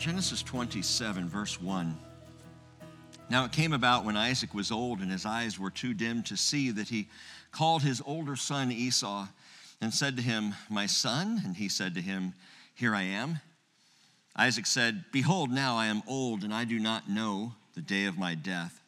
Genesis 0.00 0.42
27, 0.42 1.28
verse 1.28 1.60
1. 1.60 1.94
Now 3.28 3.44
it 3.44 3.52
came 3.52 3.74
about 3.74 4.06
when 4.06 4.16
Isaac 4.16 4.54
was 4.54 4.72
old 4.72 5.00
and 5.00 5.12
his 5.12 5.26
eyes 5.26 5.58
were 5.58 5.68
too 5.68 5.92
dim 5.92 6.22
to 6.22 6.38
see 6.38 6.70
that 6.70 6.88
he 6.88 7.08
called 7.52 7.82
his 7.82 8.00
older 8.06 8.34
son 8.34 8.72
Esau 8.72 9.28
and 9.78 9.92
said 9.92 10.16
to 10.16 10.22
him, 10.22 10.54
My 10.70 10.86
son? 10.86 11.42
And 11.44 11.54
he 11.54 11.68
said 11.68 11.94
to 11.96 12.00
him, 12.00 12.32
Here 12.74 12.94
I 12.94 13.02
am. 13.02 13.40
Isaac 14.34 14.64
said, 14.64 15.04
Behold, 15.12 15.50
now 15.50 15.76
I 15.76 15.88
am 15.88 16.02
old 16.08 16.44
and 16.44 16.54
I 16.54 16.64
do 16.64 16.78
not 16.78 17.10
know 17.10 17.52
the 17.74 17.82
day 17.82 18.06
of 18.06 18.16
my 18.16 18.34
death. 18.34 18.80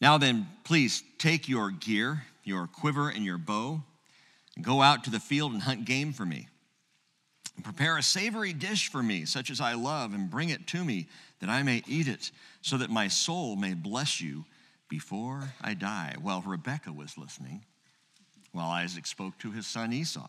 Now 0.00 0.16
then, 0.16 0.48
please 0.64 1.02
take 1.18 1.46
your 1.46 1.70
gear, 1.70 2.22
your 2.42 2.66
quiver, 2.66 3.10
and 3.10 3.22
your 3.22 3.36
bow, 3.36 3.82
and 4.56 4.64
go 4.64 4.80
out 4.80 5.04
to 5.04 5.10
the 5.10 5.20
field 5.20 5.52
and 5.52 5.60
hunt 5.60 5.84
game 5.84 6.14
for 6.14 6.24
me. 6.24 6.48
Prepare 7.62 7.98
a 7.98 8.02
savory 8.02 8.52
dish 8.52 8.90
for 8.90 9.02
me, 9.02 9.24
such 9.24 9.50
as 9.50 9.60
I 9.60 9.74
love, 9.74 10.14
and 10.14 10.30
bring 10.30 10.50
it 10.50 10.66
to 10.68 10.84
me, 10.84 11.08
that 11.40 11.48
I 11.48 11.62
may 11.62 11.82
eat 11.86 12.08
it, 12.08 12.30
so 12.62 12.76
that 12.78 12.90
my 12.90 13.08
soul 13.08 13.56
may 13.56 13.74
bless 13.74 14.20
you 14.20 14.44
before 14.88 15.54
I 15.60 15.74
die. 15.74 16.16
While 16.20 16.42
Rebekah 16.42 16.92
was 16.92 17.16
listening 17.16 17.64
while 18.52 18.70
Isaac 18.70 19.06
spoke 19.06 19.38
to 19.38 19.52
his 19.52 19.66
son 19.66 19.92
Esau. 19.92 20.28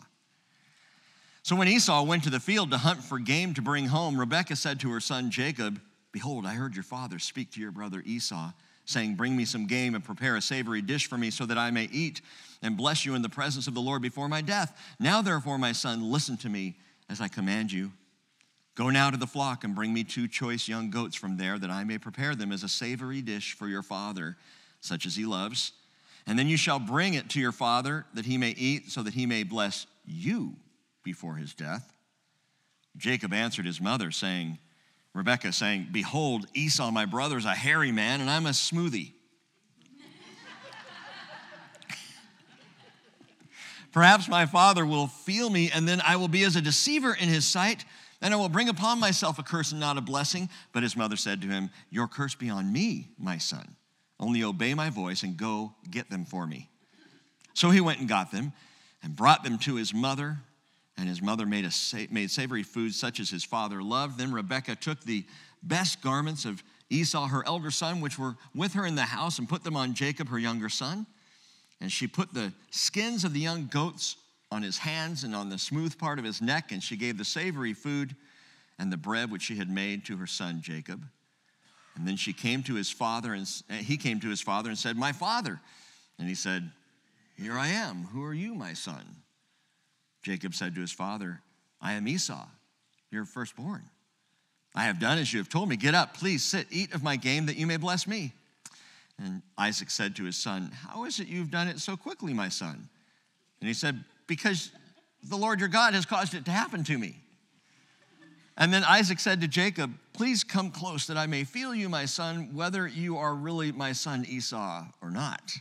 So 1.43 1.55
when 1.55 1.67
Esau 1.67 2.03
went 2.03 2.23
to 2.23 2.29
the 2.29 2.39
field 2.39 2.71
to 2.71 2.77
hunt 2.77 3.03
for 3.03 3.17
game 3.17 3.53
to 3.55 3.61
bring 3.61 3.87
home, 3.87 4.19
Rebekah 4.19 4.55
said 4.55 4.79
to 4.81 4.91
her 4.91 4.99
son 4.99 5.31
Jacob, 5.31 5.81
Behold, 6.11 6.45
I 6.45 6.53
heard 6.53 6.75
your 6.75 6.83
father 6.83 7.17
speak 7.17 7.51
to 7.53 7.59
your 7.59 7.71
brother 7.71 8.03
Esau, 8.05 8.51
saying, 8.85 9.15
Bring 9.15 9.35
me 9.35 9.45
some 9.45 9.65
game 9.65 9.95
and 9.95 10.03
prepare 10.03 10.35
a 10.35 10.41
savory 10.41 10.81
dish 10.81 11.07
for 11.07 11.17
me, 11.17 11.31
so 11.31 11.45
that 11.47 11.57
I 11.57 11.71
may 11.71 11.85
eat 11.91 12.21
and 12.61 12.77
bless 12.77 13.05
you 13.05 13.15
in 13.15 13.23
the 13.23 13.29
presence 13.29 13.65
of 13.65 13.73
the 13.73 13.81
Lord 13.81 14.03
before 14.03 14.29
my 14.29 14.41
death. 14.41 14.77
Now, 14.99 15.21
therefore, 15.23 15.57
my 15.57 15.71
son, 15.71 16.11
listen 16.11 16.37
to 16.37 16.49
me 16.49 16.75
as 17.11 17.19
I 17.19 17.27
command 17.27 17.71
you. 17.71 17.91
Go 18.75 18.89
now 18.89 19.11
to 19.11 19.17
the 19.17 19.27
flock 19.27 19.65
and 19.65 19.75
bring 19.75 19.93
me 19.93 20.05
two 20.05 20.29
choice 20.29 20.69
young 20.69 20.89
goats 20.89 21.15
from 21.15 21.35
there, 21.35 21.59
that 21.59 21.69
I 21.69 21.83
may 21.83 21.97
prepare 21.97 22.35
them 22.35 22.53
as 22.53 22.63
a 22.63 22.69
savory 22.69 23.21
dish 23.21 23.53
for 23.53 23.67
your 23.67 23.83
father, 23.83 24.37
such 24.79 25.05
as 25.05 25.15
he 25.17 25.25
loves. 25.25 25.73
And 26.25 26.39
then 26.39 26.47
you 26.47 26.55
shall 26.55 26.79
bring 26.79 27.15
it 27.15 27.29
to 27.31 27.39
your 27.39 27.51
father, 27.51 28.05
that 28.13 28.25
he 28.25 28.37
may 28.37 28.51
eat, 28.51 28.89
so 28.89 29.03
that 29.03 29.13
he 29.13 29.25
may 29.25 29.43
bless 29.43 29.87
you 30.05 30.55
before 31.03 31.35
his 31.35 31.53
death. 31.53 31.91
Jacob 32.95 33.33
answered 33.33 33.65
his 33.65 33.81
mother, 33.81 34.09
saying, 34.09 34.57
Rebekah, 35.13 35.51
saying, 35.51 35.87
Behold, 35.91 36.45
Esau, 36.53 36.91
my 36.91 37.05
brother, 37.05 37.37
is 37.37 37.45
a 37.45 37.53
hairy 37.53 37.91
man, 37.91 38.21
and 38.21 38.29
I'm 38.29 38.45
a 38.45 38.51
smoothie. 38.51 39.11
Perhaps 43.91 44.29
my 44.29 44.45
father 44.45 44.85
will 44.85 45.07
feel 45.07 45.49
me, 45.49 45.69
and 45.73 45.87
then 45.87 46.01
I 46.05 46.15
will 46.15 46.27
be 46.27 46.43
as 46.43 46.55
a 46.55 46.61
deceiver 46.61 47.13
in 47.13 47.27
his 47.27 47.45
sight, 47.45 47.83
and 48.21 48.33
I 48.33 48.37
will 48.37 48.49
bring 48.49 48.69
upon 48.69 48.99
myself 48.99 49.39
a 49.39 49.43
curse 49.43 49.71
and 49.71 49.79
not 49.79 49.97
a 49.97 50.01
blessing. 50.01 50.49
But 50.71 50.83
his 50.83 50.95
mother 50.95 51.17
said 51.17 51.41
to 51.41 51.47
him, 51.47 51.69
Your 51.89 52.07
curse 52.07 52.35
be 52.35 52.49
on 52.49 52.71
me, 52.71 53.09
my 53.17 53.37
son. 53.37 53.75
Only 54.19 54.43
obey 54.43 54.73
my 54.73 54.89
voice 54.89 55.23
and 55.23 55.35
go 55.35 55.73
get 55.89 56.09
them 56.09 56.25
for 56.25 56.45
me. 56.45 56.69
So 57.53 57.69
he 57.69 57.81
went 57.81 57.99
and 57.99 58.07
got 58.07 58.31
them 58.31 58.53
and 59.03 59.15
brought 59.15 59.43
them 59.43 59.57
to 59.59 59.75
his 59.75 59.93
mother. 59.93 60.37
And 60.97 61.09
his 61.09 61.21
mother 61.21 61.45
made, 61.45 61.65
a, 61.65 62.07
made 62.11 62.29
savory 62.29 62.63
food 62.63 62.93
such 62.93 63.19
as 63.19 63.29
his 63.29 63.43
father 63.43 63.81
loved. 63.81 64.19
Then 64.19 64.31
Rebekah 64.31 64.75
took 64.75 65.01
the 65.01 65.25
best 65.63 66.01
garments 66.01 66.45
of 66.45 66.63
Esau, 66.91 67.27
her 67.27 67.45
elder 67.47 67.71
son, 67.71 68.01
which 68.01 68.19
were 68.19 68.35
with 68.53 68.73
her 68.73 68.85
in 68.85 68.95
the 68.95 69.03
house, 69.03 69.39
and 69.39 69.49
put 69.49 69.63
them 69.63 69.75
on 69.75 69.95
Jacob, 69.95 70.29
her 70.29 70.37
younger 70.37 70.69
son. 70.69 71.07
And 71.81 71.91
she 71.91 72.07
put 72.07 72.33
the 72.33 72.53
skins 72.69 73.25
of 73.25 73.33
the 73.33 73.39
young 73.39 73.65
goats 73.65 74.15
on 74.51 74.61
his 74.61 74.77
hands 74.77 75.23
and 75.23 75.35
on 75.35 75.49
the 75.49 75.57
smooth 75.57 75.97
part 75.97 76.19
of 76.19 76.25
his 76.25 76.41
neck, 76.41 76.71
and 76.71 76.81
she 76.81 76.95
gave 76.95 77.17
the 77.17 77.25
savory 77.25 77.73
food 77.73 78.15
and 78.77 78.91
the 78.91 78.97
bread 78.97 79.31
which 79.31 79.41
she 79.41 79.55
had 79.55 79.69
made 79.69 80.05
to 80.05 80.17
her 80.17 80.27
son 80.27 80.61
Jacob. 80.61 81.03
And 81.95 82.07
then 82.07 82.15
she 82.15 82.33
came 82.33 82.63
to 82.63 82.75
his 82.75 82.89
father, 82.89 83.33
and 83.33 83.47
eh, 83.69 83.77
he 83.77 83.97
came 83.97 84.19
to 84.21 84.29
his 84.29 84.41
father 84.41 84.69
and 84.69 84.77
said, 84.77 84.95
My 84.95 85.11
father. 85.11 85.59
And 86.19 86.27
he 86.27 86.35
said, 86.35 86.69
Here 87.37 87.57
I 87.57 87.67
am. 87.67 88.07
Who 88.13 88.23
are 88.23 88.33
you, 88.33 88.53
my 88.53 88.73
son? 88.73 89.03
Jacob 90.21 90.53
said 90.53 90.75
to 90.75 90.81
his 90.81 90.91
father, 90.91 91.41
I 91.81 91.93
am 91.93 92.07
Esau, 92.07 92.45
your 93.09 93.25
firstborn. 93.25 93.83
I 94.75 94.83
have 94.83 94.99
done 94.99 95.17
as 95.17 95.33
you 95.33 95.39
have 95.39 95.49
told 95.49 95.67
me. 95.67 95.75
Get 95.75 95.95
up, 95.95 96.15
please 96.15 96.43
sit, 96.43 96.67
eat 96.69 96.93
of 96.93 97.03
my 97.03 97.17
game, 97.17 97.47
that 97.47 97.57
you 97.57 97.67
may 97.67 97.77
bless 97.77 98.07
me. 98.07 98.33
And 99.23 99.41
Isaac 99.57 99.89
said 99.91 100.15
to 100.15 100.23
his 100.23 100.35
son, 100.35 100.71
How 100.87 101.05
is 101.05 101.19
it 101.19 101.27
you've 101.27 101.51
done 101.51 101.67
it 101.67 101.79
so 101.79 101.95
quickly, 101.95 102.33
my 102.33 102.49
son? 102.49 102.89
And 103.59 103.67
he 103.67 103.73
said, 103.73 104.03
Because 104.25 104.71
the 105.23 105.35
Lord 105.35 105.59
your 105.59 105.69
God 105.69 105.93
has 105.93 106.05
caused 106.05 106.33
it 106.33 106.45
to 106.45 106.51
happen 106.51 106.83
to 106.85 106.97
me. 106.97 107.15
And 108.57 108.73
then 108.73 108.83
Isaac 108.83 109.19
said 109.19 109.41
to 109.41 109.47
Jacob, 109.47 109.93
Please 110.13 110.43
come 110.43 110.71
close 110.71 111.07
that 111.07 111.17
I 111.17 111.27
may 111.27 111.43
feel 111.43 111.73
you, 111.73 111.87
my 111.87 112.05
son, 112.05 112.53
whether 112.53 112.87
you 112.87 113.17
are 113.17 113.33
really 113.33 113.71
my 113.71 113.91
son 113.91 114.25
Esau 114.27 114.85
or 115.01 115.11
not. 115.11 115.51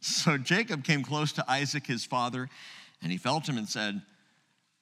So 0.00 0.36
Jacob 0.36 0.84
came 0.84 1.02
close 1.02 1.32
to 1.32 1.50
Isaac, 1.50 1.86
his 1.86 2.04
father, 2.04 2.48
and 3.02 3.10
he 3.10 3.18
felt 3.18 3.48
him 3.48 3.58
and 3.58 3.68
said, 3.68 4.02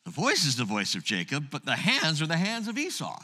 The 0.05 0.11
voice 0.11 0.45
is 0.45 0.56
the 0.56 0.65
voice 0.65 0.95
of 0.95 1.05
Jacob, 1.05 1.47
but 1.51 1.65
the 1.65 1.77
hands 1.77 2.21
are 2.21 2.27
the 2.27 2.37
hands 2.37 2.69
of 2.69 2.77
Esau. 2.77 3.19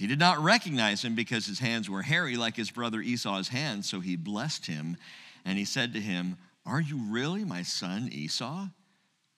He 0.00 0.06
did 0.06 0.18
not 0.18 0.38
recognize 0.38 1.04
him 1.04 1.14
because 1.14 1.44
his 1.44 1.58
hands 1.58 1.90
were 1.90 2.00
hairy 2.00 2.38
like 2.38 2.56
his 2.56 2.70
brother 2.70 3.02
Esau's 3.02 3.48
hands, 3.48 3.86
so 3.86 4.00
he 4.00 4.16
blessed 4.16 4.64
him. 4.64 4.96
And 5.44 5.58
he 5.58 5.66
said 5.66 5.92
to 5.92 6.00
him, 6.00 6.38
Are 6.64 6.80
you 6.80 6.96
really 7.10 7.44
my 7.44 7.60
son 7.60 8.08
Esau? 8.10 8.68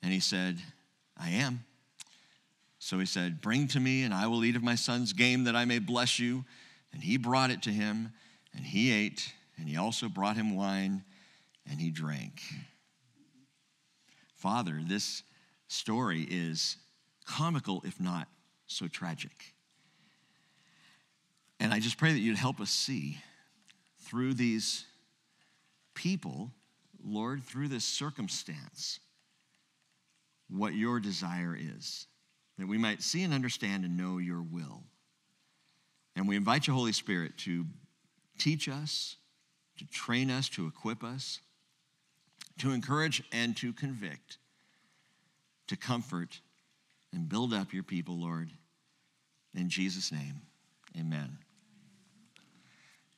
And 0.04 0.12
he 0.12 0.20
said, 0.20 0.58
I 1.18 1.30
am. 1.30 1.64
So 2.78 3.00
he 3.00 3.06
said, 3.06 3.40
Bring 3.40 3.66
to 3.68 3.80
me, 3.80 4.04
and 4.04 4.14
I 4.14 4.28
will 4.28 4.44
eat 4.44 4.54
of 4.54 4.62
my 4.62 4.76
son's 4.76 5.12
game 5.12 5.42
that 5.44 5.56
I 5.56 5.64
may 5.64 5.80
bless 5.80 6.20
you. 6.20 6.44
And 6.92 7.02
he 7.02 7.16
brought 7.16 7.50
it 7.50 7.62
to 7.62 7.70
him, 7.70 8.12
and 8.54 8.64
he 8.64 8.92
ate, 8.92 9.32
and 9.58 9.68
he 9.68 9.76
also 9.76 10.08
brought 10.08 10.36
him 10.36 10.54
wine, 10.54 11.02
and 11.68 11.80
he 11.80 11.90
drank. 11.90 12.40
Father, 14.36 14.80
this 14.80 15.24
story 15.66 16.22
is 16.30 16.76
comical, 17.26 17.82
if 17.84 17.98
not 17.98 18.28
so 18.68 18.86
tragic. 18.86 19.54
And 21.62 21.72
I 21.72 21.78
just 21.78 21.96
pray 21.96 22.12
that 22.12 22.18
you'd 22.18 22.36
help 22.36 22.60
us 22.60 22.72
see 22.72 23.18
through 24.00 24.34
these 24.34 24.84
people, 25.94 26.50
Lord, 27.04 27.44
through 27.44 27.68
this 27.68 27.84
circumstance, 27.84 28.98
what 30.50 30.74
your 30.74 30.98
desire 30.98 31.56
is, 31.56 32.08
that 32.58 32.66
we 32.66 32.78
might 32.78 33.00
see 33.00 33.22
and 33.22 33.32
understand 33.32 33.84
and 33.84 33.96
know 33.96 34.18
your 34.18 34.42
will. 34.42 34.82
And 36.16 36.26
we 36.26 36.34
invite 36.34 36.66
you, 36.66 36.74
Holy 36.74 36.90
Spirit, 36.90 37.38
to 37.38 37.64
teach 38.38 38.68
us, 38.68 39.14
to 39.78 39.86
train 39.86 40.32
us, 40.32 40.48
to 40.48 40.66
equip 40.66 41.04
us, 41.04 41.38
to 42.58 42.72
encourage 42.72 43.22
and 43.30 43.56
to 43.58 43.72
convict, 43.72 44.38
to 45.68 45.76
comfort 45.76 46.40
and 47.12 47.28
build 47.28 47.54
up 47.54 47.72
your 47.72 47.84
people, 47.84 48.18
Lord. 48.18 48.50
In 49.54 49.68
Jesus' 49.68 50.10
name, 50.10 50.42
amen. 50.98 51.38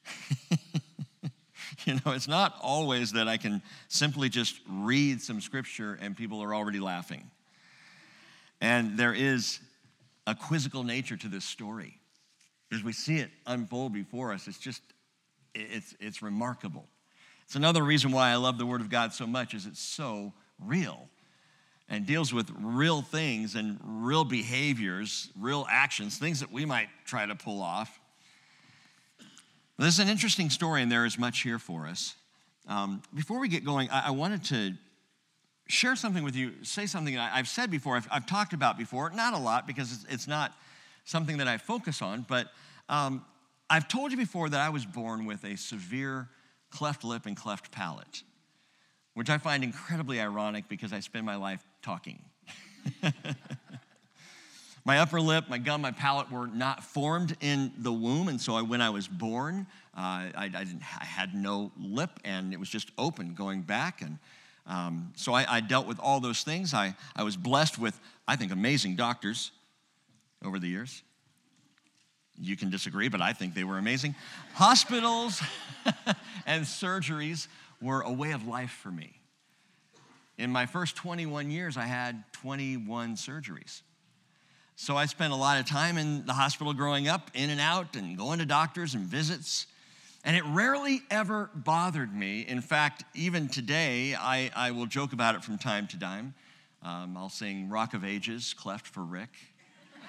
you 1.85 1.95
know, 1.95 2.13
it's 2.13 2.29
not 2.29 2.57
always 2.61 3.13
that 3.13 3.29
I 3.29 3.37
can 3.37 3.63
simply 3.89 4.29
just 4.29 4.61
read 4.69 5.21
some 5.21 5.41
scripture 5.41 5.99
and 6.01 6.17
people 6.17 6.43
are 6.43 6.55
already 6.55 6.81
laughing. 6.81 7.31
And 8.61 8.97
there 8.97 9.13
is 9.13 9.61
a 10.27 10.35
quizzical 10.35 10.85
nature 10.85 11.17
to 11.17 11.29
this 11.29 11.45
story. 11.45 11.99
As 12.73 12.83
we 12.83 12.93
see 12.93 13.19
it 13.19 13.31
unfold 13.47 13.93
before 13.93 14.33
us, 14.33 14.49
it's 14.49 14.59
just, 14.59 14.83
it's, 15.55 15.95
it's 16.01 16.23
remarkable. 16.23 16.89
It's 17.45 17.57
another 17.57 17.83
reason 17.83 18.11
why 18.11 18.31
I 18.31 18.37
love 18.37 18.59
the 18.59 18.67
Word 18.67 18.81
of 18.81 18.89
God 18.89 19.13
so 19.13 19.27
much 19.27 19.55
is 19.55 19.67
it's 19.67 19.83
so 19.83 20.33
real 20.59 21.09
and 21.89 22.07
deals 22.07 22.33
with 22.33 22.51
real 22.59 23.03
things 23.03 23.55
and 23.55 23.79
real 23.85 24.25
behaviors, 24.25 25.29
real 25.39 25.67
actions, 25.69 26.17
things 26.17 26.41
that 26.41 26.51
we 26.51 26.65
might 26.65 26.89
try 27.05 27.27
to 27.27 27.35
pull 27.35 27.61
off 27.61 28.01
is 29.81 29.99
an 29.99 30.09
interesting 30.09 30.51
story, 30.51 30.83
and 30.83 30.91
there 30.91 31.05
is 31.05 31.19
much 31.19 31.43
here 31.43 31.59
for 31.59 31.87
us. 31.87 32.15
Um, 32.67 33.03
before 33.15 33.41
we 33.41 33.49
get 33.49 33.65
going, 33.65 33.91
I, 33.91 34.09
I, 34.09 34.11
wanted 34.11 34.45
to 34.45 34.73
share 35.69 35.97
something 35.97 36.25
with 36.25 36.35
you, 36.35 36.53
say 36.63 36.87
something 36.87 37.19
I, 37.19 37.37
have 37.37 37.49
said 37.49 37.71
before, 37.71 37.97
I've, 37.97 38.09
I've, 38.11 38.27
talked 38.27 38.55
about 38.55 38.79
before, 38.79 39.11
not 39.11 39.35
a 39.35 39.39
lot 39.39 39.67
because 39.67 39.93
it's, 39.93 40.07
it's 40.09 40.27
not 40.27 40.55
something 41.05 41.39
that 41.39 41.49
I 41.49 41.59
focus 41.59 42.01
on, 42.01 42.25
but 42.27 42.49
um, 42.89 43.23
I've 43.69 43.87
told 43.89 44.13
you 44.13 44.17
before 44.17 44.49
that 44.49 44.61
I 44.61 44.71
was 44.71 44.87
born 44.87 45.27
with 45.27 45.45
a 45.45 45.57
severe 45.57 46.29
cleft 46.71 47.05
lip 47.05 47.27
and 47.27 47.37
cleft 47.37 47.71
palate, 47.71 48.23
which 49.13 49.29
I 49.29 49.39
find 49.39 49.63
incredibly 49.63 50.21
ironic 50.21 50.69
because 50.69 50.93
I 50.93 51.01
spend 51.01 51.27
my 51.27 51.37
life 51.37 51.63
talking. 51.83 52.23
My 54.87 54.99
upper 54.99 55.19
lip, 55.19 55.47
my 55.49 55.57
gum, 55.57 55.81
my 55.81 55.93
palate 55.93 56.31
were 56.31 56.47
not 56.47 56.85
formed 56.85 57.37
in 57.41 57.73
the 57.79 57.93
womb, 57.93 58.29
and 58.29 58.39
so 58.39 58.55
I, 58.55 58.61
when 58.61 58.83
I 58.83 58.91
was 58.91 59.09
born, 59.09 59.67
uh, 59.97 60.29
I, 60.37 60.51
I, 60.55 60.67
I, 61.01 61.05
had 61.05 61.35
no 61.35 61.73
lip, 61.81 62.11
and 62.23 62.53
it 62.53 62.61
was 62.61 62.69
just 62.69 62.91
open 62.99 63.35
going 63.35 63.63
back. 63.63 64.03
And 64.03 64.19
Um, 64.67 65.13
so 65.17 65.33
I, 65.33 65.61
dealt 65.61 65.87
with 65.87 65.99
all 66.01 66.21
those 66.21 66.43
things. 66.43 66.75
I, 66.75 66.95
I 67.17 67.23
was 67.23 67.37
blessed 67.37 67.79
with, 67.79 67.99
I 68.29 68.37
think, 68.37 68.53
amazing 68.53 68.97
doctors 68.97 69.53
over 70.45 70.59
the 70.59 70.69
years. 70.69 71.03
You 72.39 72.57
can 72.57 72.71
disagree, 72.71 73.09
but 73.09 73.21
I 73.21 73.33
think 73.33 73.55
they 73.55 73.65
were 73.65 73.79
amazing. 73.79 74.15
Hospitals 74.55 75.41
and 76.47 76.65
surgeries 76.65 77.49
were 77.81 78.03
a 78.03 78.13
way 78.13 78.33
of 78.33 78.47
life 78.47 78.73
for 78.83 78.91
me. 78.91 79.21
In 80.37 80.51
my 80.51 80.67
first 80.67 80.97
21 80.97 81.51
years, 81.51 81.77
I 81.77 81.85
had 81.85 82.25
21 82.33 83.17
surgeries. 83.17 83.83
So 84.77 84.97
I 84.97 85.07
spent 85.07 85.33
a 85.33 85.37
lot 85.37 85.61
of 85.61 85.67
time 85.67 85.99
in 85.99 86.27
the 86.27 86.33
hospital 86.33 86.73
growing 86.73 87.07
up, 87.07 87.31
in 87.33 87.51
and 87.51 87.61
out, 87.61 87.95
and 87.95 88.19
going 88.19 88.41
to 88.41 88.47
doctors 88.47 88.95
and 88.95 89.07
visits. 89.07 89.67
And 90.25 90.37
it 90.37 90.45
rarely 90.47 91.03
ever 91.11 91.49
bothered 91.55 92.13
me. 92.13 92.41
In 92.41 92.61
fact, 92.61 93.05
even 93.15 93.49
today, 93.49 94.17
I, 94.19 94.51
I 94.57 94.73
will 94.73 94.87
joke 94.87 95.13
about 95.13 95.37
it 95.37 95.45
from 95.45 95.59
time 95.59 95.87
to 95.89 95.99
time. 95.99 96.35
Um, 96.83 97.17
I'll 97.17 97.29
sing 97.29 97.69
Rock 97.69 97.95
of 97.95 98.05
Ages, 98.05 98.53
cleft 98.53 98.87
for 98.87 99.03
Rick. 99.03 99.31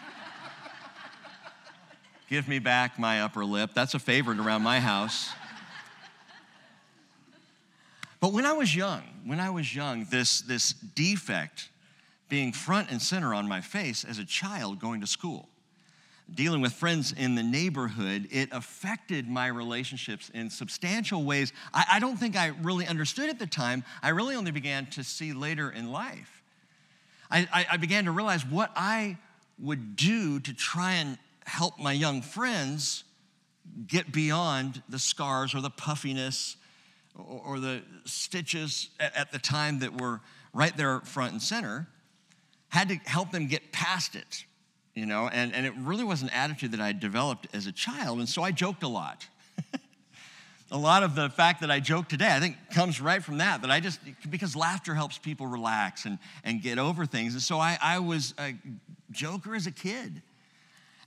Give 2.29 2.47
me 2.47 2.57
back 2.57 2.97
my 2.97 3.21
upper 3.21 3.45
lip. 3.45 3.71
That's 3.75 3.94
a 3.94 4.00
favorite 4.00 4.39
around 4.39 4.63
my 4.63 4.79
house. 4.79 5.29
But 8.19 8.33
when 8.33 8.45
I 8.45 8.53
was 8.53 8.75
young, 8.75 9.03
when 9.25 9.39
I 9.39 9.51
was 9.51 9.75
young, 9.75 10.06
this, 10.06 10.41
this 10.41 10.73
defect 10.73 11.69
being 12.35 12.51
front 12.51 12.91
and 12.91 13.01
center 13.01 13.33
on 13.33 13.47
my 13.47 13.61
face 13.61 14.03
as 14.03 14.19
a 14.19 14.25
child 14.25 14.77
going 14.77 14.99
to 14.99 15.07
school. 15.07 15.47
Dealing 16.33 16.59
with 16.59 16.73
friends 16.73 17.13
in 17.13 17.33
the 17.35 17.41
neighborhood, 17.41 18.27
it 18.29 18.49
affected 18.51 19.25
my 19.25 19.47
relationships 19.47 20.29
in 20.33 20.49
substantial 20.49 21.23
ways 21.23 21.53
I, 21.73 21.85
I 21.93 21.99
don't 21.99 22.17
think 22.17 22.35
I 22.35 22.47
really 22.61 22.87
understood 22.87 23.29
at 23.29 23.39
the 23.39 23.47
time. 23.47 23.85
I 24.03 24.09
really 24.09 24.35
only 24.35 24.51
began 24.51 24.85
to 24.87 25.01
see 25.01 25.31
later 25.31 25.71
in 25.71 25.93
life. 25.93 26.43
I, 27.31 27.47
I, 27.53 27.67
I 27.71 27.77
began 27.77 28.03
to 28.03 28.11
realize 28.11 28.45
what 28.45 28.69
I 28.75 29.17
would 29.57 29.95
do 29.95 30.41
to 30.41 30.53
try 30.53 30.95
and 30.95 31.17
help 31.45 31.79
my 31.79 31.93
young 31.93 32.21
friends 32.21 33.05
get 33.87 34.11
beyond 34.11 34.83
the 34.89 34.99
scars 34.99 35.55
or 35.55 35.61
the 35.61 35.69
puffiness 35.69 36.57
or, 37.17 37.61
the 37.61 37.81
stitches 38.03 38.89
at 38.99 39.31
the 39.31 39.39
time 39.39 39.79
that 39.79 40.01
were 40.01 40.19
right 40.51 40.75
there 40.75 40.99
front 40.99 41.31
and 41.31 41.41
center 41.41 41.87
had 42.69 42.89
to 42.89 42.95
help 43.06 43.31
them 43.31 43.47
get 43.47 43.71
past 43.71 44.15
it, 44.15 44.45
you 44.94 45.06
know, 45.06 45.29
and, 45.31 45.53
and 45.53 45.65
it 45.65 45.73
really 45.77 46.03
was 46.03 46.21
an 46.21 46.29
attitude 46.29 46.71
that 46.71 46.81
I 46.81 46.91
developed 46.91 47.47
as 47.53 47.67
a 47.67 47.71
child, 47.71 48.19
and 48.19 48.27
so 48.27 48.44
I 48.44 48.51
joked 48.51 48.83
a 48.83 48.88
lot. 48.88 49.27
a 50.71 50.77
lot 50.77 51.03
of 51.03 51.15
the 51.15 51.29
fact 51.29 51.62
that 51.62 51.71
I 51.71 51.79
joke 51.79 52.07
today, 52.07 52.29
I 52.29 52.39
think, 52.39 52.57
comes 52.73 53.00
right 53.00 53.23
from 53.23 53.38
that, 53.38 53.62
that 53.62 53.71
I 53.71 53.79
just, 53.79 54.00
because 54.29 54.56
laughter 54.56 54.94
helps 54.94 55.17
people 55.17 55.47
relax 55.47 56.06
and, 56.06 56.17
and 56.44 56.62
get 56.62 56.79
over 56.79 57.06
things. 57.06 57.33
And 57.33 57.41
so 57.41 57.59
I, 57.59 57.77
I 57.81 58.00
was 58.00 58.33
a 58.39 58.56
joker 59.11 59.56
as 59.56 59.68
a 59.68 59.71
kid. 59.71 60.21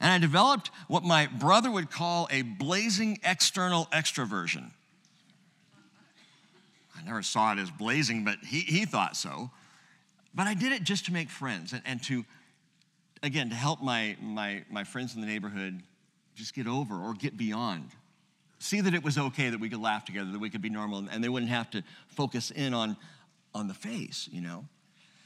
And 0.01 0.11
I 0.13 0.19
developed 0.19 0.71
what 0.87 1.03
my 1.03 1.27
brother 1.27 1.71
would 1.71 1.91
call 1.91 2.29
a 2.31 2.43
blazing 2.43 3.19
external 3.25 3.87
extroversion. 3.87 4.71
I 6.97 7.05
never 7.05 7.23
saw 7.23 7.53
it 7.53 7.59
as 7.59 7.71
blazing, 7.71 8.25
but 8.25 8.39
he, 8.45 8.61
he 8.61 8.85
thought 8.85 9.17
so. 9.17 9.51
But 10.39 10.47
I 10.47 10.55
did 10.55 10.71
it 10.71 10.85
just 10.85 11.07
to 11.07 11.13
make 11.13 11.31
friends 11.31 11.73
and, 11.73 11.83
and 11.85 12.01
to, 12.05 12.25
again, 13.25 13.51
to 13.51 13.57
help 13.57 13.83
my, 13.83 14.17
my, 14.23 14.63
my 14.71 14.85
friends 14.85 15.17
in 15.17 15.21
the 15.21 15.27
neighborhood 15.27 15.83
just 16.37 16.55
get 16.55 16.69
over 16.69 16.95
or 16.95 17.13
get 17.15 17.37
beyond. 17.37 17.91
See 18.61 18.81
that 18.81 18.95
it 18.95 19.03
was 19.03 19.19
okay 19.19 19.51
that 19.51 19.59
we 19.59 19.69
could 19.69 19.81
laugh 19.81 20.05
together, 20.05 20.31
that 20.31 20.39
we 20.39 20.49
could 20.49 20.63
be 20.63 20.71
normal, 20.71 21.09
and 21.11 21.25
they 21.25 21.29
wouldn't 21.29 21.51
have 21.51 21.69
to 21.71 21.83
focus 22.07 22.53
in 22.53 22.73
on, 22.73 22.97
on 23.53 23.67
the 23.67 23.75
face, 23.75 24.29
you 24.31 24.41
know? 24.41 24.65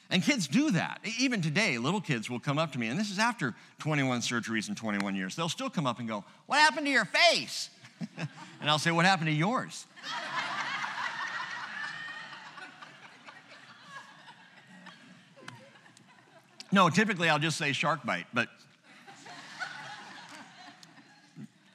And 0.08 0.22
kids 0.22 0.48
do 0.48 0.70
that. 0.70 1.00
Even 1.18 1.42
today, 1.42 1.76
little 1.76 2.00
kids 2.00 2.30
will 2.30 2.40
come 2.40 2.58
up 2.58 2.72
to 2.72 2.78
me, 2.78 2.86
and 2.86 2.98
this 2.98 3.10
is 3.10 3.18
after 3.18 3.54
21 3.80 4.20
surgeries 4.20 4.70
in 4.70 4.74
21 4.74 5.14
years. 5.14 5.36
They'll 5.36 5.50
still 5.50 5.68
come 5.68 5.86
up 5.86 5.98
and 5.98 6.08
go, 6.08 6.24
What 6.46 6.58
happened 6.58 6.86
to 6.86 6.92
your 6.92 7.04
face? 7.04 7.68
and 8.16 8.70
I'll 8.70 8.78
say, 8.78 8.90
What 8.90 9.04
happened 9.04 9.28
to 9.28 9.34
yours? 9.34 9.84
No, 16.74 16.88
typically 16.88 17.28
I'll 17.28 17.38
just 17.38 17.58
say 17.58 17.72
shark 17.72 18.04
bite, 18.04 18.26
but 18.32 18.48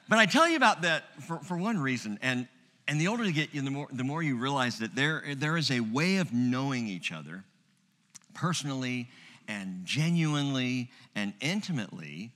but 0.08 0.18
I 0.18 0.26
tell 0.26 0.48
you 0.48 0.56
about 0.56 0.82
that 0.82 1.04
for, 1.22 1.38
for 1.38 1.56
one 1.56 1.78
reason, 1.78 2.18
and 2.20 2.48
and 2.88 3.00
the 3.00 3.06
older 3.06 3.22
you 3.22 3.32
get, 3.32 3.52
the 3.52 3.70
more 3.70 3.86
the 3.92 4.02
more 4.02 4.24
you 4.24 4.36
realize 4.36 4.80
that 4.80 4.96
there 4.96 5.22
there 5.36 5.56
is 5.56 5.70
a 5.70 5.78
way 5.80 6.16
of 6.16 6.32
knowing 6.32 6.88
each 6.88 7.12
other 7.12 7.44
personally 8.34 9.08
and 9.46 9.84
genuinely 9.84 10.90
and 11.14 11.32
intimately 11.40 12.32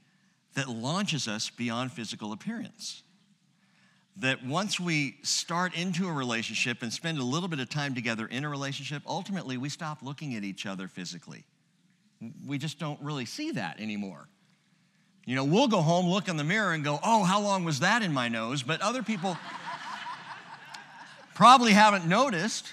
that 0.54 0.68
launches 0.68 1.26
us 1.26 1.50
beyond 1.50 1.90
physical 1.90 2.32
appearance. 2.32 3.02
That 4.18 4.44
once 4.44 4.78
we 4.78 5.16
start 5.22 5.74
into 5.74 6.06
a 6.06 6.12
relationship 6.12 6.82
and 6.82 6.92
spend 6.92 7.18
a 7.18 7.24
little 7.24 7.48
bit 7.48 7.58
of 7.58 7.70
time 7.70 7.94
together 7.94 8.26
in 8.26 8.44
a 8.44 8.48
relationship, 8.48 9.02
ultimately 9.06 9.56
we 9.56 9.68
stop 9.68 10.02
looking 10.02 10.36
at 10.36 10.44
each 10.44 10.64
other 10.64 10.86
physically 10.86 11.44
we 12.46 12.58
just 12.58 12.78
don't 12.78 13.00
really 13.00 13.24
see 13.24 13.52
that 13.52 13.80
anymore. 13.80 14.28
You 15.24 15.36
know, 15.36 15.44
we'll 15.44 15.68
go 15.68 15.80
home, 15.80 16.06
look 16.06 16.28
in 16.28 16.36
the 16.36 16.44
mirror, 16.44 16.72
and 16.72 16.82
go, 16.82 16.98
oh, 17.02 17.22
how 17.22 17.40
long 17.40 17.64
was 17.64 17.80
that 17.80 18.02
in 18.02 18.12
my 18.12 18.28
nose? 18.28 18.62
But 18.62 18.80
other 18.80 19.02
people 19.02 19.38
probably 21.34 21.72
haven't 21.72 22.06
noticed. 22.06 22.72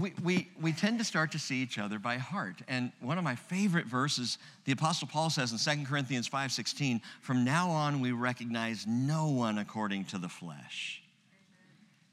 We, 0.00 0.12
we, 0.22 0.48
we 0.60 0.72
tend 0.72 0.98
to 0.98 1.04
start 1.04 1.32
to 1.32 1.38
see 1.38 1.56
each 1.56 1.78
other 1.78 1.98
by 1.98 2.18
heart. 2.18 2.62
And 2.68 2.92
one 3.00 3.18
of 3.18 3.24
my 3.24 3.34
favorite 3.34 3.86
verses, 3.86 4.38
the 4.64 4.72
Apostle 4.72 5.08
Paul 5.08 5.30
says 5.30 5.52
in 5.52 5.78
2 5.82 5.86
Corinthians 5.86 6.28
5:16, 6.28 7.00
from 7.22 7.44
now 7.44 7.70
on 7.70 8.00
we 8.00 8.12
recognize 8.12 8.86
no 8.86 9.28
one 9.28 9.58
according 9.58 10.04
to 10.06 10.18
the 10.18 10.28
flesh. 10.28 11.02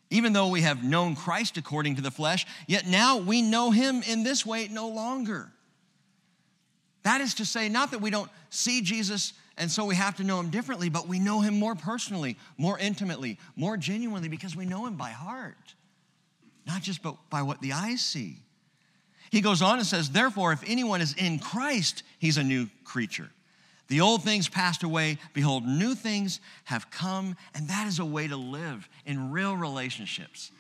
Even 0.10 0.34
though 0.34 0.48
we 0.48 0.62
have 0.62 0.84
known 0.84 1.16
Christ 1.16 1.58
according 1.58 1.96
to 1.98 2.02
the 2.02 2.12
flesh, 2.12 2.46
yet 2.68 2.88
now 2.88 3.18
we 3.18 3.42
know 3.42 3.72
him 3.72 4.04
in 4.08 4.24
this 4.24 4.46
way 4.46 4.68
no 4.72 4.88
longer. 4.88 5.52
That 7.04 7.22
is 7.22 7.36
to 7.36 7.46
say, 7.46 7.70
not 7.70 7.92
that 7.92 8.02
we 8.02 8.10
don't 8.10 8.30
see 8.50 8.82
Jesus 8.82 9.34
and 9.58 9.72
so 9.72 9.86
we 9.86 9.96
have 9.96 10.18
to 10.18 10.24
know 10.24 10.40
him 10.40 10.50
differently, 10.50 10.90
but 10.90 11.08
we 11.08 11.20
know 11.20 11.42
him 11.42 11.58
more 11.58 11.74
personally, 11.74 12.38
more 12.58 12.78
intimately, 12.78 13.40
more 13.56 13.76
genuinely 13.76 14.30
because 14.30 14.56
we 14.56 14.66
know 14.66 14.86
him 14.86 14.96
by 14.96 15.10
heart, 15.10 15.76
not 16.66 16.84
just 16.84 17.02
by 17.30 17.42
what 17.42 17.60
the 17.62 17.74
eyes 17.74 18.02
see. 18.02 18.38
He 19.32 19.42
goes 19.42 19.62
on 19.62 19.80
and 19.80 19.88
says, 19.88 20.12
Therefore, 20.12 20.54
if 20.54 20.64
anyone 20.68 21.02
is 21.02 21.14
in 21.14 21.40
Christ, 21.40 22.04
he's 22.20 22.38
a 22.38 22.44
new 22.44 22.70
creature. 22.84 23.30
The 23.88 24.02
old 24.02 24.24
things 24.24 24.50
passed 24.50 24.84
away. 24.84 25.18
Behold, 25.34 25.66
new 25.66 25.96
things 25.96 26.40
have 26.66 26.92
come. 26.92 27.36
And 27.56 27.70
that 27.70 27.88
is 27.88 28.00
a 28.00 28.06
way 28.06 28.28
to 28.28 28.36
live 28.36 28.88
in 29.06 29.32
real 29.32 29.56
relationships, 29.56 30.52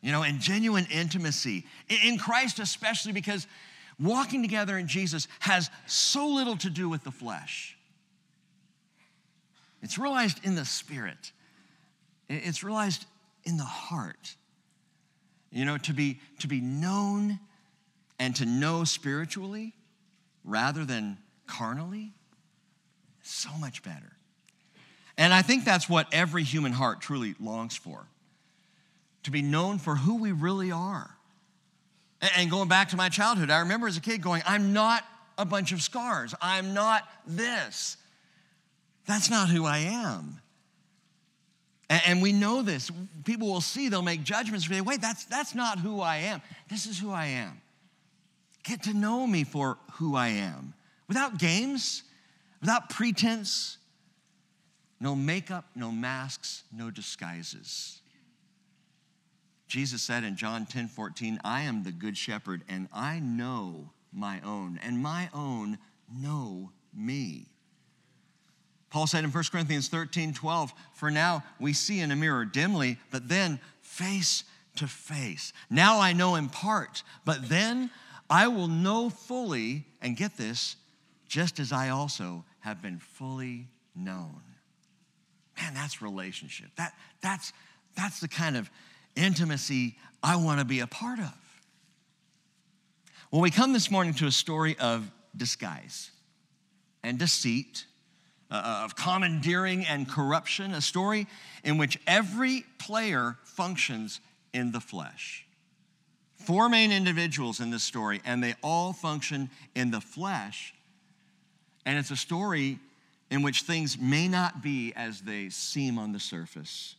you 0.00 0.10
know, 0.10 0.22
in 0.22 0.40
genuine 0.40 0.86
intimacy, 0.90 1.66
in 1.88 2.18
Christ, 2.18 2.58
especially 2.58 3.12
because 3.12 3.46
walking 4.00 4.42
together 4.42 4.76
in 4.76 4.88
Jesus 4.88 5.28
has 5.40 5.70
so 5.86 6.26
little 6.26 6.56
to 6.58 6.70
do 6.70 6.88
with 6.88 7.04
the 7.04 7.12
flesh. 7.12 7.76
It's 9.82 9.98
realized 9.98 10.44
in 10.44 10.54
the 10.54 10.64
spirit, 10.64 11.32
it's 12.28 12.64
realized 12.64 13.06
in 13.44 13.56
the 13.56 13.64
heart. 13.64 14.36
You 15.50 15.64
know, 15.64 15.78
to 15.78 15.92
be, 15.92 16.18
to 16.40 16.48
be 16.48 16.60
known 16.60 17.38
and 18.18 18.34
to 18.36 18.46
know 18.46 18.82
spiritually 18.82 19.72
rather 20.42 20.84
than 20.84 21.18
carnally 21.46 22.12
so 23.24 23.50
much 23.58 23.82
better. 23.82 24.12
And 25.16 25.32
I 25.32 25.42
think 25.42 25.64
that's 25.64 25.88
what 25.88 26.06
every 26.12 26.42
human 26.42 26.72
heart 26.72 27.00
truly 27.00 27.34
longs 27.40 27.76
for 27.76 28.06
to 29.24 29.30
be 29.30 29.42
known 29.42 29.78
for 29.78 29.96
who 29.96 30.16
we 30.16 30.32
really 30.32 30.70
are. 30.70 31.10
And 32.36 32.50
going 32.50 32.68
back 32.68 32.90
to 32.90 32.96
my 32.96 33.08
childhood, 33.08 33.50
I 33.50 33.60
remember 33.60 33.86
as 33.86 33.96
a 33.96 34.00
kid 34.00 34.22
going, 34.22 34.42
I'm 34.46 34.72
not 34.72 35.04
a 35.36 35.44
bunch 35.44 35.72
of 35.72 35.82
scars. 35.82 36.34
I'm 36.40 36.74
not 36.74 37.08
this. 37.26 37.96
That's 39.06 39.30
not 39.30 39.48
who 39.48 39.64
I 39.64 39.78
am. 39.78 40.40
And 41.90 42.22
we 42.22 42.32
know 42.32 42.62
this. 42.62 42.90
People 43.24 43.48
will 43.48 43.60
see, 43.60 43.88
they'll 43.88 44.02
make 44.02 44.24
judgments. 44.24 44.66
Say, 44.66 44.80
wait, 44.80 45.00
that's, 45.02 45.24
that's 45.26 45.54
not 45.54 45.78
who 45.78 46.00
I 46.00 46.16
am. 46.16 46.40
This 46.70 46.86
is 46.86 46.98
who 46.98 47.10
I 47.10 47.26
am. 47.26 47.60
Get 48.62 48.84
to 48.84 48.94
know 48.94 49.26
me 49.26 49.44
for 49.44 49.76
who 49.94 50.16
I 50.16 50.28
am 50.28 50.72
without 51.08 51.38
games, 51.38 52.02
without 52.64 52.88
pretense, 52.88 53.76
no 54.98 55.14
makeup, 55.14 55.66
no 55.74 55.92
masks, 55.92 56.62
no 56.72 56.90
disguises. 56.90 58.00
Jesus 59.68 60.00
said 60.00 60.24
in 60.24 60.34
John 60.34 60.64
10 60.64 60.88
14, 60.88 61.40
I 61.44 61.60
am 61.60 61.82
the 61.82 61.92
good 61.92 62.16
shepherd, 62.16 62.62
and 62.66 62.88
I 62.90 63.18
know 63.18 63.90
my 64.14 64.40
own, 64.42 64.80
and 64.82 65.02
my 65.02 65.28
own 65.34 65.76
know 66.10 66.70
me. 66.94 67.48
Paul 68.88 69.06
said 69.08 69.24
in 69.24 69.30
1 69.30 69.44
Corinthians 69.52 69.88
13 69.88 70.32
12, 70.32 70.72
For 70.94 71.10
now 71.10 71.44
we 71.60 71.74
see 71.74 72.00
in 72.00 72.12
a 72.12 72.16
mirror 72.16 72.46
dimly, 72.46 72.96
but 73.10 73.28
then 73.28 73.60
face 73.82 74.42
to 74.76 74.86
face. 74.86 75.52
Now 75.68 76.00
I 76.00 76.14
know 76.14 76.36
in 76.36 76.48
part, 76.48 77.02
but 77.26 77.50
then 77.50 77.90
I 78.30 78.48
will 78.48 78.68
know 78.68 79.10
fully, 79.10 79.84
and 80.00 80.16
get 80.16 80.38
this, 80.38 80.76
just 81.28 81.60
as 81.60 81.70
I 81.72 81.90
also 81.90 82.42
have 82.64 82.80
been 82.80 82.98
fully 82.98 83.68
known. 83.94 84.40
Man, 85.60 85.74
that's 85.74 86.00
relationship. 86.00 86.68
That, 86.76 86.94
that's, 87.20 87.52
that's 87.94 88.20
the 88.20 88.28
kind 88.28 88.56
of 88.56 88.70
intimacy 89.14 89.96
I 90.22 90.36
want 90.36 90.60
to 90.60 90.64
be 90.64 90.80
a 90.80 90.86
part 90.86 91.18
of. 91.18 91.34
Well, 93.30 93.42
we 93.42 93.50
come 93.50 93.74
this 93.74 93.90
morning 93.90 94.14
to 94.14 94.26
a 94.26 94.30
story 94.30 94.78
of 94.78 95.10
disguise 95.36 96.10
and 97.02 97.18
deceit, 97.18 97.84
uh, 98.50 98.80
of 98.84 98.96
commandeering 98.96 99.84
and 99.84 100.08
corruption, 100.08 100.72
a 100.72 100.80
story 100.80 101.26
in 101.64 101.76
which 101.76 102.00
every 102.06 102.64
player 102.78 103.36
functions 103.44 104.20
in 104.54 104.72
the 104.72 104.80
flesh. 104.80 105.44
Four 106.36 106.70
main 106.70 106.92
individuals 106.92 107.60
in 107.60 107.70
this 107.70 107.82
story, 107.82 108.22
and 108.24 108.42
they 108.42 108.54
all 108.62 108.94
function 108.94 109.50
in 109.74 109.90
the 109.90 110.00
flesh. 110.00 110.74
And 111.86 111.98
it's 111.98 112.10
a 112.10 112.16
story 112.16 112.78
in 113.30 113.42
which 113.42 113.62
things 113.62 113.98
may 113.98 114.28
not 114.28 114.62
be 114.62 114.92
as 114.94 115.20
they 115.20 115.48
seem 115.48 115.98
on 115.98 116.12
the 116.12 116.20
surface. 116.20 116.96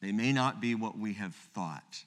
They 0.00 0.12
may 0.12 0.32
not 0.32 0.60
be 0.60 0.74
what 0.74 0.96
we 0.98 1.14
have 1.14 1.34
thought. 1.34 2.04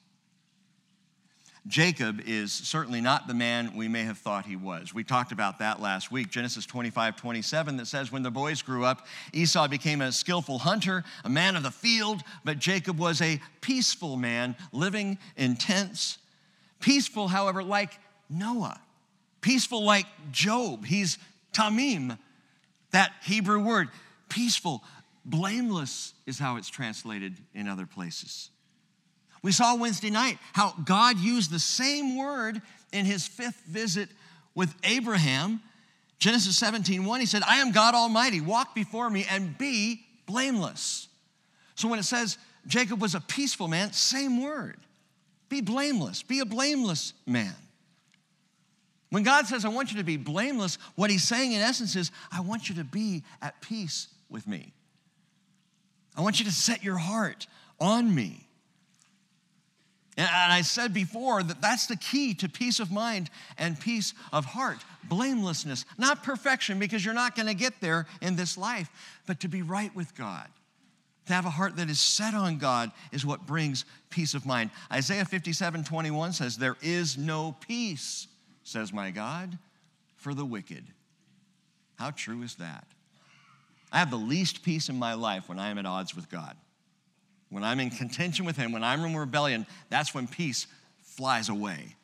Jacob 1.68 2.20
is 2.26 2.52
certainly 2.52 3.00
not 3.00 3.28
the 3.28 3.34
man 3.34 3.76
we 3.76 3.86
may 3.86 4.02
have 4.02 4.18
thought 4.18 4.46
he 4.46 4.56
was. 4.56 4.92
We 4.92 5.04
talked 5.04 5.30
about 5.30 5.60
that 5.60 5.80
last 5.80 6.10
week. 6.10 6.28
Genesis 6.28 6.66
25, 6.66 7.14
27, 7.14 7.76
that 7.76 7.86
says, 7.86 8.10
When 8.10 8.24
the 8.24 8.32
boys 8.32 8.62
grew 8.62 8.84
up, 8.84 9.06
Esau 9.32 9.68
became 9.68 10.00
a 10.00 10.10
skillful 10.10 10.58
hunter, 10.58 11.04
a 11.24 11.28
man 11.28 11.54
of 11.54 11.62
the 11.62 11.70
field, 11.70 12.22
but 12.44 12.58
Jacob 12.58 12.98
was 12.98 13.22
a 13.22 13.40
peaceful 13.60 14.16
man, 14.16 14.56
living 14.72 15.18
in 15.36 15.54
tents. 15.54 16.18
Peaceful, 16.80 17.28
however, 17.28 17.62
like 17.62 17.96
Noah. 18.28 18.80
Peaceful 19.40 19.84
like 19.84 20.06
Job. 20.32 20.84
He's 20.84 21.16
tamim, 21.52 22.18
that 22.92 23.12
Hebrew 23.22 23.60
word. 23.60 23.88
Peaceful, 24.28 24.82
blameless 25.24 26.14
is 26.26 26.38
how 26.38 26.56
it's 26.56 26.68
translated 26.68 27.36
in 27.54 27.68
other 27.68 27.86
places. 27.86 28.50
We 29.42 29.52
saw 29.52 29.76
Wednesday 29.76 30.10
night 30.10 30.38
how 30.52 30.72
God 30.84 31.18
used 31.18 31.50
the 31.50 31.58
same 31.58 32.16
word 32.16 32.62
in 32.92 33.04
his 33.04 33.26
fifth 33.26 33.62
visit 33.66 34.08
with 34.54 34.74
Abraham. 34.84 35.60
Genesis 36.18 36.56
17, 36.56 37.04
1, 37.04 37.20
he 37.20 37.26
said, 37.26 37.42
I 37.42 37.56
am 37.56 37.72
God 37.72 37.94
Almighty, 37.94 38.40
walk 38.40 38.74
before 38.74 39.10
me 39.10 39.26
and 39.28 39.58
be 39.58 40.04
blameless. 40.26 41.08
So 41.74 41.88
when 41.88 41.98
it 41.98 42.04
says 42.04 42.38
Jacob 42.66 43.00
was 43.00 43.14
a 43.16 43.20
peaceful 43.20 43.66
man, 43.66 43.92
same 43.92 44.40
word. 44.40 44.78
Be 45.48 45.60
blameless, 45.60 46.22
be 46.22 46.38
a 46.40 46.44
blameless 46.44 47.12
man. 47.26 47.54
When 49.12 49.24
God 49.24 49.46
says, 49.46 49.66
I 49.66 49.68
want 49.68 49.92
you 49.92 49.98
to 49.98 50.04
be 50.04 50.16
blameless, 50.16 50.78
what 50.94 51.10
he's 51.10 51.22
saying 51.22 51.52
in 51.52 51.60
essence 51.60 51.96
is, 51.96 52.10
I 52.32 52.40
want 52.40 52.70
you 52.70 52.76
to 52.76 52.84
be 52.84 53.24
at 53.42 53.60
peace 53.60 54.08
with 54.30 54.48
me. 54.48 54.72
I 56.16 56.22
want 56.22 56.38
you 56.38 56.46
to 56.46 56.50
set 56.50 56.82
your 56.82 56.96
heart 56.96 57.46
on 57.78 58.14
me. 58.14 58.48
And 60.16 60.26
I 60.26 60.62
said 60.62 60.94
before 60.94 61.42
that 61.42 61.60
that's 61.60 61.88
the 61.88 61.96
key 61.96 62.32
to 62.36 62.48
peace 62.48 62.80
of 62.80 62.90
mind 62.90 63.28
and 63.58 63.78
peace 63.78 64.14
of 64.32 64.46
heart. 64.46 64.78
Blamelessness, 65.04 65.84
not 65.98 66.22
perfection, 66.22 66.78
because 66.78 67.04
you're 67.04 67.12
not 67.12 67.36
going 67.36 67.48
to 67.48 67.54
get 67.54 67.82
there 67.82 68.06
in 68.22 68.34
this 68.34 68.56
life, 68.56 68.88
but 69.26 69.40
to 69.40 69.48
be 69.48 69.60
right 69.60 69.94
with 69.94 70.14
God. 70.14 70.48
To 71.26 71.34
have 71.34 71.44
a 71.44 71.50
heart 71.50 71.76
that 71.76 71.90
is 71.90 72.00
set 72.00 72.32
on 72.32 72.56
God 72.56 72.92
is 73.12 73.26
what 73.26 73.46
brings 73.46 73.84
peace 74.08 74.32
of 74.32 74.46
mind. 74.46 74.70
Isaiah 74.90 75.26
57 75.26 75.84
21 75.84 76.32
says, 76.32 76.56
There 76.56 76.78
is 76.80 77.18
no 77.18 77.54
peace, 77.60 78.26
says 78.62 78.92
my 78.92 79.10
God, 79.10 79.58
for 80.16 80.34
the 80.34 80.44
wicked. 80.44 80.84
How 81.96 82.10
true 82.10 82.42
is 82.42 82.56
that? 82.56 82.86
I 83.92 83.98
have 83.98 84.10
the 84.10 84.16
least 84.16 84.62
peace 84.62 84.88
in 84.88 84.98
my 84.98 85.14
life 85.14 85.48
when 85.48 85.58
I 85.58 85.68
am 85.68 85.78
at 85.78 85.86
odds 85.86 86.16
with 86.16 86.30
God. 86.30 86.56
When 87.50 87.62
I'm 87.62 87.80
in 87.80 87.90
contention 87.90 88.46
with 88.46 88.56
Him, 88.56 88.72
when 88.72 88.82
I'm 88.82 89.04
in 89.04 89.14
rebellion, 89.14 89.66
that's 89.90 90.14
when 90.14 90.26
peace 90.26 90.66
flies 91.02 91.50
away. 91.50 91.96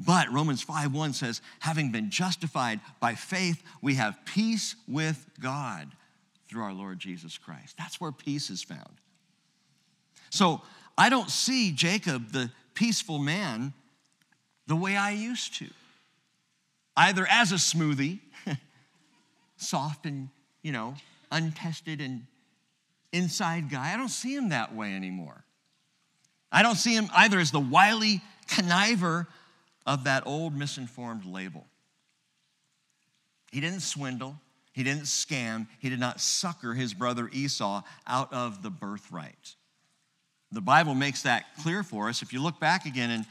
But 0.00 0.32
Romans 0.32 0.62
5 0.62 0.94
1 0.94 1.12
says, 1.12 1.42
having 1.60 1.92
been 1.92 2.08
justified 2.10 2.80
by 3.00 3.14
faith, 3.14 3.62
we 3.82 3.94
have 3.96 4.18
peace 4.24 4.76
with 4.86 5.28
God 5.40 5.90
through 6.48 6.62
our 6.62 6.72
Lord 6.72 6.98
Jesus 6.98 7.36
Christ. 7.36 7.76
That's 7.76 8.00
where 8.00 8.12
peace 8.12 8.48
is 8.48 8.62
found. 8.62 9.00
So 10.30 10.62
I 10.96 11.10
don't 11.10 11.30
see 11.30 11.72
Jacob, 11.72 12.32
the 12.32 12.50
peaceful 12.74 13.18
man, 13.18 13.74
the 14.68 14.76
way 14.76 14.96
I 14.96 15.10
used 15.10 15.56
to. 15.56 15.66
Either 16.96 17.26
as 17.28 17.50
a 17.50 17.56
smoothie, 17.56 18.20
soft 19.56 20.06
and, 20.06 20.28
you 20.62 20.70
know, 20.70 20.94
untested 21.32 22.00
and 22.00 22.22
inside 23.12 23.70
guy. 23.70 23.92
I 23.92 23.96
don't 23.96 24.10
see 24.10 24.34
him 24.34 24.50
that 24.50 24.74
way 24.74 24.94
anymore. 24.94 25.42
I 26.52 26.62
don't 26.62 26.76
see 26.76 26.94
him 26.94 27.08
either 27.14 27.38
as 27.38 27.50
the 27.50 27.60
wily 27.60 28.20
conniver 28.46 29.26
of 29.86 30.04
that 30.04 30.26
old 30.26 30.54
misinformed 30.54 31.24
label. 31.24 31.66
He 33.50 33.60
didn't 33.60 33.80
swindle, 33.80 34.38
he 34.72 34.82
didn't 34.82 35.04
scam, 35.04 35.66
he 35.78 35.88
did 35.88 36.00
not 36.00 36.20
sucker 36.20 36.74
his 36.74 36.92
brother 36.92 37.30
Esau 37.32 37.82
out 38.06 38.32
of 38.32 38.62
the 38.62 38.70
birthright. 38.70 39.54
The 40.52 40.60
Bible 40.60 40.94
makes 40.94 41.22
that 41.22 41.44
clear 41.62 41.82
for 41.82 42.08
us. 42.08 42.22
If 42.22 42.32
you 42.32 42.42
look 42.42 42.58
back 42.58 42.86
again 42.86 43.10
in 43.10 43.26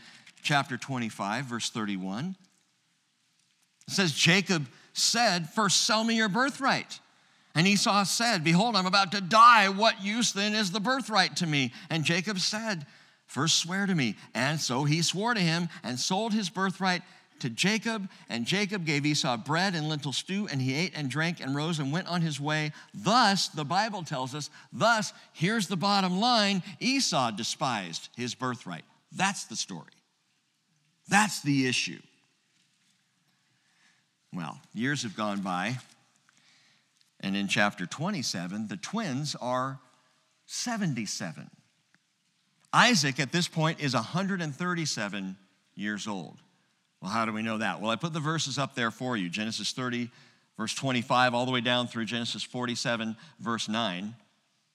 chapter 0.47 0.77
25, 0.77 1.43
verse 1.43 1.69
31, 1.69 2.37
it 3.85 3.93
says, 3.93 4.13
Jacob 4.13 4.65
said, 4.93 5.49
First, 5.49 5.83
sell 5.83 6.05
me 6.05 6.15
your 6.15 6.29
birthright. 6.29 7.01
And 7.53 7.67
Esau 7.67 8.05
said, 8.05 8.45
Behold, 8.45 8.77
I'm 8.77 8.85
about 8.85 9.11
to 9.11 9.19
die. 9.19 9.67
What 9.67 10.01
use 10.01 10.31
then 10.31 10.55
is 10.55 10.71
the 10.71 10.79
birthright 10.79 11.35
to 11.37 11.45
me? 11.45 11.73
And 11.89 12.05
Jacob 12.05 12.39
said, 12.39 12.85
First 13.25 13.59
swear 13.59 13.85
to 13.85 13.93
me. 13.93 14.15
And 14.33 14.57
so 14.57 14.85
he 14.85 15.01
swore 15.01 15.33
to 15.33 15.39
him 15.41 15.67
and 15.83 15.99
sold 15.99 16.33
his 16.33 16.49
birthright 16.49 17.01
to 17.39 17.49
Jacob. 17.49 18.07
And 18.29 18.45
Jacob 18.45 18.85
gave 18.85 19.05
Esau 19.05 19.35
bread 19.35 19.75
and 19.75 19.89
lentil 19.89 20.13
stew, 20.13 20.47
and 20.49 20.61
he 20.61 20.73
ate 20.73 20.93
and 20.95 21.09
drank 21.09 21.41
and 21.41 21.55
rose 21.57 21.79
and 21.79 21.91
went 21.91 22.07
on 22.07 22.21
his 22.21 22.39
way. 22.39 22.71
Thus, 22.93 23.49
the 23.49 23.65
Bible 23.65 24.03
tells 24.03 24.33
us, 24.33 24.49
thus, 24.71 25.11
here's 25.33 25.67
the 25.67 25.75
bottom 25.75 26.21
line 26.21 26.63
Esau 26.79 27.31
despised 27.31 28.07
his 28.15 28.33
birthright. 28.33 28.85
That's 29.11 29.43
the 29.43 29.57
story. 29.57 29.96
That's 31.07 31.41
the 31.41 31.67
issue. 31.67 31.99
Well, 34.33 34.59
years 34.73 35.03
have 35.03 35.15
gone 35.15 35.41
by. 35.41 35.77
And 37.19 37.35
in 37.35 37.47
chapter 37.47 37.85
27, 37.85 38.67
the 38.67 38.77
twins 38.77 39.35
are 39.41 39.79
77. 40.45 41.49
Isaac 42.73 43.19
at 43.19 43.31
this 43.31 43.47
point 43.47 43.79
is 43.79 43.93
137 43.93 45.35
years 45.75 46.07
old. 46.07 46.37
Well, 47.01 47.11
how 47.11 47.25
do 47.25 47.33
we 47.33 47.41
know 47.41 47.57
that? 47.57 47.81
Well, 47.81 47.91
I 47.91 47.95
put 47.95 48.13
the 48.13 48.19
verses 48.19 48.57
up 48.57 48.75
there 48.75 48.91
for 48.91 49.15
you 49.17 49.29
Genesis 49.29 49.71
30, 49.71 50.09
verse 50.57 50.73
25, 50.73 51.33
all 51.33 51.45
the 51.45 51.51
way 51.51 51.61
down 51.61 51.87
through 51.87 52.05
Genesis 52.05 52.43
47, 52.43 53.15
verse 53.39 53.69
9. 53.69 54.13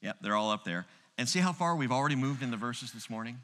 Yep, 0.00 0.16
they're 0.20 0.36
all 0.36 0.50
up 0.50 0.64
there. 0.64 0.86
And 1.18 1.28
see 1.28 1.40
how 1.40 1.52
far 1.52 1.76
we've 1.76 1.92
already 1.92 2.16
moved 2.16 2.42
in 2.42 2.50
the 2.50 2.56
verses 2.56 2.92
this 2.92 3.10
morning? 3.10 3.38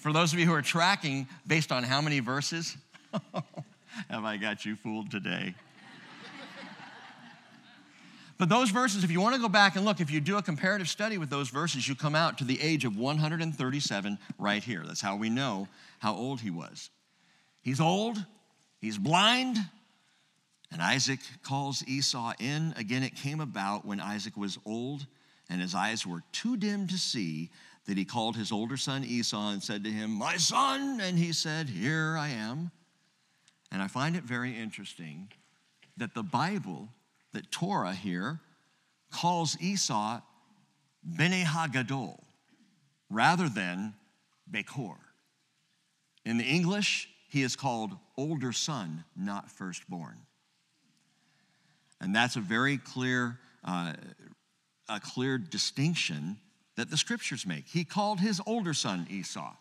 For 0.00 0.14
those 0.14 0.32
of 0.32 0.38
you 0.38 0.46
who 0.46 0.54
are 0.54 0.62
tracking 0.62 1.28
based 1.46 1.70
on 1.70 1.82
how 1.82 2.00
many 2.00 2.20
verses, 2.20 2.74
have 4.08 4.24
I 4.24 4.38
got 4.38 4.64
you 4.64 4.74
fooled 4.74 5.10
today? 5.10 5.54
But 8.38 8.48
those 8.48 8.70
verses, 8.70 9.04
if 9.04 9.10
you 9.10 9.20
want 9.20 9.34
to 9.34 9.40
go 9.42 9.50
back 9.50 9.76
and 9.76 9.84
look, 9.84 10.00
if 10.00 10.10
you 10.10 10.18
do 10.18 10.38
a 10.38 10.42
comparative 10.42 10.88
study 10.88 11.18
with 11.18 11.28
those 11.28 11.50
verses, 11.50 11.86
you 11.86 11.94
come 11.94 12.14
out 12.14 12.38
to 12.38 12.44
the 12.44 12.58
age 12.62 12.86
of 12.86 12.96
137 12.96 14.18
right 14.38 14.64
here. 14.64 14.82
That's 14.86 15.02
how 15.02 15.16
we 15.16 15.28
know 15.28 15.68
how 15.98 16.14
old 16.14 16.40
he 16.40 16.48
was. 16.48 16.88
He's 17.60 17.78
old, 17.78 18.16
he's 18.80 18.96
blind, 18.96 19.58
and 20.72 20.80
Isaac 20.80 21.20
calls 21.42 21.84
Esau 21.86 22.32
in. 22.40 22.72
Again, 22.78 23.02
it 23.02 23.14
came 23.14 23.40
about 23.40 23.84
when 23.84 24.00
Isaac 24.00 24.34
was 24.38 24.56
old 24.64 25.06
and 25.50 25.60
his 25.60 25.74
eyes 25.74 26.06
were 26.06 26.22
too 26.32 26.56
dim 26.56 26.86
to 26.86 26.96
see 26.96 27.50
that 27.86 27.96
he 27.96 28.04
called 28.04 28.36
his 28.36 28.52
older 28.52 28.76
son 28.76 29.04
Esau 29.04 29.50
and 29.50 29.62
said 29.62 29.84
to 29.84 29.90
him, 29.90 30.10
My 30.10 30.36
son. 30.36 31.00
And 31.00 31.18
he 31.18 31.32
said, 31.32 31.68
Here 31.68 32.16
I 32.16 32.28
am. 32.28 32.70
And 33.72 33.82
I 33.82 33.88
find 33.88 34.16
it 34.16 34.24
very 34.24 34.56
interesting 34.56 35.28
that 35.96 36.14
the 36.14 36.22
Bible 36.22 36.88
that 37.32 37.50
Torah 37.50 37.94
here 37.94 38.40
calls 39.10 39.56
Esau 39.60 40.20
Bene 41.04 41.44
Hagadol 41.44 42.20
rather 43.08 43.48
than 43.48 43.94
Bekor. 44.50 44.96
In 46.24 46.36
the 46.36 46.44
English, 46.44 47.08
he 47.28 47.42
is 47.42 47.56
called 47.56 47.96
older 48.16 48.52
son, 48.52 49.04
not 49.16 49.50
firstborn. 49.50 50.16
And 52.00 52.14
that's 52.14 52.36
a 52.36 52.40
very 52.40 52.78
clear, 52.78 53.38
uh, 53.64 53.92
a 54.88 55.00
clear 55.00 55.38
distinction 55.38 56.38
that 56.80 56.88
the 56.88 56.96
scriptures 56.96 57.46
make. 57.46 57.68
He 57.68 57.84
called 57.84 58.20
his 58.20 58.40
older 58.46 58.72
son 58.72 59.06
Esau. 59.10 59.54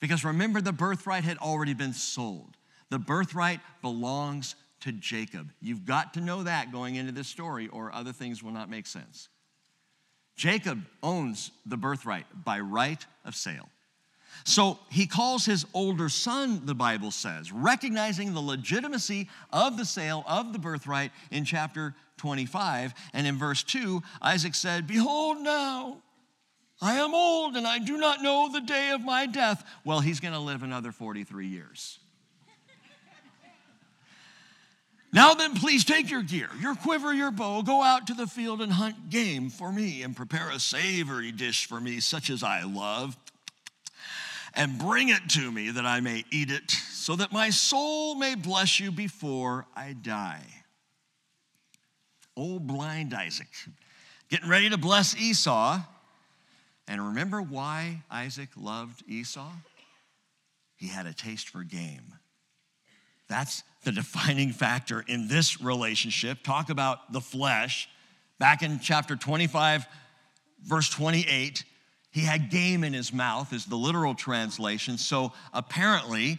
Because 0.00 0.24
remember, 0.24 0.60
the 0.60 0.72
birthright 0.72 1.22
had 1.22 1.38
already 1.38 1.72
been 1.72 1.92
sold. 1.92 2.56
The 2.90 2.98
birthright 2.98 3.60
belongs 3.80 4.56
to 4.80 4.90
Jacob. 4.90 5.52
You've 5.60 5.86
got 5.86 6.14
to 6.14 6.20
know 6.20 6.42
that 6.42 6.72
going 6.72 6.96
into 6.96 7.12
this 7.12 7.28
story, 7.28 7.68
or 7.68 7.94
other 7.94 8.12
things 8.12 8.42
will 8.42 8.50
not 8.50 8.68
make 8.68 8.88
sense. 8.88 9.28
Jacob 10.34 10.82
owns 11.00 11.52
the 11.64 11.76
birthright 11.76 12.26
by 12.44 12.58
right 12.58 13.06
of 13.24 13.36
sale. 13.36 13.68
So 14.44 14.80
he 14.90 15.06
calls 15.06 15.44
his 15.44 15.64
older 15.72 16.08
son, 16.08 16.62
the 16.64 16.74
Bible 16.74 17.12
says, 17.12 17.52
recognizing 17.52 18.34
the 18.34 18.40
legitimacy 18.40 19.28
of 19.52 19.76
the 19.76 19.84
sale 19.84 20.24
of 20.26 20.52
the 20.52 20.58
birthright 20.58 21.12
in 21.30 21.44
chapter 21.44 21.94
25. 22.16 22.94
And 23.12 23.28
in 23.28 23.38
verse 23.38 23.62
2, 23.62 24.02
Isaac 24.20 24.56
said, 24.56 24.88
Behold 24.88 25.38
now, 25.38 25.98
I 26.82 26.94
am 26.94 27.14
old 27.14 27.56
and 27.56 27.64
I 27.64 27.78
do 27.78 27.96
not 27.96 28.22
know 28.22 28.50
the 28.52 28.60
day 28.60 28.90
of 28.90 29.02
my 29.02 29.26
death. 29.26 29.64
Well, 29.84 30.00
he's 30.00 30.18
going 30.18 30.34
to 30.34 30.40
live 30.40 30.64
another 30.64 30.90
43 30.90 31.46
years. 31.46 32.00
Now 35.14 35.34
then, 35.34 35.54
please 35.54 35.84
take 35.84 36.10
your 36.10 36.22
gear, 36.22 36.48
your 36.58 36.74
quiver, 36.74 37.12
your 37.12 37.30
bow, 37.30 37.62
go 37.62 37.82
out 37.82 38.06
to 38.06 38.14
the 38.14 38.26
field 38.26 38.62
and 38.62 38.72
hunt 38.72 39.10
game 39.10 39.50
for 39.50 39.70
me, 39.70 40.02
and 40.02 40.16
prepare 40.16 40.48
a 40.50 40.58
savory 40.58 41.30
dish 41.30 41.66
for 41.66 41.78
me, 41.78 42.00
such 42.00 42.30
as 42.30 42.42
I 42.42 42.62
love, 42.62 43.14
and 44.54 44.78
bring 44.78 45.10
it 45.10 45.28
to 45.30 45.52
me 45.52 45.70
that 45.70 45.84
I 45.84 46.00
may 46.00 46.24
eat 46.30 46.50
it, 46.50 46.70
so 46.70 47.14
that 47.16 47.30
my 47.30 47.50
soul 47.50 48.14
may 48.14 48.34
bless 48.34 48.80
you 48.80 48.90
before 48.90 49.66
I 49.76 49.92
die. 49.92 50.46
Old 52.34 52.66
blind 52.66 53.12
Isaac, 53.12 53.50
getting 54.30 54.48
ready 54.48 54.70
to 54.70 54.78
bless 54.78 55.14
Esau. 55.14 55.82
And 56.88 57.04
remember 57.08 57.40
why 57.40 58.02
Isaac 58.10 58.50
loved 58.56 59.02
Esau? 59.08 59.50
He 60.76 60.88
had 60.88 61.06
a 61.06 61.14
taste 61.14 61.48
for 61.48 61.62
game. 61.62 62.14
That's 63.28 63.62
the 63.84 63.92
defining 63.92 64.52
factor 64.52 65.04
in 65.06 65.28
this 65.28 65.60
relationship. 65.60 66.42
Talk 66.42 66.70
about 66.70 67.12
the 67.12 67.20
flesh. 67.20 67.88
Back 68.38 68.62
in 68.62 68.80
chapter 68.80 69.16
25, 69.16 69.86
verse 70.64 70.90
28, 70.90 71.64
he 72.10 72.20
had 72.22 72.50
game 72.50 72.84
in 72.84 72.92
his 72.92 73.12
mouth, 73.12 73.52
is 73.52 73.64
the 73.64 73.76
literal 73.76 74.14
translation. 74.14 74.98
So 74.98 75.32
apparently, 75.54 76.38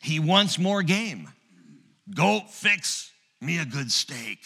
he 0.00 0.20
wants 0.20 0.58
more 0.58 0.82
game. 0.82 1.28
Go 2.14 2.40
fix 2.48 3.10
me 3.40 3.58
a 3.58 3.64
good 3.64 3.90
steak. 3.90 4.38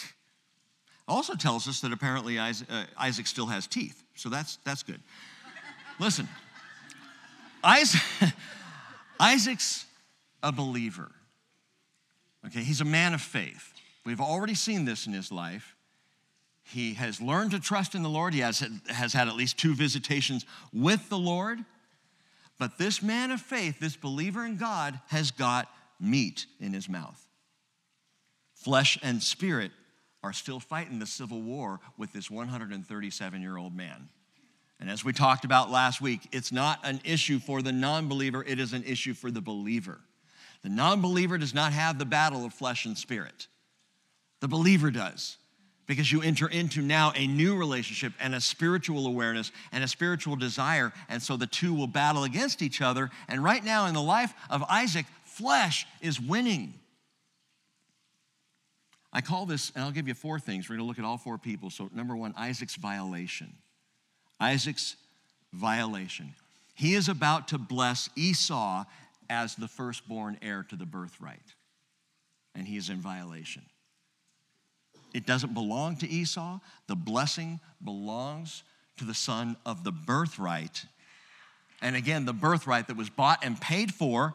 Also 1.06 1.34
tells 1.34 1.68
us 1.68 1.80
that 1.80 1.92
apparently 1.92 2.38
Isaac, 2.38 2.68
uh, 2.70 2.84
Isaac 2.98 3.26
still 3.26 3.46
has 3.46 3.66
teeth. 3.66 4.02
So 4.14 4.28
that's, 4.28 4.56
that's 4.64 4.82
good. 4.82 5.00
Listen, 6.00 6.28
Isaac, 7.62 8.00
Isaac's 9.20 9.86
a 10.42 10.50
believer. 10.50 11.10
Okay, 12.46 12.62
he's 12.62 12.80
a 12.80 12.86
man 12.86 13.14
of 13.14 13.20
faith. 13.20 13.72
We've 14.04 14.20
already 14.20 14.54
seen 14.54 14.84
this 14.84 15.06
in 15.06 15.12
his 15.12 15.32
life. 15.32 15.74
He 16.62 16.94
has 16.94 17.20
learned 17.20 17.50
to 17.52 17.60
trust 17.60 17.94
in 17.94 18.02
the 18.02 18.08
Lord. 18.08 18.34
He 18.34 18.40
has, 18.40 18.66
has 18.88 19.12
had 19.12 19.28
at 19.28 19.36
least 19.36 19.58
two 19.58 19.74
visitations 19.74 20.46
with 20.72 21.08
the 21.08 21.18
Lord. 21.18 21.64
But 22.58 22.78
this 22.78 23.02
man 23.02 23.30
of 23.30 23.40
faith, 23.40 23.78
this 23.80 23.96
believer 23.96 24.44
in 24.44 24.56
God, 24.56 24.98
has 25.08 25.30
got 25.30 25.68
meat 26.00 26.46
in 26.60 26.72
his 26.72 26.88
mouth. 26.88 27.20
Flesh 28.54 28.98
and 29.02 29.22
spirit 29.22 29.72
are 30.24 30.32
still 30.32 30.58
fighting 30.58 30.98
the 30.98 31.06
civil 31.06 31.42
war 31.42 31.80
with 31.98 32.10
this 32.14 32.30
137 32.30 33.42
year 33.42 33.58
old 33.58 33.76
man. 33.76 34.08
And 34.80 34.90
as 34.90 35.04
we 35.04 35.12
talked 35.12 35.44
about 35.44 35.70
last 35.70 36.00
week, 36.00 36.20
it's 36.32 36.50
not 36.50 36.80
an 36.82 37.00
issue 37.04 37.38
for 37.38 37.60
the 37.60 37.72
non 37.72 38.08
believer, 38.08 38.42
it 38.42 38.58
is 38.58 38.72
an 38.72 38.84
issue 38.84 39.12
for 39.12 39.30
the 39.30 39.42
believer. 39.42 40.00
The 40.62 40.70
non 40.70 41.02
believer 41.02 41.36
does 41.36 41.52
not 41.52 41.72
have 41.72 41.98
the 41.98 42.06
battle 42.06 42.46
of 42.46 42.54
flesh 42.54 42.86
and 42.86 42.96
spirit, 42.96 43.48
the 44.40 44.48
believer 44.48 44.90
does. 44.90 45.36
Because 45.86 46.10
you 46.10 46.22
enter 46.22 46.48
into 46.48 46.80
now 46.80 47.12
a 47.14 47.26
new 47.26 47.58
relationship 47.58 48.14
and 48.18 48.34
a 48.34 48.40
spiritual 48.40 49.06
awareness 49.06 49.52
and 49.70 49.84
a 49.84 49.88
spiritual 49.88 50.34
desire. 50.34 50.94
And 51.10 51.20
so 51.20 51.36
the 51.36 51.46
two 51.46 51.74
will 51.74 51.86
battle 51.86 52.24
against 52.24 52.62
each 52.62 52.80
other. 52.80 53.10
And 53.28 53.44
right 53.44 53.62
now 53.62 53.84
in 53.84 53.92
the 53.92 54.00
life 54.00 54.32
of 54.48 54.62
Isaac, 54.62 55.04
flesh 55.26 55.86
is 56.00 56.18
winning. 56.18 56.72
I 59.14 59.20
call 59.20 59.46
this, 59.46 59.70
and 59.74 59.84
I'll 59.84 59.92
give 59.92 60.08
you 60.08 60.14
four 60.14 60.40
things. 60.40 60.68
We're 60.68 60.76
going 60.76 60.84
to 60.84 60.88
look 60.88 60.98
at 60.98 61.04
all 61.04 61.16
four 61.16 61.38
people. 61.38 61.70
So, 61.70 61.88
number 61.94 62.16
one, 62.16 62.34
Isaac's 62.36 62.74
violation. 62.74 63.54
Isaac's 64.40 64.96
violation. 65.52 66.34
He 66.74 66.94
is 66.94 67.08
about 67.08 67.48
to 67.48 67.58
bless 67.58 68.10
Esau 68.16 68.84
as 69.30 69.54
the 69.54 69.68
firstborn 69.68 70.36
heir 70.42 70.66
to 70.68 70.76
the 70.76 70.84
birthright, 70.84 71.54
and 72.56 72.66
he 72.66 72.76
is 72.76 72.90
in 72.90 72.98
violation. 72.98 73.62
It 75.14 75.26
doesn't 75.26 75.54
belong 75.54 75.96
to 75.98 76.08
Esau, 76.08 76.58
the 76.88 76.96
blessing 76.96 77.60
belongs 77.82 78.64
to 78.98 79.04
the 79.04 79.14
son 79.14 79.56
of 79.64 79.84
the 79.84 79.92
birthright. 79.92 80.84
And 81.80 81.94
again, 81.94 82.24
the 82.24 82.32
birthright 82.32 82.88
that 82.88 82.96
was 82.96 83.10
bought 83.10 83.44
and 83.44 83.60
paid 83.60 83.94
for 83.94 84.34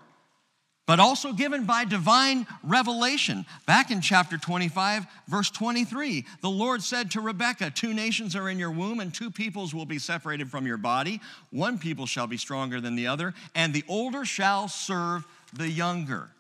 but 0.90 1.00
also 1.00 1.34
given 1.34 1.66
by 1.66 1.86
divine 1.86 2.48
revelation. 2.64 3.46
Back 3.68 3.92
in 3.92 4.02
chapter 4.02 4.40
25, 4.40 5.06
verse 5.28 5.52
23, 5.52 6.26
the 6.42 6.50
Lord 6.50 6.82
said 6.82 7.12
to 7.12 7.22
Rebekah, 7.22 7.70
Two 7.70 7.94
nations 7.94 8.36
are 8.36 8.50
in 8.50 8.58
your 8.58 8.72
womb, 8.72 9.00
and 9.00 9.14
two 9.14 9.30
peoples 9.30 9.72
will 9.72 9.86
be 9.86 10.00
separated 10.00 10.50
from 10.50 10.66
your 10.66 10.78
body. 10.78 11.22
One 11.52 11.78
people 11.78 12.08
shall 12.08 12.26
be 12.26 12.38
stronger 12.38 12.82
than 12.82 12.96
the 12.96 13.06
other, 13.06 13.36
and 13.54 13.72
the 13.72 13.84
older 13.88 14.26
shall 14.26 14.68
serve 14.68 15.28
the 15.54 15.70
younger. 15.70 16.32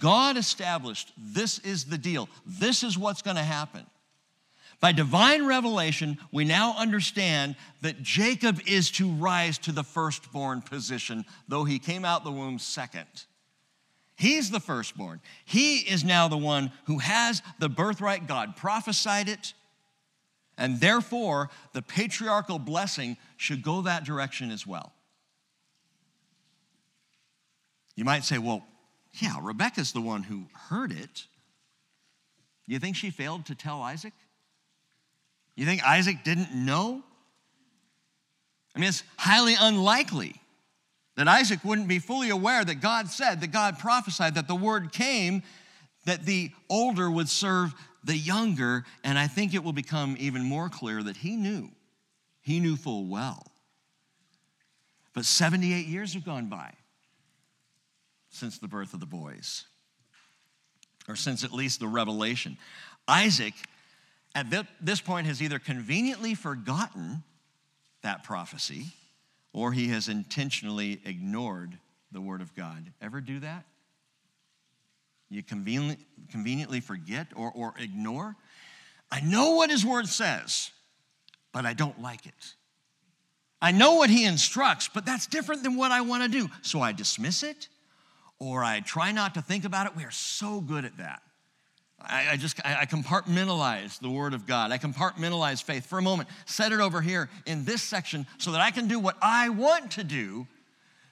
God 0.00 0.36
established 0.36 1.12
this 1.16 1.60
is 1.60 1.84
the 1.84 1.96
deal, 1.96 2.28
this 2.44 2.82
is 2.82 2.98
what's 2.98 3.22
going 3.22 3.36
to 3.36 3.42
happen. 3.44 3.86
By 4.80 4.90
divine 4.90 5.46
revelation, 5.46 6.18
we 6.32 6.44
now 6.44 6.74
understand 6.76 7.54
that 7.82 8.02
Jacob 8.02 8.62
is 8.66 8.90
to 8.92 9.08
rise 9.12 9.58
to 9.58 9.70
the 9.70 9.84
firstborn 9.84 10.60
position, 10.60 11.24
though 11.46 11.62
he 11.62 11.78
came 11.78 12.04
out 12.04 12.24
the 12.24 12.32
womb 12.32 12.58
second. 12.58 13.06
He's 14.20 14.50
the 14.50 14.60
firstborn. 14.60 15.22
He 15.46 15.78
is 15.78 16.04
now 16.04 16.28
the 16.28 16.36
one 16.36 16.72
who 16.84 16.98
has 16.98 17.40
the 17.58 17.70
birthright. 17.70 18.26
God 18.26 18.54
prophesied 18.54 19.30
it. 19.30 19.54
And 20.58 20.78
therefore, 20.78 21.48
the 21.72 21.80
patriarchal 21.80 22.58
blessing 22.58 23.16
should 23.38 23.62
go 23.62 23.80
that 23.80 24.04
direction 24.04 24.50
as 24.50 24.66
well. 24.66 24.92
You 27.96 28.04
might 28.04 28.24
say, 28.24 28.36
well, 28.36 28.62
yeah, 29.14 29.38
Rebecca's 29.40 29.92
the 29.92 30.02
one 30.02 30.22
who 30.22 30.44
heard 30.68 30.92
it. 30.92 31.24
You 32.66 32.78
think 32.78 32.96
she 32.96 33.08
failed 33.08 33.46
to 33.46 33.54
tell 33.54 33.80
Isaac? 33.80 34.12
You 35.56 35.64
think 35.64 35.82
Isaac 35.82 36.24
didn't 36.24 36.54
know? 36.54 37.02
I 38.76 38.80
mean, 38.80 38.90
it's 38.90 39.02
highly 39.16 39.54
unlikely 39.58 40.39
that 41.20 41.28
Isaac 41.28 41.62
wouldn't 41.66 41.86
be 41.86 41.98
fully 41.98 42.30
aware 42.30 42.64
that 42.64 42.76
God 42.76 43.10
said, 43.10 43.42
that 43.42 43.52
God 43.52 43.78
prophesied, 43.78 44.36
that 44.36 44.48
the 44.48 44.54
word 44.54 44.90
came, 44.90 45.42
that 46.06 46.24
the 46.24 46.50
older 46.70 47.10
would 47.10 47.28
serve 47.28 47.74
the 48.02 48.16
younger. 48.16 48.86
And 49.04 49.18
I 49.18 49.26
think 49.26 49.52
it 49.52 49.62
will 49.62 49.74
become 49.74 50.16
even 50.18 50.42
more 50.42 50.70
clear 50.70 51.02
that 51.02 51.18
he 51.18 51.36
knew. 51.36 51.68
He 52.40 52.58
knew 52.58 52.74
full 52.74 53.04
well. 53.04 53.52
But 55.12 55.26
78 55.26 55.88
years 55.88 56.14
have 56.14 56.24
gone 56.24 56.46
by 56.46 56.72
since 58.30 58.58
the 58.58 58.68
birth 58.68 58.94
of 58.94 59.00
the 59.00 59.04
boys, 59.04 59.66
or 61.06 61.16
since 61.16 61.44
at 61.44 61.52
least 61.52 61.80
the 61.80 61.86
revelation. 61.86 62.56
Isaac, 63.06 63.52
at 64.34 64.46
this 64.80 65.02
point, 65.02 65.26
has 65.26 65.42
either 65.42 65.58
conveniently 65.58 66.34
forgotten 66.34 67.24
that 68.02 68.24
prophecy 68.24 68.94
or 69.52 69.72
he 69.72 69.88
has 69.88 70.08
intentionally 70.08 71.00
ignored 71.04 71.78
the 72.12 72.20
Word 72.20 72.40
of 72.40 72.54
God. 72.54 72.92
Ever 73.00 73.20
do 73.20 73.40
that? 73.40 73.64
You 75.28 75.42
conveniently, 75.42 76.04
conveniently 76.30 76.80
forget 76.80 77.28
or, 77.36 77.52
or 77.54 77.74
ignore? 77.78 78.36
I 79.10 79.20
know 79.20 79.52
what 79.52 79.70
His 79.70 79.84
Word 79.84 80.08
says, 80.08 80.70
but 81.52 81.64
I 81.64 81.72
don't 81.72 82.00
like 82.02 82.26
it. 82.26 82.54
I 83.62 83.72
know 83.72 83.94
what 83.94 84.10
He 84.10 84.24
instructs, 84.24 84.88
but 84.92 85.06
that's 85.06 85.26
different 85.26 85.62
than 85.62 85.76
what 85.76 85.92
I 85.92 86.00
want 86.00 86.24
to 86.24 86.28
do. 86.28 86.48
So 86.62 86.80
I 86.80 86.92
dismiss 86.92 87.42
it 87.42 87.68
or 88.38 88.64
I 88.64 88.80
try 88.80 89.12
not 89.12 89.34
to 89.34 89.42
think 89.42 89.64
about 89.64 89.86
it. 89.86 89.96
We 89.96 90.04
are 90.04 90.10
so 90.10 90.60
good 90.60 90.84
at 90.84 90.96
that. 90.98 91.22
I, 92.02 92.30
I 92.30 92.36
just 92.36 92.60
I 92.64 92.86
compartmentalize 92.86 93.98
the 94.00 94.10
Word 94.10 94.34
of 94.34 94.46
God. 94.46 94.72
I 94.72 94.78
compartmentalize 94.78 95.62
faith 95.62 95.86
for 95.86 95.98
a 95.98 96.02
moment. 96.02 96.28
Set 96.46 96.72
it 96.72 96.80
over 96.80 97.00
here 97.00 97.28
in 97.46 97.64
this 97.64 97.82
section 97.82 98.26
so 98.38 98.52
that 98.52 98.60
I 98.60 98.70
can 98.70 98.88
do 98.88 98.98
what 98.98 99.16
I 99.20 99.48
want 99.50 99.92
to 99.92 100.04
do, 100.04 100.46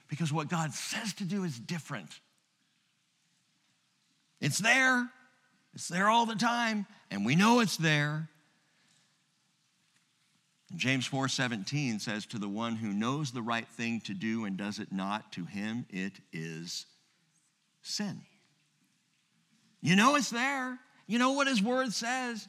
because 0.07 0.33
what 0.33 0.49
God 0.49 0.73
says 0.73 1.13
to 1.15 1.23
do 1.23 1.43
is 1.43 1.59
different. 1.59 2.09
It's 4.41 4.57
there. 4.57 5.09
It's 5.73 5.87
there 5.87 6.09
all 6.09 6.25
the 6.25 6.35
time, 6.35 6.87
and 7.11 7.25
we 7.25 7.35
know 7.35 7.59
it's 7.59 7.77
there. 7.77 8.29
James 10.75 11.07
4:17 11.07 11.99
says 11.99 12.25
to 12.27 12.39
the 12.39 12.49
one 12.49 12.75
who 12.75 12.93
knows 12.93 13.31
the 13.31 13.41
right 13.41 13.67
thing 13.67 14.01
to 14.01 14.13
do 14.13 14.45
and 14.45 14.55
does 14.57 14.79
it 14.79 14.91
not, 14.91 15.31
to 15.33 15.45
him 15.45 15.85
it 15.89 16.13
is 16.31 16.85
sin. 17.81 18.21
You 19.81 19.95
know 19.95 20.15
it's 20.15 20.29
there. 20.29 20.77
You 21.07 21.19
know 21.19 21.31
what 21.31 21.47
his 21.47 21.61
word 21.61 21.93
says. 21.93 22.47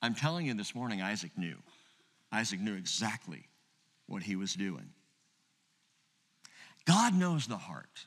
I'm 0.00 0.14
telling 0.14 0.46
you 0.46 0.54
this 0.54 0.74
morning, 0.74 1.02
Isaac 1.02 1.32
knew. 1.36 1.56
Isaac 2.32 2.60
knew 2.60 2.74
exactly 2.74 3.48
what 4.06 4.22
he 4.22 4.36
was 4.36 4.54
doing. 4.54 4.90
God 6.86 7.14
knows 7.14 7.46
the 7.46 7.56
heart. 7.56 8.06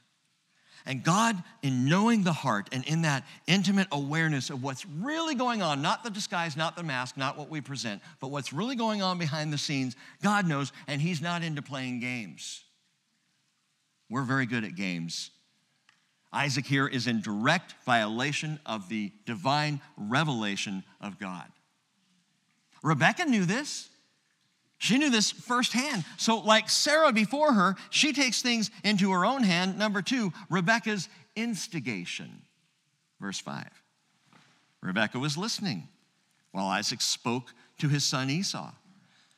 And 0.88 1.04
God, 1.04 1.42
in 1.64 1.90
knowing 1.90 2.24
the 2.24 2.34
heart 2.34 2.70
and 2.72 2.86
in 2.86 3.04
that 3.04 3.26
intimate 3.48 3.88
awareness 3.92 4.52
of 4.52 4.62
what's 4.62 4.86
really 4.86 5.34
going 5.34 5.64
on, 5.64 5.82
not 5.82 6.04
the 6.04 6.12
disguise, 6.12 6.56
not 6.56 6.76
the 6.76 6.84
mask, 6.84 7.18
not 7.18 7.38
what 7.38 7.50
we 7.50 7.60
present, 7.60 8.04
but 8.20 8.30
what's 8.30 8.54
really 8.54 8.76
going 8.76 9.02
on 9.02 9.18
behind 9.18 9.52
the 9.52 9.58
scenes, 9.58 9.96
God 10.22 10.48
knows, 10.48 10.72
and 10.88 11.02
He's 11.02 11.22
not 11.22 11.42
into 11.42 11.64
playing 11.64 12.02
games. 12.02 12.64
We're 14.10 14.24
very 14.24 14.46
good 14.46 14.64
at 14.64 14.76
games. 14.76 15.32
Isaac 16.36 16.66
here 16.66 16.86
is 16.86 17.08
in 17.08 17.22
direct 17.22 17.74
violation 17.86 18.60
of 18.66 18.90
the 18.90 19.12
divine 19.26 19.80
revelation 19.96 20.84
of 21.00 21.18
God. 21.18 21.46
Rebecca 22.84 23.24
knew 23.24 23.46
this. 23.46 23.90
She 24.78 24.98
knew 24.98 25.10
this 25.10 25.32
firsthand. 25.32 26.04
So, 26.18 26.40
like 26.40 26.70
Sarah 26.70 27.14
before 27.14 27.54
her, 27.54 27.76
she 27.90 28.12
takes 28.12 28.42
things 28.42 28.70
into 28.84 29.12
her 29.12 29.26
own 29.26 29.44
hand. 29.44 29.80
Number 29.80 30.02
two, 30.02 30.34
Rebecca's 30.50 31.08
instigation. 31.38 32.42
Verse 33.22 33.40
five 33.40 33.72
Rebecca 34.82 35.18
was 35.18 35.38
listening 35.38 35.88
while 36.52 36.68
Isaac 36.68 37.02
spoke 37.02 37.54
to 37.80 37.88
his 37.88 38.04
son 38.04 38.30
Esau. 38.30 38.72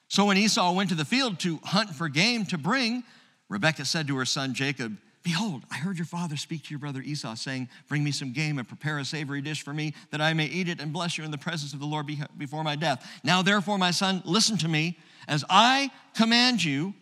So, 0.08 0.26
when 0.26 0.38
Esau 0.38 0.74
went 0.74 0.90
to 0.90 0.96
the 0.96 1.06
field 1.06 1.38
to 1.40 1.60
hunt 1.64 1.92
for 1.92 2.10
game 2.10 2.44
to 2.48 2.58
bring, 2.58 3.04
Rebecca 3.50 3.86
said 3.86 4.08
to 4.08 4.18
her 4.18 4.26
son 4.26 4.56
Jacob, 4.56 4.98
Behold, 5.28 5.64
I 5.70 5.76
heard 5.76 5.98
your 5.98 6.06
father 6.06 6.38
speak 6.38 6.64
to 6.64 6.70
your 6.70 6.80
brother 6.80 7.02
Esau, 7.02 7.36
saying, 7.36 7.68
Bring 7.90 8.02
me 8.02 8.14
some 8.14 8.32
game 8.32 8.60
and 8.60 8.66
prepare 8.66 8.98
a 8.98 9.04
savory 9.04 9.42
dish 9.42 9.62
for 9.62 9.74
me, 9.74 9.94
that 10.10 10.22
I 10.22 10.32
may 10.32 10.46
eat 10.46 10.70
it 10.70 10.80
and 10.80 10.94
bless 10.94 11.18
you 11.18 11.26
in 11.26 11.32
the 11.32 11.38
presence 11.38 11.74
of 11.74 11.82
the 11.82 11.86
Lord 11.86 12.08
before 12.38 12.64
my 12.64 12.78
death. 12.78 13.06
Now, 13.26 13.42
therefore, 13.42 13.78
my 13.78 13.92
son, 13.92 14.22
listen 14.24 14.58
to 14.60 14.70
me. 14.70 14.98
As 15.28 15.44
I 15.50 15.92
command 16.16 16.64
you, 16.64 16.94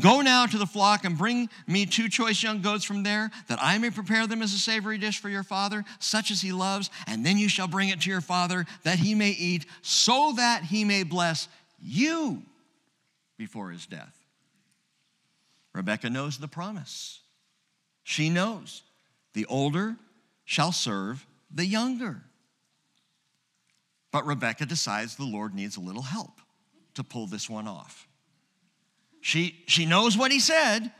go 0.00 0.20
now 0.20 0.46
to 0.46 0.56
the 0.56 0.68
flock 0.68 1.04
and 1.04 1.18
bring 1.18 1.50
me 1.66 1.84
two 1.84 2.08
choice 2.08 2.44
young 2.44 2.62
goats 2.62 2.84
from 2.84 3.02
there, 3.02 3.28
that 3.48 3.58
I 3.60 3.76
may 3.78 3.90
prepare 3.90 4.28
them 4.28 4.40
as 4.40 4.54
a 4.54 4.58
savory 4.58 4.96
dish 4.96 5.18
for 5.18 5.28
your 5.28 5.42
father, 5.42 5.84
such 5.98 6.30
as 6.30 6.40
he 6.40 6.52
loves, 6.52 6.90
and 7.08 7.26
then 7.26 7.38
you 7.38 7.48
shall 7.48 7.66
bring 7.66 7.88
it 7.88 8.02
to 8.02 8.08
your 8.08 8.20
father, 8.20 8.66
that 8.84 9.00
he 9.00 9.16
may 9.16 9.30
eat, 9.30 9.66
so 9.82 10.32
that 10.36 10.62
he 10.62 10.84
may 10.84 11.02
bless 11.02 11.48
you 11.82 12.40
before 13.36 13.70
his 13.70 13.84
death. 13.84 14.14
Rebecca 15.74 16.08
knows 16.08 16.38
the 16.38 16.46
promise. 16.46 17.18
She 18.08 18.30
knows 18.30 18.84
the 19.34 19.44
older 19.50 19.94
shall 20.46 20.72
serve 20.72 21.26
the 21.50 21.66
younger. 21.66 22.22
But 24.10 24.24
Rebecca 24.24 24.64
decides 24.64 25.16
the 25.16 25.26
Lord 25.26 25.54
needs 25.54 25.76
a 25.76 25.80
little 25.80 26.00
help 26.00 26.40
to 26.94 27.04
pull 27.04 27.26
this 27.26 27.50
one 27.50 27.68
off. 27.68 28.08
She, 29.20 29.62
she 29.66 29.84
knows 29.84 30.16
what 30.16 30.32
he 30.32 30.40
said, 30.40 30.90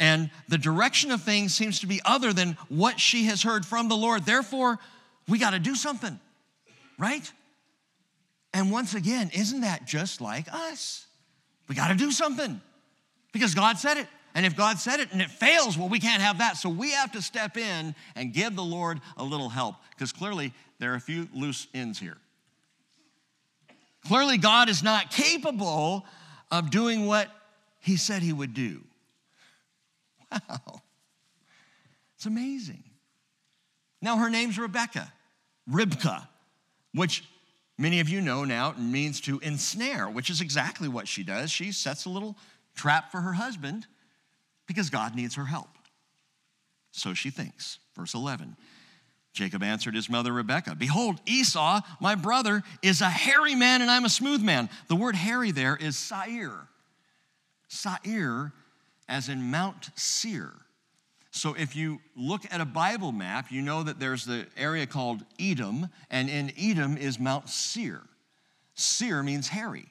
and 0.00 0.30
the 0.48 0.56
direction 0.56 1.10
of 1.10 1.20
things 1.20 1.54
seems 1.54 1.80
to 1.80 1.86
be 1.86 2.00
other 2.02 2.32
than 2.32 2.56
what 2.70 2.98
she 2.98 3.24
has 3.24 3.42
heard 3.42 3.66
from 3.66 3.90
the 3.90 3.96
Lord. 3.96 4.24
Therefore, 4.24 4.78
we 5.28 5.38
got 5.38 5.50
to 5.50 5.58
do 5.58 5.74
something, 5.74 6.18
right? 6.98 7.30
And 8.54 8.72
once 8.72 8.94
again, 8.94 9.30
isn't 9.34 9.60
that 9.60 9.84
just 9.86 10.22
like 10.22 10.46
us? 10.50 11.04
We 11.68 11.74
got 11.74 11.88
to 11.88 11.94
do 11.94 12.10
something 12.10 12.58
because 13.34 13.54
God 13.54 13.76
said 13.76 13.98
it. 13.98 14.08
And 14.34 14.44
if 14.44 14.56
God 14.56 14.78
said 14.78 14.98
it 14.98 15.12
and 15.12 15.22
it 15.22 15.30
fails, 15.30 15.78
well, 15.78 15.88
we 15.88 16.00
can't 16.00 16.20
have 16.20 16.38
that. 16.38 16.56
So 16.56 16.68
we 16.68 16.90
have 16.90 17.12
to 17.12 17.22
step 17.22 17.56
in 17.56 17.94
and 18.16 18.32
give 18.32 18.56
the 18.56 18.64
Lord 18.64 19.00
a 19.16 19.22
little 19.22 19.48
help 19.48 19.76
because 19.90 20.12
clearly 20.12 20.52
there 20.80 20.92
are 20.92 20.96
a 20.96 21.00
few 21.00 21.28
loose 21.32 21.68
ends 21.72 22.00
here. 22.00 22.16
Clearly, 24.06 24.36
God 24.36 24.68
is 24.68 24.82
not 24.82 25.10
capable 25.10 26.04
of 26.50 26.70
doing 26.70 27.06
what 27.06 27.28
He 27.80 27.96
said 27.96 28.22
He 28.22 28.32
would 28.32 28.52
do. 28.52 28.82
Wow. 30.30 30.82
It's 32.16 32.26
amazing. 32.26 32.82
Now, 34.02 34.16
her 34.18 34.28
name's 34.28 34.58
Rebecca, 34.58 35.12
Ribka, 35.70 36.26
which 36.92 37.24
many 37.78 38.00
of 38.00 38.08
you 38.08 38.20
know 38.20 38.44
now 38.44 38.74
means 38.76 39.20
to 39.22 39.38
ensnare, 39.38 40.08
which 40.08 40.28
is 40.28 40.40
exactly 40.40 40.88
what 40.88 41.06
she 41.06 41.22
does. 41.22 41.50
She 41.50 41.70
sets 41.70 42.04
a 42.04 42.10
little 42.10 42.36
trap 42.74 43.10
for 43.10 43.20
her 43.20 43.34
husband 43.34 43.86
because 44.66 44.90
God 44.90 45.14
needs 45.14 45.34
her 45.34 45.44
help. 45.44 45.68
So 46.90 47.14
she 47.14 47.30
thinks. 47.30 47.78
Verse 47.96 48.14
11 48.14 48.56
Jacob 49.32 49.64
answered 49.64 49.96
his 49.96 50.08
mother 50.08 50.32
Rebekah, 50.32 50.76
Behold, 50.76 51.20
Esau, 51.26 51.80
my 52.00 52.14
brother, 52.14 52.62
is 52.82 53.00
a 53.00 53.10
hairy 53.10 53.56
man 53.56 53.82
and 53.82 53.90
I'm 53.90 54.04
a 54.04 54.08
smooth 54.08 54.42
man. 54.42 54.70
The 54.86 54.94
word 54.94 55.16
hairy 55.16 55.50
there 55.50 55.76
is 55.76 55.98
Seir. 55.98 56.68
Seir, 57.66 58.52
as 59.08 59.28
in 59.28 59.50
Mount 59.50 59.90
Seir. 59.96 60.52
So 61.32 61.54
if 61.54 61.74
you 61.74 61.98
look 62.14 62.42
at 62.52 62.60
a 62.60 62.64
Bible 62.64 63.10
map, 63.10 63.50
you 63.50 63.60
know 63.60 63.82
that 63.82 63.98
there's 63.98 64.24
the 64.24 64.46
area 64.56 64.86
called 64.86 65.24
Edom, 65.40 65.88
and 66.08 66.30
in 66.30 66.52
Edom 66.56 66.96
is 66.96 67.18
Mount 67.18 67.48
Seir. 67.48 68.02
Seir 68.74 69.20
means 69.24 69.48
hairy. 69.48 69.86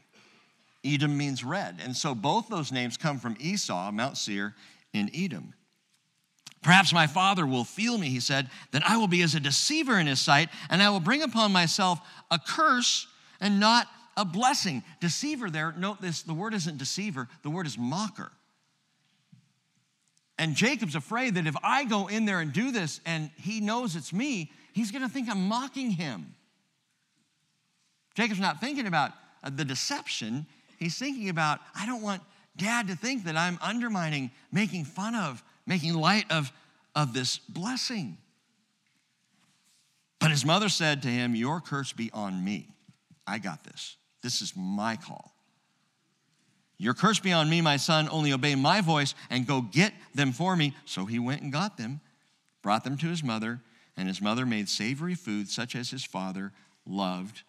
Edom 0.84 1.18
means 1.18 1.44
red. 1.44 1.80
And 1.84 1.96
so 1.96 2.14
both 2.14 2.50
those 2.50 2.72
names 2.72 2.98
come 2.98 3.20
from 3.20 3.38
Esau, 3.40 3.92
Mount 3.92 4.18
Seir, 4.18 4.56
in 4.94 5.10
Edom. 5.14 5.54
Perhaps 6.62 6.94
my 6.94 7.08
father 7.08 7.46
will 7.46 7.66
feel 7.66 7.98
me, 7.98 8.10
he 8.10 8.22
said, 8.22 8.50
then 8.72 8.84
I 8.86 8.98
will 8.98 9.08
be 9.08 9.22
as 9.22 9.36
a 9.36 9.40
deceiver 9.40 10.00
in 10.00 10.08
his 10.08 10.22
sight, 10.22 10.50
and 10.70 10.82
I 10.82 10.90
will 10.90 11.02
bring 11.02 11.22
upon 11.22 11.52
myself 11.52 12.00
a 12.32 12.40
curse 12.40 13.08
and 13.42 13.60
not 13.60 13.88
a 14.16 14.24
blessing. 14.24 14.82
Deceiver 15.02 15.50
there, 15.50 15.74
note 15.78 16.02
this, 16.02 16.22
the 16.22 16.34
word 16.34 16.54
isn't 16.54 16.78
deceiver, 16.78 17.28
the 17.42 17.50
word 17.50 17.68
is 17.68 17.78
mocker. 17.78 18.32
And 20.40 20.56
Jacob's 20.56 20.96
afraid 20.96 21.36
that 21.36 21.48
if 21.48 21.56
I 21.62 21.84
go 21.84 22.08
in 22.08 22.26
there 22.26 22.40
and 22.40 22.52
do 22.52 22.72
this 22.72 23.02
and 23.06 23.30
he 23.38 23.60
knows 23.60 23.96
it's 23.96 24.14
me, 24.14 24.52
he's 24.74 24.92
gonna 24.92 25.10
think 25.10 25.30
I'm 25.30 25.48
mocking 25.48 25.92
him. 25.92 26.34
Jacob's 28.16 28.40
not 28.40 28.62
thinking 28.62 28.88
about 28.88 29.12
the 29.44 29.66
deception, 29.66 30.46
He's 30.84 30.98
thinking 30.98 31.30
about, 31.30 31.62
I 31.74 31.86
don't 31.86 32.02
want 32.02 32.22
dad 32.58 32.88
to 32.88 32.96
think 32.96 33.24
that 33.24 33.38
I'm 33.38 33.58
undermining, 33.62 34.32
making 34.52 34.84
fun 34.84 35.16
of, 35.16 35.42
making 35.66 35.94
light 35.94 36.26
of, 36.30 36.52
of 36.94 37.14
this 37.14 37.38
blessing. 37.38 38.18
But 40.20 40.32
his 40.32 40.46
mother 40.46 40.68
said 40.68 41.02
to 41.04 41.08
him, 41.08 41.36
Your 41.36 41.62
curse 41.62 41.94
be 41.94 42.12
on 42.14 42.44
me. 42.44 42.68
I 43.26 43.40
got 43.40 43.64
this. 43.64 43.96
This 44.22 44.42
is 44.42 44.54
my 44.58 44.98
call. 44.98 45.34
Your 46.78 46.94
curse 46.94 47.20
be 47.20 47.32
on 47.32 47.50
me, 47.50 47.62
my 47.62 47.78
son. 47.78 48.10
Only 48.12 48.34
obey 48.34 48.56
my 48.56 48.82
voice 48.82 49.16
and 49.30 49.48
go 49.48 49.62
get 49.62 49.94
them 50.14 50.34
for 50.34 50.54
me. 50.54 50.76
So 50.84 51.06
he 51.06 51.18
went 51.18 51.42
and 51.42 51.52
got 51.52 51.78
them, 51.78 52.02
brought 52.62 52.84
them 52.84 52.98
to 52.98 53.08
his 53.08 53.24
mother, 53.24 53.62
and 53.96 54.10
his 54.10 54.22
mother 54.22 54.46
made 54.46 54.68
savory 54.68 55.16
food 55.16 55.48
such 55.48 55.78
as 55.78 55.92
his 55.92 56.04
father 56.04 56.52
loved. 56.86 57.44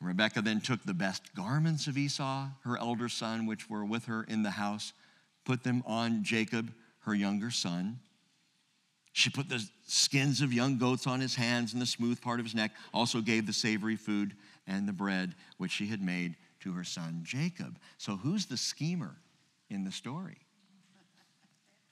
Rebekah 0.00 0.42
then 0.42 0.60
took 0.60 0.82
the 0.82 0.94
best 0.94 1.34
garments 1.34 1.86
of 1.86 1.98
Esau, 1.98 2.48
her 2.64 2.78
elder 2.78 3.08
son, 3.08 3.46
which 3.46 3.68
were 3.68 3.84
with 3.84 4.06
her 4.06 4.22
in 4.24 4.42
the 4.42 4.52
house, 4.52 4.92
put 5.44 5.62
them 5.62 5.82
on 5.86 6.24
Jacob, 6.24 6.72
her 7.00 7.14
younger 7.14 7.50
son. 7.50 7.98
She 9.12 9.28
put 9.28 9.48
the 9.48 9.62
skins 9.86 10.40
of 10.40 10.52
young 10.52 10.78
goats 10.78 11.06
on 11.06 11.20
his 11.20 11.34
hands 11.34 11.72
and 11.72 11.82
the 11.82 11.86
smooth 11.86 12.20
part 12.20 12.40
of 12.40 12.46
his 12.46 12.54
neck, 12.54 12.72
also 12.94 13.20
gave 13.20 13.46
the 13.46 13.52
savory 13.52 13.96
food 13.96 14.34
and 14.66 14.88
the 14.88 14.92
bread 14.92 15.34
which 15.58 15.72
she 15.72 15.88
had 15.88 16.00
made 16.00 16.36
to 16.60 16.72
her 16.72 16.84
son 16.84 17.20
Jacob. 17.22 17.78
So, 17.98 18.16
who's 18.16 18.46
the 18.46 18.56
schemer 18.56 19.16
in 19.68 19.84
the 19.84 19.92
story? 19.92 20.38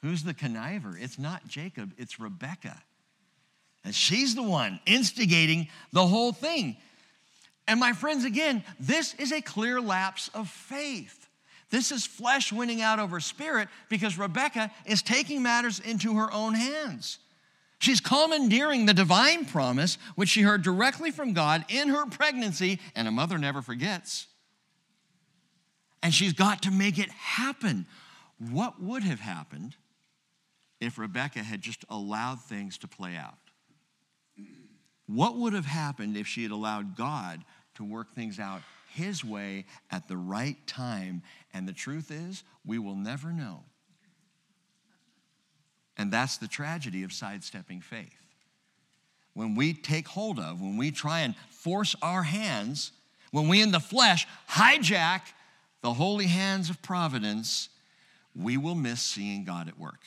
Who's 0.03 0.23
the 0.23 0.35
conniver? 0.35 0.97
It's 0.99 1.19
not 1.19 1.47
Jacob, 1.49 1.93
it's 1.99 2.21
Rebekah. 2.21 2.81
And 3.85 3.95
she's 3.95 4.35
the 4.35 4.43
one 4.43 4.81
instigating 4.87 5.69
the 5.93 6.07
whole 6.07 6.33
thing. 6.33 6.77
And 7.69 7.79
my 7.79 7.93
friends, 7.93 8.25
again, 8.25 8.65
this 8.81 9.15
is 9.15 9.31
a 9.31 9.43
clear 9.43 9.79
lapse 9.81 10.31
of 10.33 10.49
faith. 10.49 11.29
This 11.71 11.93
is 11.93 12.07
flesh 12.07 12.51
winning 12.51 12.81
out 12.81 12.99
over 12.99 13.21
spirit 13.21 13.69
because 13.91 14.17
Rebecca 14.17 14.73
is 14.87 15.03
taking 15.03 15.43
matters 15.43 15.79
into 15.79 16.17
her 16.17 16.33
own 16.33 16.55
hands. 16.55 17.19
She's 17.79 18.01
commandeering 18.01 18.87
the 18.87 18.95
divine 18.95 19.45
promise, 19.45 19.99
which 20.17 20.31
she 20.31 20.41
heard 20.41 20.63
directly 20.63 21.11
from 21.11 21.35
God 21.35 21.65
in 21.69 21.91
her 21.91 22.07
pregnancy, 22.07 22.81
and 22.97 23.07
a 23.07 23.13
mother 23.13 23.37
never 23.37 23.61
forgets. 23.61 24.27
And 26.03 26.13
she's 26.13 26.33
got 26.33 26.63
to 26.63 26.71
make 26.71 26.99
it 26.99 27.11
happen. 27.11 27.87
What 28.51 28.83
would 28.83 29.03
have 29.03 29.21
happened 29.21 29.77
if 30.81 30.99
Rebecca 30.99 31.41
had 31.41 31.61
just 31.61 31.85
allowed 31.91 32.41
things 32.41 32.79
to 32.79 32.89
play 32.89 33.15
out? 33.15 33.35
What 35.07 35.37
would 35.37 35.53
have 35.53 35.67
happened 35.67 36.17
if 36.17 36.27
she 36.27 36.43
had 36.43 36.53
allowed 36.53 36.97
God 36.97 37.45
to 37.79 37.85
work 37.85 38.13
things 38.15 38.39
out 38.39 38.61
His 38.93 39.25
way 39.25 39.65
at 39.91 40.07
the 40.07 40.17
right 40.17 40.57
time. 40.67 41.23
And 41.55 41.67
the 41.67 41.73
truth 41.73 42.11
is, 42.11 42.45
we 42.67 42.79
will 42.79 42.95
never 42.95 43.33
know. 43.33 43.63
And 45.97 46.13
that's 46.13 46.37
the 46.37 46.47
tragedy 46.47 47.03
of 47.03 47.13
sidestepping 47.13 47.81
faith. 47.81 48.15
When 49.35 49.55
we 49.55 49.73
take 49.73 50.09
hold 50.09 50.39
of, 50.39 50.61
when 50.61 50.77
we 50.77 50.91
try 50.91 51.21
and 51.21 51.35
force 51.51 51.95
our 52.03 52.25
hands, 52.25 52.93
when 53.31 53.49
we 53.49 53.63
in 53.63 53.73
the 53.73 53.81
flesh 53.81 54.27
hijack 54.51 55.23
the 55.81 55.93
holy 55.95 56.27
hands 56.27 56.71
of 56.71 56.83
providence, 56.83 57.69
we 58.35 58.57
will 58.57 58.75
miss 58.75 59.01
seeing 59.01 59.45
God 59.45 59.69
at 59.69 59.79
work. 59.79 60.01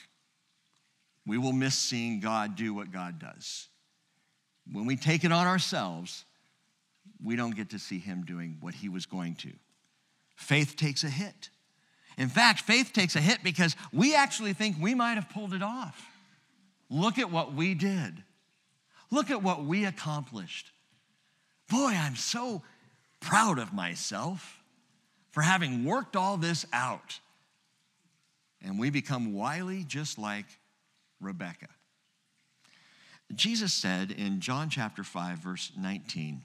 We 1.26 1.38
will 1.38 1.54
miss 1.54 1.76
seeing 1.76 2.20
God 2.20 2.58
do 2.58 2.74
what 2.74 2.92
God 2.92 3.20
does. 3.20 3.70
When 4.70 4.86
we 4.86 4.98
take 4.98 5.24
it 5.24 5.32
on 5.32 5.48
ourselves, 5.48 6.26
we 7.24 7.36
don't 7.36 7.56
get 7.56 7.70
to 7.72 7.80
see 7.80 8.00
Him 8.00 8.24
doing 8.26 8.58
what 8.60 8.76
He 8.76 8.90
was 8.90 9.06
going 9.06 9.36
to. 9.36 9.52
Faith 10.36 10.76
takes 10.76 11.04
a 11.04 11.10
hit. 11.10 11.50
In 12.18 12.30
fact, 12.30 12.62
faith 12.62 12.92
takes 12.94 13.16
a 13.16 13.22
hit 13.22 13.44
because 13.44 13.76
we 13.94 14.16
actually 14.16 14.54
think 14.54 14.76
we 14.80 14.96
might 14.96 15.14
have 15.14 15.30
pulled 15.30 15.54
it 15.54 15.64
off. 15.64 16.08
Look 16.90 17.18
at 17.18 17.32
what 17.32 17.54
we 17.54 17.74
did. 17.74 18.24
Look 19.12 19.30
at 19.30 19.42
what 19.42 19.66
we 19.66 19.86
accomplished. 19.86 20.72
Boy, 21.70 21.94
I'm 21.96 22.16
so 22.16 22.64
proud 23.22 23.60
of 23.60 23.74
myself 23.74 24.60
for 25.32 25.42
having 25.42 25.86
worked 25.86 26.16
all 26.16 26.38
this 26.38 26.66
out. 26.74 27.20
And 28.62 28.78
we 28.78 28.90
become 28.90 29.34
wily 29.34 29.84
just 29.84 30.18
like 30.18 30.46
Rebecca. 31.20 31.68
Jesus 33.34 33.74
said 33.74 34.12
in 34.12 34.42
John 34.42 34.70
chapter 34.70 35.04
5, 35.04 35.38
verse 35.38 35.72
19, 35.78 36.42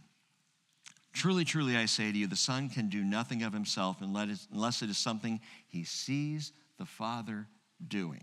Truly, 1.17 1.47
truly, 1.47 1.79
I 1.79 1.87
say 1.87 2.13
to 2.13 2.19
you, 2.19 2.27
the 2.27 2.37
Son 2.37 2.69
can 2.69 2.91
do 2.91 3.03
nothing 3.03 3.43
of 3.43 3.55
himself 3.55 4.03
unless 4.03 4.83
it 4.83 4.91
is 4.91 4.99
something 4.99 5.41
he 5.67 5.83
sees 5.83 6.53
the 6.79 6.85
Father 6.85 7.47
doing. 7.89 8.23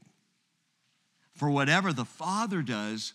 For 1.34 1.50
whatever 1.50 1.92
the 1.92 2.06
Father 2.06 2.62
does, 2.62 3.14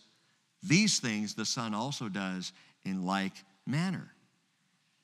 these 0.61 0.99
things 0.99 1.33
the 1.33 1.45
Son 1.45 1.73
also 1.73 2.09
does 2.09 2.51
in 2.83 3.05
like 3.05 3.31
manner. 3.65 4.11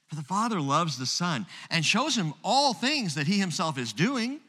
For 0.07 0.15
the 0.15 0.23
Father 0.23 0.59
loves 0.59 0.97
the 0.97 1.05
Son 1.05 1.45
and 1.69 1.85
shows 1.85 2.17
him 2.17 2.33
all 2.43 2.73
things 2.73 3.15
that 3.15 3.27
he 3.27 3.39
himself 3.39 3.77
is 3.77 3.93
doing. 3.93 4.41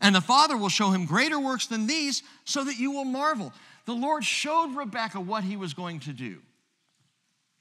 And 0.00 0.16
the 0.16 0.20
Father 0.20 0.56
will 0.56 0.68
show 0.68 0.90
him 0.90 1.06
greater 1.06 1.38
works 1.38 1.68
than 1.68 1.86
these 1.86 2.24
so 2.44 2.64
that 2.64 2.80
you 2.80 2.90
will 2.90 3.04
marvel. 3.04 3.52
The 3.86 3.94
Lord 3.94 4.24
showed 4.24 4.74
Rebekah 4.74 5.20
what 5.20 5.44
he 5.44 5.56
was 5.56 5.74
going 5.74 6.00
to 6.00 6.12
do, 6.12 6.38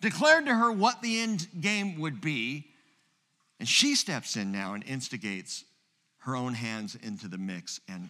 declared 0.04 0.46
to 0.46 0.54
her 0.54 0.70
what 0.70 1.02
the 1.02 1.22
end 1.22 1.48
game 1.62 1.98
would 2.00 2.20
be, 2.20 2.66
and 3.60 3.68
she 3.68 3.96
steps 3.96 4.36
in 4.36 4.52
now 4.52 4.74
and 4.74 4.84
instigates 4.84 5.64
her 6.20 6.36
own 6.36 6.54
hands 6.54 6.96
into 7.02 7.30
the 7.30 7.38
mix. 7.38 7.80
And, 7.88 8.10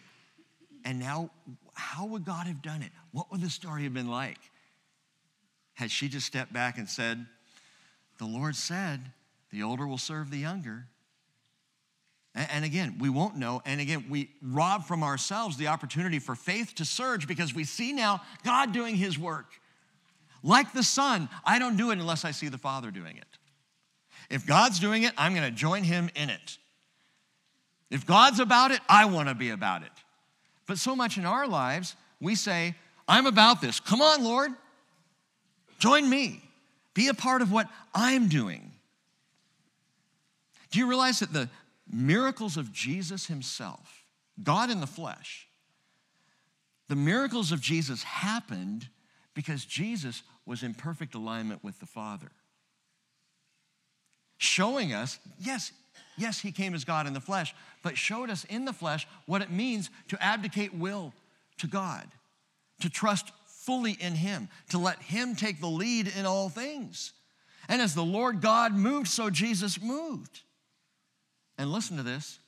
and 0.84 0.99
now, 0.99 1.29
how 1.75 2.06
would 2.08 2.25
God 2.25 2.47
have 2.47 2.63
done 2.63 2.82
it? 2.82 2.89
What 3.12 3.32
would 3.32 3.41
the 3.41 3.49
story 3.49 3.84
have 3.84 3.93
been 3.93 4.10
like? 4.10 4.39
Had 5.75 5.91
she 5.91 6.10
just 6.10 6.25
stepped 6.25 6.51
back 6.51 6.79
and 6.79 6.89
said, 6.89 7.25
The 8.17 8.25
Lord 8.25 8.56
said, 8.56 8.99
the 9.51 9.62
older 9.62 9.86
will 9.86 9.99
serve 9.99 10.32
the 10.32 10.38
younger. 10.38 10.88
And 12.34 12.65
again, 12.65 12.95
we 12.99 13.10
won't 13.10 13.36
know. 13.36 13.62
And 13.65 13.79
again, 13.79 14.06
we 14.10 14.32
rob 14.41 14.86
from 14.86 15.03
ourselves 15.03 15.58
the 15.58 15.67
opportunity 15.67 16.17
for 16.17 16.34
faith 16.34 16.73
to 16.75 16.86
surge 16.86 17.27
because 17.27 17.53
we 17.53 17.63
see 17.63 17.93
now 17.93 18.21
God 18.43 18.71
doing 18.71 18.95
his 18.95 19.19
work. 19.19 19.60
Like 20.43 20.73
the 20.73 20.84
Son, 20.84 21.29
I 21.45 21.58
don't 21.58 21.77
do 21.77 21.89
it 21.91 21.97
unless 21.97 22.25
I 22.25 22.32
see 22.32 22.49
the 22.49 22.58
Father 22.58 22.91
doing 22.91 23.17
it. 23.17 23.25
If 24.29 24.45
God's 24.45 24.79
doing 24.79 25.03
it, 25.03 25.13
I'm 25.17 25.34
going 25.34 25.49
to 25.49 25.56
join 25.56 25.84
him 25.84 26.10
in 26.15 26.29
it. 26.29 26.58
If 27.89 28.06
God's 28.06 28.39
about 28.39 28.71
it, 28.71 28.82
I 28.89 29.06
want 29.06 29.29
to 29.29 29.36
be 29.36 29.51
about 29.51 29.84
it. 29.84 29.91
But 30.67 30.77
so 30.77 30.95
much 30.95 31.17
in 31.17 31.25
our 31.25 31.47
lives, 31.47 31.95
we 32.19 32.36
say, 32.36 32.75
I'm 33.08 33.25
about 33.25 33.62
this. 33.62 33.79
Come 33.79 34.01
on, 34.01 34.23
Lord. 34.23 34.51
Join 35.79 36.10
me. 36.10 36.41
Be 36.93 37.08
a 37.08 37.13
part 37.13 37.41
of 37.41 37.51
what 37.51 37.69
I'm 37.93 38.27
doing. 38.27 38.71
Do 40.71 40.79
you 40.79 40.88
realize 40.88 41.19
that 41.19 41.34
the 41.34 41.49
miracles 41.91 42.58
of 42.58 42.71
Jesus 42.71 43.27
himself, 43.27 44.06
God 44.41 44.71
in 44.71 44.79
the 44.79 44.88
flesh, 44.88 45.47
the 46.88 46.95
miracles 46.95 47.51
of 47.51 47.62
Jesus 47.62 48.03
happened 48.03 48.88
because 49.34 49.65
Jesus 49.65 50.23
was 50.45 50.63
in 50.63 50.73
perfect 50.73 51.15
alignment 51.15 51.63
with 51.63 51.79
the 51.79 51.86
Father. 51.86 52.32
Showing 54.38 54.93
us, 54.93 55.19
yes, 55.39 55.71
yes, 56.17 56.39
he 56.39 56.51
came 56.51 56.73
as 56.75 56.84
God 56.84 57.08
in 57.08 57.13
the 57.13 57.21
flesh, 57.21 57.56
but 57.82 57.97
showed 57.97 58.29
us 58.29 58.43
in 58.45 58.65
the 58.65 58.73
flesh 58.73 59.08
what 59.25 59.41
it 59.41 59.49
means 59.49 59.89
to 60.10 60.21
abdicate 60.21 60.73
will 60.73 61.13
to 61.60 61.67
God, 61.67 62.08
to 62.82 62.89
trust 62.89 63.32
fully 63.45 63.93
in 63.93 64.15
him, 64.15 64.49
to 64.69 64.77
let 64.77 65.01
him 65.01 65.36
take 65.36 65.62
the 65.62 65.67
lead 65.67 66.12
in 66.17 66.25
all 66.25 66.49
things. 66.49 67.13
And 67.69 67.82
as 67.82 67.95
the 67.95 68.03
Lord 68.03 68.41
God 68.41 68.73
moved, 68.73 69.08
so 69.08 69.29
Jesus 69.29 69.82
moved. 69.82 70.41
And 71.58 71.71
listen 71.71 71.97
to 71.97 72.03
this. 72.03 72.39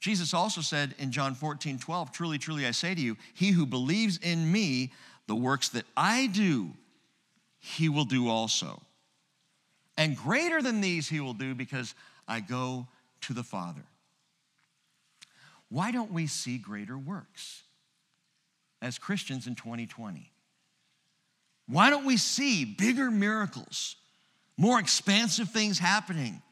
Jesus 0.00 0.34
also 0.34 0.60
said 0.60 0.94
in 0.98 1.10
John 1.10 1.34
14, 1.34 1.78
12, 1.78 2.12
Truly, 2.12 2.38
truly, 2.38 2.66
I 2.66 2.72
say 2.72 2.94
to 2.94 3.00
you, 3.00 3.16
he 3.32 3.50
who 3.50 3.66
believes 3.66 4.18
in 4.18 4.52
me, 4.52 4.92
the 5.26 5.34
works 5.34 5.70
that 5.70 5.86
I 5.96 6.26
do, 6.26 6.70
he 7.64 7.88
will 7.88 8.04
do 8.04 8.28
also. 8.28 8.82
And 9.96 10.14
greater 10.16 10.60
than 10.60 10.82
these 10.82 11.08
he 11.08 11.20
will 11.20 11.32
do 11.32 11.54
because 11.54 11.94
I 12.28 12.40
go 12.40 12.86
to 13.22 13.32
the 13.32 13.42
Father. 13.42 13.84
Why 15.70 15.90
don't 15.90 16.12
we 16.12 16.26
see 16.26 16.58
greater 16.58 16.98
works 16.98 17.62
as 18.82 18.98
Christians 18.98 19.46
in 19.46 19.54
2020? 19.54 20.30
Why 21.66 21.88
don't 21.88 22.04
we 22.04 22.18
see 22.18 22.66
bigger 22.66 23.10
miracles, 23.10 23.96
more 24.58 24.78
expansive 24.78 25.48
things 25.48 25.78
happening? 25.78 26.42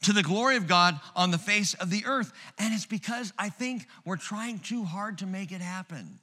to 0.00 0.12
the 0.12 0.22
glory 0.22 0.56
of 0.56 0.68
God 0.68 1.00
on 1.16 1.32
the 1.32 1.38
face 1.38 1.74
of 1.74 1.90
the 1.90 2.04
earth. 2.06 2.32
And 2.56 2.72
it's 2.72 2.86
because 2.86 3.32
I 3.36 3.48
think 3.48 3.84
we're 4.04 4.16
trying 4.16 4.60
too 4.60 4.84
hard 4.84 5.18
to 5.18 5.26
make 5.26 5.50
it 5.50 5.60
happen. 5.60 6.20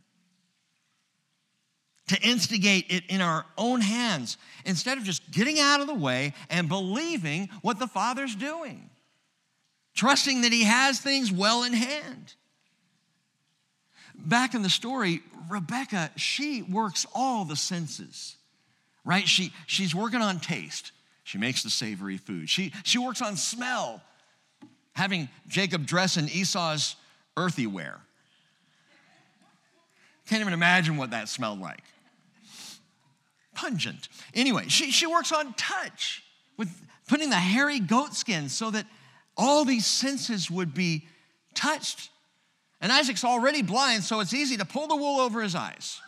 To 2.10 2.22
instigate 2.22 2.86
it 2.90 3.04
in 3.10 3.20
our 3.20 3.46
own 3.58 3.82
hands 3.82 4.38
instead 4.64 5.00
of 5.00 5.04
just 5.04 5.32
getting 5.32 5.60
out 5.60 5.82
of 5.82 5.88
the 5.88 5.96
way 5.96 6.34
and 6.52 6.70
believing 6.70 7.50
what 7.64 7.80
the 7.80 7.88
Father's 7.88 8.36
doing, 8.36 8.92
trusting 9.96 10.42
that 10.42 10.52
He 10.52 10.66
has 10.66 11.00
things 11.00 11.32
well 11.32 11.64
in 11.64 11.74
hand. 11.74 12.36
Back 14.16 14.54
in 14.54 14.62
the 14.62 14.70
story, 14.70 15.22
Rebecca, 15.50 16.12
she 16.16 16.62
works 16.62 17.08
all 17.16 17.44
the 17.44 17.56
senses, 17.56 18.36
right? 19.04 19.28
She, 19.28 19.52
she's 19.66 19.96
working 19.96 20.22
on 20.22 20.40
taste. 20.40 20.92
She 21.24 21.40
makes 21.40 21.64
the 21.64 21.72
savory 21.72 22.18
food. 22.18 22.52
She, 22.52 22.72
she 22.84 23.00
works 23.00 23.22
on 23.24 23.36
smell, 23.36 24.00
having 24.94 25.28
Jacob 25.48 25.88
dress 25.88 26.18
in 26.18 26.30
Esau's 26.30 26.96
earthy 27.36 27.66
wear. 27.66 28.00
Can't 30.28 30.42
even 30.42 30.54
imagine 30.54 30.98
what 30.98 31.10
that 31.10 31.30
smelled 31.30 31.60
like. 31.60 31.84
Pungent. 33.56 34.08
Anyway, 34.34 34.68
she, 34.68 34.92
she 34.92 35.08
works 35.08 35.32
on 35.32 35.54
touch 35.54 36.24
with 36.58 36.70
putting 37.08 37.30
the 37.30 37.36
hairy 37.36 37.80
goat 37.80 38.14
skin 38.14 38.50
so 38.50 38.70
that 38.72 38.86
all 39.36 39.66
these 39.66 39.86
senses 39.86 40.52
would 40.52 40.74
be 40.74 41.08
touched. 41.56 42.10
And 42.82 42.92
Isaac's 42.92 43.24
already 43.24 43.62
blind, 43.62 44.04
so 44.04 44.20
it's 44.20 44.34
easy 44.34 44.58
to 44.58 44.66
pull 44.66 44.88
the 44.88 44.96
wool 44.96 45.20
over 45.20 45.42
his 45.42 45.56
eyes. 45.56 46.00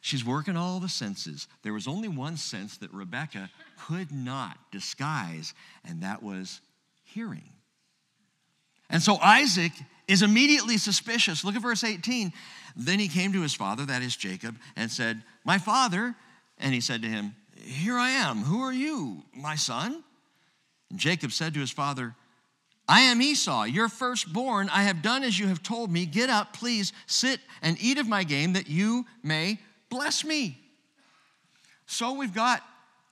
She's 0.00 0.24
working 0.24 0.56
all 0.56 0.80
the 0.80 0.88
senses. 0.88 1.46
There 1.62 1.72
was 1.72 1.86
only 1.86 2.08
one 2.08 2.36
sense 2.36 2.76
that 2.78 2.92
Rebecca 2.92 3.48
could 3.86 4.10
not 4.10 4.58
disguise, 4.72 5.54
and 5.84 6.02
that 6.02 6.22
was 6.22 6.60
hearing. 7.04 7.50
And 8.90 9.00
so 9.00 9.16
Isaac 9.16 9.72
is 10.08 10.22
immediately 10.22 10.78
suspicious. 10.78 11.44
Look 11.44 11.56
at 11.56 11.62
verse 11.62 11.84
18. 11.84 12.32
Then 12.76 12.98
he 12.98 13.08
came 13.08 13.32
to 13.32 13.42
his 13.42 13.54
father, 13.54 13.84
that 13.86 14.02
is 14.02 14.16
Jacob, 14.16 14.56
and 14.76 14.90
said, 14.90 15.22
My 15.44 15.58
father. 15.58 16.14
And 16.58 16.74
he 16.74 16.80
said 16.80 17.02
to 17.02 17.08
him, 17.08 17.34
Here 17.56 17.96
I 17.96 18.10
am. 18.10 18.38
Who 18.38 18.62
are 18.62 18.72
you, 18.72 19.22
my 19.34 19.56
son? 19.56 20.02
And 20.90 20.98
Jacob 20.98 21.32
said 21.32 21.54
to 21.54 21.60
his 21.60 21.70
father, 21.70 22.14
I 22.88 23.02
am 23.02 23.22
Esau, 23.22 23.64
your 23.64 23.88
firstborn. 23.88 24.68
I 24.68 24.82
have 24.82 25.02
done 25.02 25.22
as 25.22 25.38
you 25.38 25.48
have 25.48 25.62
told 25.62 25.90
me. 25.90 26.04
Get 26.04 26.30
up, 26.30 26.52
please, 26.52 26.92
sit 27.06 27.40
and 27.62 27.76
eat 27.80 27.98
of 27.98 28.08
my 28.08 28.24
game 28.24 28.54
that 28.54 28.68
you 28.68 29.06
may 29.22 29.58
bless 29.88 30.24
me. 30.24 30.58
So 31.86 32.14
we've 32.14 32.34
got 32.34 32.62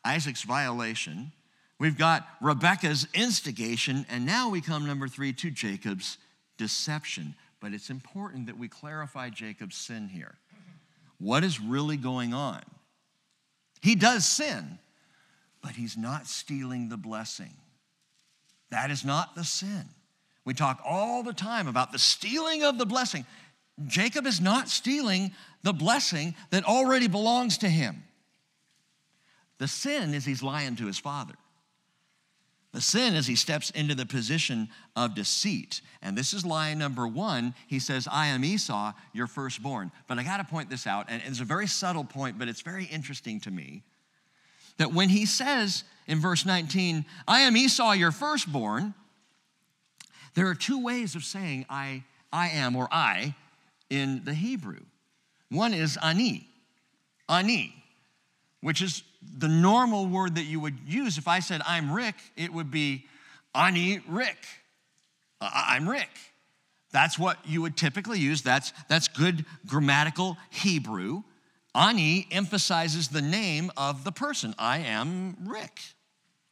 Isaac's 0.04 0.42
violation, 0.42 1.32
we've 1.78 1.98
got 1.98 2.26
Rebecca's 2.40 3.06
instigation, 3.12 4.06
and 4.08 4.24
now 4.24 4.48
we 4.48 4.60
come, 4.60 4.86
number 4.86 5.06
three, 5.06 5.32
to 5.34 5.50
Jacob's 5.50 6.16
deception. 6.60 7.34
But 7.58 7.72
it's 7.72 7.88
important 7.88 8.46
that 8.46 8.58
we 8.58 8.68
clarify 8.68 9.30
Jacob's 9.30 9.76
sin 9.76 10.08
here. 10.08 10.34
What 11.18 11.42
is 11.42 11.58
really 11.58 11.96
going 11.96 12.34
on? 12.34 12.60
He 13.80 13.94
does 13.94 14.26
sin, 14.26 14.78
but 15.62 15.72
he's 15.72 15.96
not 15.96 16.26
stealing 16.26 16.90
the 16.90 16.98
blessing. 16.98 17.54
That 18.70 18.90
is 18.90 19.06
not 19.06 19.34
the 19.34 19.44
sin. 19.44 19.84
We 20.44 20.52
talk 20.52 20.80
all 20.84 21.22
the 21.22 21.32
time 21.32 21.66
about 21.66 21.92
the 21.92 21.98
stealing 21.98 22.62
of 22.62 22.76
the 22.76 22.86
blessing. 22.86 23.24
Jacob 23.86 24.26
is 24.26 24.38
not 24.38 24.68
stealing 24.68 25.32
the 25.62 25.72
blessing 25.72 26.34
that 26.50 26.64
already 26.64 27.08
belongs 27.08 27.58
to 27.58 27.68
him. 27.68 28.02
The 29.58 29.68
sin 29.68 30.12
is 30.12 30.26
he's 30.26 30.42
lying 30.42 30.76
to 30.76 30.86
his 30.86 30.98
father. 30.98 31.34
The 32.72 32.80
sin 32.80 33.14
is 33.14 33.26
he 33.26 33.34
steps 33.34 33.70
into 33.70 33.96
the 33.96 34.06
position 34.06 34.68
of 34.94 35.16
deceit. 35.16 35.80
And 36.02 36.16
this 36.16 36.32
is 36.32 36.46
lie 36.46 36.74
number 36.74 37.06
one. 37.06 37.54
He 37.66 37.80
says, 37.80 38.06
I 38.10 38.28
am 38.28 38.44
Esau, 38.44 38.92
your 39.12 39.26
firstborn. 39.26 39.90
But 40.06 40.18
I 40.18 40.22
got 40.22 40.36
to 40.36 40.44
point 40.44 40.70
this 40.70 40.86
out, 40.86 41.06
and 41.08 41.20
it's 41.26 41.40
a 41.40 41.44
very 41.44 41.66
subtle 41.66 42.04
point, 42.04 42.38
but 42.38 42.46
it's 42.46 42.60
very 42.62 42.84
interesting 42.84 43.40
to 43.40 43.50
me 43.50 43.82
that 44.76 44.94
when 44.94 45.08
he 45.08 45.26
says 45.26 45.84
in 46.06 46.20
verse 46.20 46.46
19, 46.46 47.04
I 47.28 47.40
am 47.40 47.56
Esau, 47.56 47.92
your 47.92 48.12
firstborn, 48.12 48.94
there 50.34 50.46
are 50.46 50.54
two 50.54 50.82
ways 50.82 51.14
of 51.14 51.24
saying 51.24 51.66
I, 51.68 52.04
I 52.32 52.48
am 52.50 52.76
or 52.76 52.88
I 52.90 53.34
in 53.90 54.22
the 54.24 54.32
Hebrew. 54.32 54.80
One 55.50 55.74
is 55.74 55.98
ani, 56.02 56.48
ani, 57.28 57.74
which 58.60 58.80
is 58.80 59.02
the 59.22 59.48
normal 59.48 60.06
word 60.06 60.36
that 60.36 60.44
you 60.44 60.60
would 60.60 60.78
use. 60.86 61.18
If 61.18 61.28
I 61.28 61.40
said 61.40 61.60
I'm 61.66 61.92
Rick, 61.92 62.14
it 62.36 62.52
would 62.52 62.70
be 62.70 63.06
ani 63.54 64.00
Rick. 64.08 64.38
I'm 65.40 65.88
Rick. 65.88 66.08
That's 66.92 67.18
what 67.18 67.38
you 67.46 67.62
would 67.62 67.76
typically 67.76 68.18
use. 68.18 68.42
That's, 68.42 68.72
that's 68.88 69.08
good 69.08 69.44
grammatical 69.66 70.36
Hebrew. 70.50 71.22
Ani 71.74 72.26
emphasizes 72.30 73.08
the 73.08 73.22
name 73.22 73.70
of 73.76 74.02
the 74.04 74.12
person. 74.12 74.54
I 74.58 74.78
am 74.78 75.36
Rick. 75.44 75.80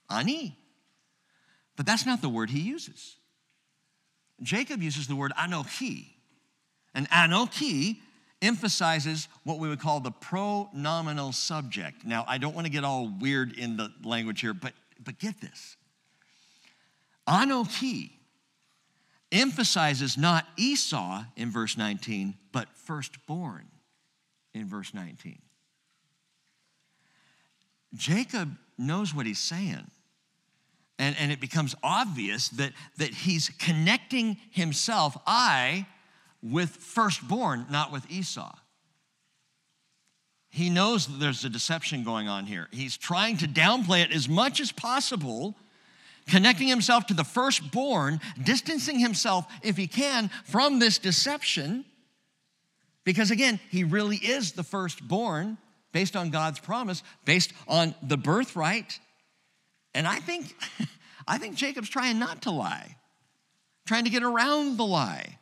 Ani. 0.08 0.56
But 1.76 1.86
that's 1.86 2.06
not 2.06 2.22
the 2.22 2.28
word 2.28 2.50
he 2.50 2.60
uses. 2.60 3.16
Jacob 4.42 4.82
uses 4.82 5.08
the 5.08 5.16
word 5.16 5.32
anoki. 5.36 6.06
And 6.94 7.08
anoki 7.10 7.98
emphasizes 8.40 9.28
what 9.44 9.58
we 9.58 9.68
would 9.68 9.80
call 9.80 10.00
the 10.00 10.10
pronominal 10.10 11.32
subject. 11.32 12.04
Now, 12.04 12.24
I 12.28 12.38
don't 12.38 12.54
want 12.54 12.66
to 12.66 12.72
get 12.72 12.84
all 12.84 13.10
weird 13.20 13.52
in 13.52 13.76
the 13.76 13.92
language 14.04 14.40
here, 14.40 14.54
but, 14.54 14.72
but 15.02 15.18
get 15.18 15.40
this. 15.40 15.76
Anoki 17.26 18.10
emphasizes 19.30 20.16
not 20.16 20.46
Esau 20.56 21.24
in 21.36 21.50
verse 21.50 21.76
19, 21.76 22.34
but 22.52 22.68
firstborn 22.74 23.66
in 24.54 24.66
verse 24.66 24.94
19. 24.94 25.40
Jacob 27.94 28.56
knows 28.78 29.14
what 29.14 29.26
he's 29.26 29.38
saying. 29.38 29.90
And, 30.98 31.14
and 31.18 31.30
it 31.30 31.40
becomes 31.40 31.76
obvious 31.82 32.48
that, 32.50 32.72
that 32.96 33.10
he's 33.10 33.50
connecting 33.50 34.36
himself, 34.50 35.16
I, 35.26 35.86
with 36.42 36.70
firstborn, 36.70 37.66
not 37.70 37.92
with 37.92 38.10
Esau. 38.10 38.54
He 40.50 40.70
knows 40.70 41.06
that 41.06 41.20
there's 41.20 41.44
a 41.44 41.50
deception 41.50 42.04
going 42.04 42.28
on 42.28 42.46
here. 42.46 42.68
He's 42.70 42.96
trying 42.96 43.36
to 43.38 43.46
downplay 43.46 44.02
it 44.02 44.12
as 44.12 44.28
much 44.28 44.60
as 44.60 44.72
possible, 44.72 45.54
connecting 46.26 46.68
himself 46.68 47.06
to 47.06 47.14
the 47.14 47.24
firstborn, 47.24 48.20
distancing 48.42 48.98
himself, 48.98 49.46
if 49.62 49.76
he 49.76 49.86
can, 49.86 50.30
from 50.44 50.78
this 50.78 50.98
deception. 50.98 51.84
Because 53.04 53.30
again, 53.30 53.60
he 53.70 53.84
really 53.84 54.16
is 54.16 54.52
the 54.52 54.62
firstborn 54.62 55.58
based 55.92 56.16
on 56.16 56.30
God's 56.30 56.60
promise, 56.60 57.02
based 57.24 57.52
on 57.66 57.94
the 58.02 58.16
birthright. 58.16 58.98
And 59.94 60.06
I 60.06 60.16
think, 60.16 60.54
I 61.28 61.38
think 61.38 61.56
Jacob's 61.56 61.88
trying 61.88 62.18
not 62.18 62.42
to 62.42 62.50
lie, 62.50 62.96
trying 63.86 64.04
to 64.04 64.10
get 64.10 64.22
around 64.22 64.76
the 64.76 64.84
lie. 64.84 65.38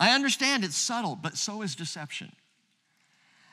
I 0.00 0.14
understand 0.14 0.64
it's 0.64 0.76
subtle, 0.76 1.16
but 1.20 1.36
so 1.36 1.62
is 1.62 1.74
deception. 1.74 2.32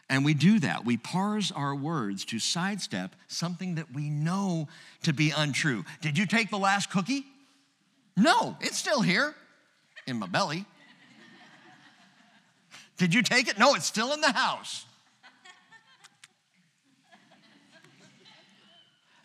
And 0.10 0.24
we 0.24 0.36
do 0.36 0.60
that. 0.60 0.86
We 0.86 0.98
parse 0.98 1.52
our 1.52 1.74
words 1.74 2.26
to 2.26 2.40
sidestep 2.40 3.16
something 3.28 3.76
that 3.76 3.92
we 3.94 4.10
know 4.10 4.68
to 5.04 5.14
be 5.14 5.32
untrue. 5.36 5.84
Did 6.02 6.18
you 6.18 6.28
take 6.28 6.52
the 6.52 6.60
last 6.60 6.92
cookie? 6.92 7.26
No, 8.16 8.56
it's 8.62 8.78
still 8.78 9.02
here 9.02 9.36
in 10.06 10.18
my 10.20 10.28
belly. 10.28 10.66
Did 12.98 13.14
you 13.14 13.24
take 13.24 13.48
it? 13.48 13.58
No, 13.58 13.74
it's 13.74 13.86
still 13.86 14.14
in 14.14 14.22
the 14.22 14.32
house. 14.32 14.86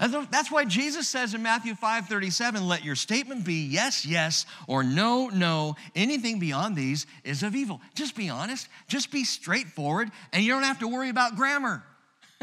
That's 0.00 0.50
why 0.50 0.64
Jesus 0.64 1.06
says 1.08 1.34
in 1.34 1.42
Matthew 1.42 1.74
5 1.74 2.06
37, 2.06 2.66
let 2.66 2.82
your 2.82 2.96
statement 2.96 3.44
be 3.44 3.66
yes, 3.66 4.06
yes, 4.06 4.46
or 4.66 4.82
no, 4.82 5.28
no. 5.28 5.76
Anything 5.94 6.38
beyond 6.38 6.74
these 6.74 7.06
is 7.22 7.42
of 7.42 7.54
evil. 7.54 7.82
Just 7.94 8.16
be 8.16 8.30
honest, 8.30 8.68
just 8.88 9.12
be 9.12 9.24
straightforward, 9.24 10.10
and 10.32 10.42
you 10.42 10.52
don't 10.52 10.62
have 10.62 10.78
to 10.78 10.88
worry 10.88 11.10
about 11.10 11.36
grammar. 11.36 11.82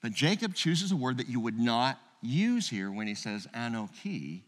but 0.00 0.12
Jacob 0.12 0.54
chooses 0.54 0.92
a 0.92 0.96
word 0.96 1.18
that 1.18 1.28
you 1.28 1.40
would 1.40 1.58
not 1.58 1.98
use 2.22 2.70
here 2.70 2.90
when 2.90 3.06
he 3.06 3.14
says 3.14 3.46
anoki, 3.54 4.40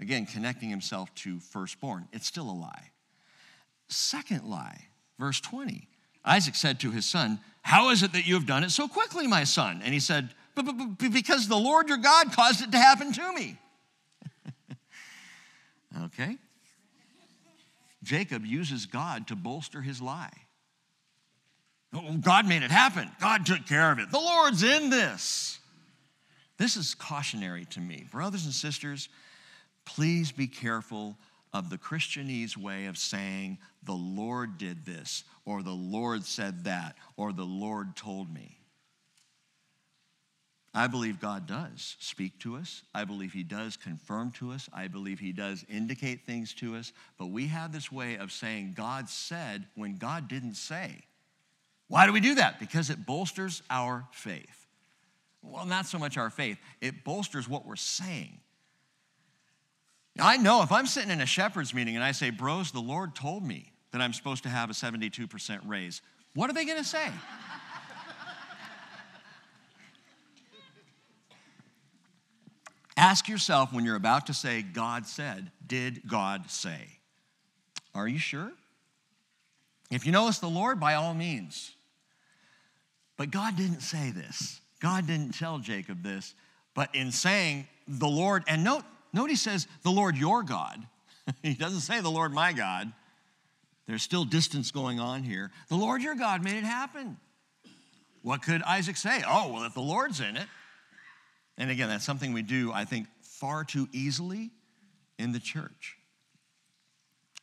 again, 0.00 0.26
connecting 0.26 0.68
himself 0.68 1.14
to 1.14 1.38
firstborn. 1.38 2.08
It's 2.12 2.26
still 2.26 2.50
a 2.50 2.52
lie. 2.52 2.90
Second 3.86 4.50
lie, 4.50 4.86
verse 5.16 5.40
20. 5.40 5.86
Isaac 6.24 6.56
said 6.56 6.80
to 6.80 6.90
his 6.90 7.06
son, 7.06 7.38
How 7.62 7.90
is 7.90 8.02
it 8.02 8.12
that 8.14 8.26
you 8.26 8.34
have 8.34 8.46
done 8.46 8.64
it 8.64 8.70
so 8.70 8.88
quickly, 8.88 9.28
my 9.28 9.44
son? 9.44 9.80
And 9.84 9.94
he 9.94 10.00
said, 10.00 10.30
because 10.62 11.48
the 11.48 11.56
Lord 11.56 11.88
your 11.88 11.98
God 11.98 12.32
caused 12.32 12.62
it 12.62 12.72
to 12.72 12.78
happen 12.78 13.12
to 13.12 13.32
me. 13.32 13.58
okay? 16.04 16.36
Jacob 18.02 18.46
uses 18.46 18.86
God 18.86 19.28
to 19.28 19.36
bolster 19.36 19.82
his 19.82 20.00
lie. 20.00 20.32
Oh, 21.92 22.16
God 22.20 22.46
made 22.46 22.62
it 22.62 22.70
happen. 22.70 23.10
God 23.20 23.44
took 23.44 23.66
care 23.66 23.90
of 23.90 23.98
it. 23.98 24.10
The 24.10 24.18
Lord's 24.18 24.62
in 24.62 24.90
this. 24.90 25.58
This 26.56 26.76
is 26.76 26.94
cautionary 26.94 27.64
to 27.70 27.80
me. 27.80 28.06
Brothers 28.10 28.44
and 28.44 28.54
sisters, 28.54 29.08
please 29.84 30.30
be 30.30 30.46
careful 30.46 31.16
of 31.52 31.68
the 31.68 31.78
Christianese 31.78 32.56
way 32.56 32.86
of 32.86 32.96
saying, 32.96 33.58
the 33.82 33.92
Lord 33.92 34.58
did 34.58 34.84
this, 34.84 35.24
or 35.44 35.62
the 35.62 35.70
Lord 35.70 36.24
said 36.24 36.64
that, 36.64 36.96
or 37.16 37.32
the 37.32 37.44
Lord 37.44 37.96
told 37.96 38.32
me. 38.32 38.59
I 40.72 40.86
believe 40.86 41.20
God 41.20 41.46
does 41.46 41.96
speak 41.98 42.38
to 42.40 42.56
us. 42.56 42.82
I 42.94 43.04
believe 43.04 43.32
He 43.32 43.42
does 43.42 43.76
confirm 43.76 44.30
to 44.32 44.52
us. 44.52 44.68
I 44.72 44.86
believe 44.86 45.18
He 45.18 45.32
does 45.32 45.64
indicate 45.68 46.24
things 46.24 46.54
to 46.54 46.76
us. 46.76 46.92
But 47.18 47.26
we 47.26 47.48
have 47.48 47.72
this 47.72 47.90
way 47.90 48.16
of 48.16 48.30
saying 48.30 48.74
God 48.76 49.08
said 49.08 49.66
when 49.74 49.96
God 49.96 50.28
didn't 50.28 50.54
say. 50.54 51.02
Why 51.88 52.06
do 52.06 52.12
we 52.12 52.20
do 52.20 52.36
that? 52.36 52.60
Because 52.60 52.88
it 52.88 53.04
bolsters 53.04 53.62
our 53.68 54.06
faith. 54.12 54.66
Well, 55.42 55.66
not 55.66 55.86
so 55.86 55.98
much 55.98 56.16
our 56.16 56.30
faith, 56.30 56.58
it 56.80 57.02
bolsters 57.02 57.48
what 57.48 57.66
we're 57.66 57.74
saying. 57.74 58.38
I 60.20 60.36
know 60.36 60.62
if 60.62 60.70
I'm 60.70 60.86
sitting 60.86 61.10
in 61.10 61.20
a 61.20 61.26
shepherd's 61.26 61.74
meeting 61.74 61.96
and 61.96 62.04
I 62.04 62.12
say, 62.12 62.30
Bros, 62.30 62.70
the 62.70 62.80
Lord 62.80 63.14
told 63.14 63.44
me 63.44 63.72
that 63.90 64.00
I'm 64.00 64.12
supposed 64.12 64.44
to 64.44 64.48
have 64.48 64.70
a 64.70 64.72
72% 64.72 65.60
raise, 65.66 66.02
what 66.34 66.48
are 66.48 66.52
they 66.52 66.64
going 66.64 66.78
to 66.78 66.84
say? 66.84 67.08
Ask 73.00 73.30
yourself 73.30 73.72
when 73.72 73.86
you're 73.86 73.96
about 73.96 74.26
to 74.26 74.34
say, 74.34 74.60
God 74.60 75.06
said, 75.06 75.50
did 75.66 76.06
God 76.06 76.50
say? 76.50 76.98
Are 77.94 78.06
you 78.06 78.18
sure? 78.18 78.52
If 79.90 80.04
you 80.04 80.12
know 80.12 80.28
it's 80.28 80.40
the 80.40 80.50
Lord, 80.50 80.78
by 80.78 80.92
all 80.92 81.14
means. 81.14 81.72
But 83.16 83.30
God 83.30 83.56
didn't 83.56 83.80
say 83.80 84.10
this. 84.10 84.60
God 84.80 85.06
didn't 85.06 85.32
tell 85.32 85.58
Jacob 85.58 86.02
this. 86.02 86.34
But 86.74 86.94
in 86.94 87.10
saying 87.10 87.68
the 87.88 88.06
Lord, 88.06 88.44
and 88.46 88.62
note, 88.62 88.84
note 89.14 89.30
he 89.30 89.36
says, 89.36 89.66
the 89.82 89.90
Lord 89.90 90.18
your 90.18 90.42
God. 90.42 90.86
he 91.42 91.54
doesn't 91.54 91.80
say 91.80 92.02
the 92.02 92.10
Lord 92.10 92.34
my 92.34 92.52
God. 92.52 92.92
There's 93.86 94.02
still 94.02 94.26
distance 94.26 94.70
going 94.70 95.00
on 95.00 95.22
here. 95.22 95.50
The 95.70 95.76
Lord 95.76 96.02
your 96.02 96.16
God 96.16 96.44
made 96.44 96.58
it 96.58 96.64
happen. 96.64 97.16
What 98.20 98.42
could 98.42 98.62
Isaac 98.62 98.98
say? 98.98 99.22
Oh, 99.26 99.50
well, 99.54 99.64
if 99.64 99.72
the 99.72 99.80
Lord's 99.80 100.20
in 100.20 100.36
it, 100.36 100.46
and 101.60 101.70
again, 101.70 101.90
that's 101.90 102.06
something 102.06 102.32
we 102.32 102.40
do, 102.40 102.72
I 102.72 102.86
think, 102.86 103.06
far 103.20 103.64
too 103.64 103.86
easily 103.92 104.50
in 105.18 105.32
the 105.32 105.38
church. 105.38 105.98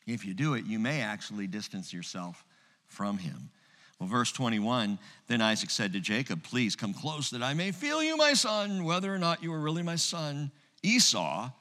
If 0.07 0.26
you 0.26 0.34
do 0.34 0.55
it, 0.55 0.65
you 0.65 0.80
may 0.80 1.01
actually 1.01 1.45
distance 1.45 1.93
yourself 1.93 2.43
from 2.88 3.20
him. 3.20 3.51
Well, 3.99 4.09
verse 4.09 4.32
21 4.32 4.97
Then 5.28 5.39
Isaac 5.39 5.70
said 5.70 5.93
to 5.93 5.99
Jacob, 5.99 6.41
Please 6.41 6.76
come 6.76 6.95
close 6.95 7.30
that 7.30 7.43
I 7.43 7.53
may 7.53 7.72
feel 7.72 8.01
you, 8.01 8.18
my 8.18 8.34
son, 8.34 8.86
whether 8.86 9.13
or 9.13 9.20
not 9.20 9.43
you 9.43 9.53
are 9.53 9.59
really 9.59 9.84
my 9.84 9.95
son 9.95 10.51
Esau 10.82 11.51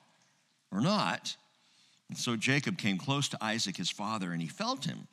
or 0.72 0.80
not. 0.80 1.36
And 2.08 2.16
so 2.16 2.36
Jacob 2.36 2.78
came 2.78 2.96
close 2.96 3.28
to 3.28 3.44
Isaac, 3.44 3.76
his 3.76 3.90
father, 3.90 4.32
and 4.32 4.40
he 4.40 4.48
felt 4.48 4.86
him. 4.86 5.08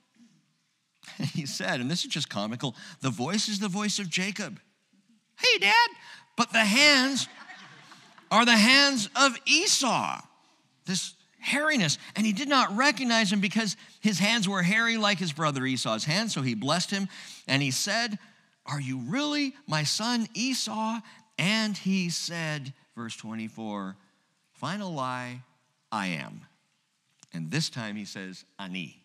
He 1.34 1.46
said, 1.46 1.82
and 1.82 1.92
this 1.92 2.06
is 2.06 2.10
just 2.10 2.30
comical 2.30 2.74
the 3.02 3.10
voice 3.10 3.50
is 3.50 3.60
the 3.60 3.68
voice 3.68 4.00
of 4.00 4.10
Jacob. 4.10 4.62
Hey, 5.38 5.60
Dad, 5.60 5.90
but 6.36 6.52
the 6.52 6.60
hands 6.60 7.28
are 8.32 8.46
the 8.46 8.52
hands 8.52 9.10
of 9.16 9.38
Esau. 9.46 10.22
This 10.86 11.14
hairiness. 11.44 11.98
And 12.16 12.26
he 12.26 12.34
did 12.34 12.48
not 12.48 12.76
recognize 12.76 13.32
him 13.32 13.42
because 13.42 13.76
his 14.00 14.18
hands 14.18 14.48
were 14.48 14.64
hairy 14.64 14.98
like 14.98 15.20
his 15.20 15.34
brother 15.34 15.66
Esau's 15.66 16.06
hands. 16.06 16.34
So 16.34 16.42
he 16.42 16.56
blessed 16.56 16.90
him 16.90 17.08
and 17.48 17.62
he 17.62 17.72
said, 17.72 18.18
Are 18.66 18.80
you 18.80 19.00
really 19.00 19.54
my 19.68 19.84
son 19.84 20.28
Esau? 20.34 21.00
And 21.38 21.78
he 21.78 22.10
said, 22.10 22.74
verse 22.96 23.16
24, 23.16 23.96
final 24.54 24.94
lie, 24.94 25.42
I 25.92 26.08
am. 26.08 26.42
And 27.34 27.50
this 27.50 27.70
time 27.70 27.96
he 27.96 28.06
says, 28.06 28.46
Ani. 28.60 29.00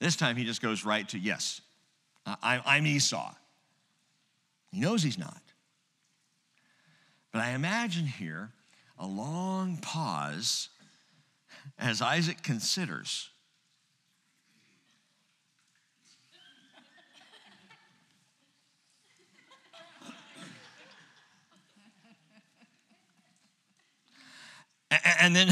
This 0.00 0.16
time 0.16 0.36
he 0.36 0.44
just 0.44 0.62
goes 0.62 0.84
right 0.84 1.08
to, 1.08 1.18
yes, 1.18 1.60
I'm 2.42 2.86
Esau. 2.86 3.32
He 4.70 4.80
knows 4.80 5.02
he's 5.02 5.18
not. 5.18 5.40
But 7.38 7.44
I 7.44 7.50
imagine 7.50 8.04
here 8.04 8.50
a 8.98 9.06
long 9.06 9.76
pause 9.76 10.70
as 11.78 12.02
Isaac 12.02 12.42
considers. 12.42 13.30
and 25.20 25.36
then 25.36 25.50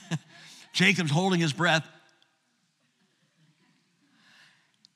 Jacob's 0.72 1.10
holding 1.10 1.40
his 1.40 1.52
breath. 1.52 1.86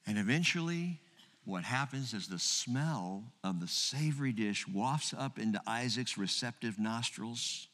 And 0.06 0.16
eventually, 0.16 0.98
what 1.44 1.64
happens 1.64 2.14
is 2.14 2.28
the 2.28 2.38
smell 2.38 3.24
of 3.42 3.60
the 3.60 3.66
savory 3.66 4.32
dish 4.32 4.66
wafts 4.68 5.12
up 5.16 5.38
into 5.38 5.60
Isaac's 5.66 6.16
receptive 6.16 6.78
nostrils. 6.78 7.66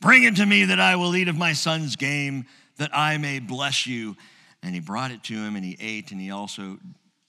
Bring 0.00 0.24
it 0.24 0.36
to 0.36 0.46
me 0.46 0.64
that 0.64 0.80
I 0.80 0.96
will 0.96 1.14
eat 1.14 1.28
of 1.28 1.36
my 1.36 1.52
son's 1.52 1.96
game, 1.96 2.46
that 2.76 2.90
I 2.92 3.18
may 3.18 3.38
bless 3.38 3.86
you. 3.86 4.16
And 4.62 4.74
he 4.74 4.80
brought 4.80 5.12
it 5.12 5.22
to 5.24 5.34
him, 5.34 5.54
and 5.54 5.64
he 5.64 5.76
ate, 5.80 6.10
and 6.10 6.20
he 6.20 6.32
also 6.32 6.78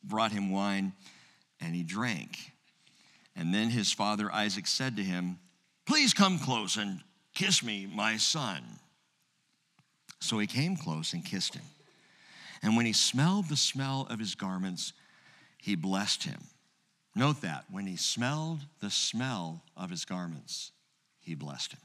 brought 0.03 0.31
him 0.31 0.51
wine, 0.51 0.93
and 1.61 1.75
he 1.75 1.83
drank. 1.83 2.37
And 3.35 3.53
then 3.53 3.69
his 3.69 3.91
father 3.91 4.31
Isaac 4.31 4.65
said 4.65 4.95
to 4.97 5.03
him, 5.03 5.37
Please 5.85 6.13
come 6.13 6.39
close 6.39 6.77
and 6.77 7.01
kiss 7.35 7.63
me, 7.63 7.87
my 7.91 8.17
son. 8.17 8.63
So 10.19 10.39
he 10.39 10.47
came 10.47 10.75
close 10.75 11.13
and 11.13 11.23
kissed 11.23 11.53
him. 11.53 11.63
And 12.61 12.75
when 12.75 12.85
he 12.85 12.93
smelled 12.93 13.47
the 13.47 13.57
smell 13.57 14.07
of 14.09 14.19
his 14.19 14.35
garments, 14.35 14.93
he 15.57 15.75
blessed 15.75 16.23
him. 16.23 16.41
Note 17.15 17.41
that 17.41 17.65
when 17.71 17.87
he 17.87 17.95
smelled 17.95 18.59
the 18.79 18.89
smell 18.89 19.63
of 19.75 19.89
his 19.89 20.05
garments, 20.05 20.71
he 21.19 21.35
blessed 21.35 21.73
him. 21.73 21.81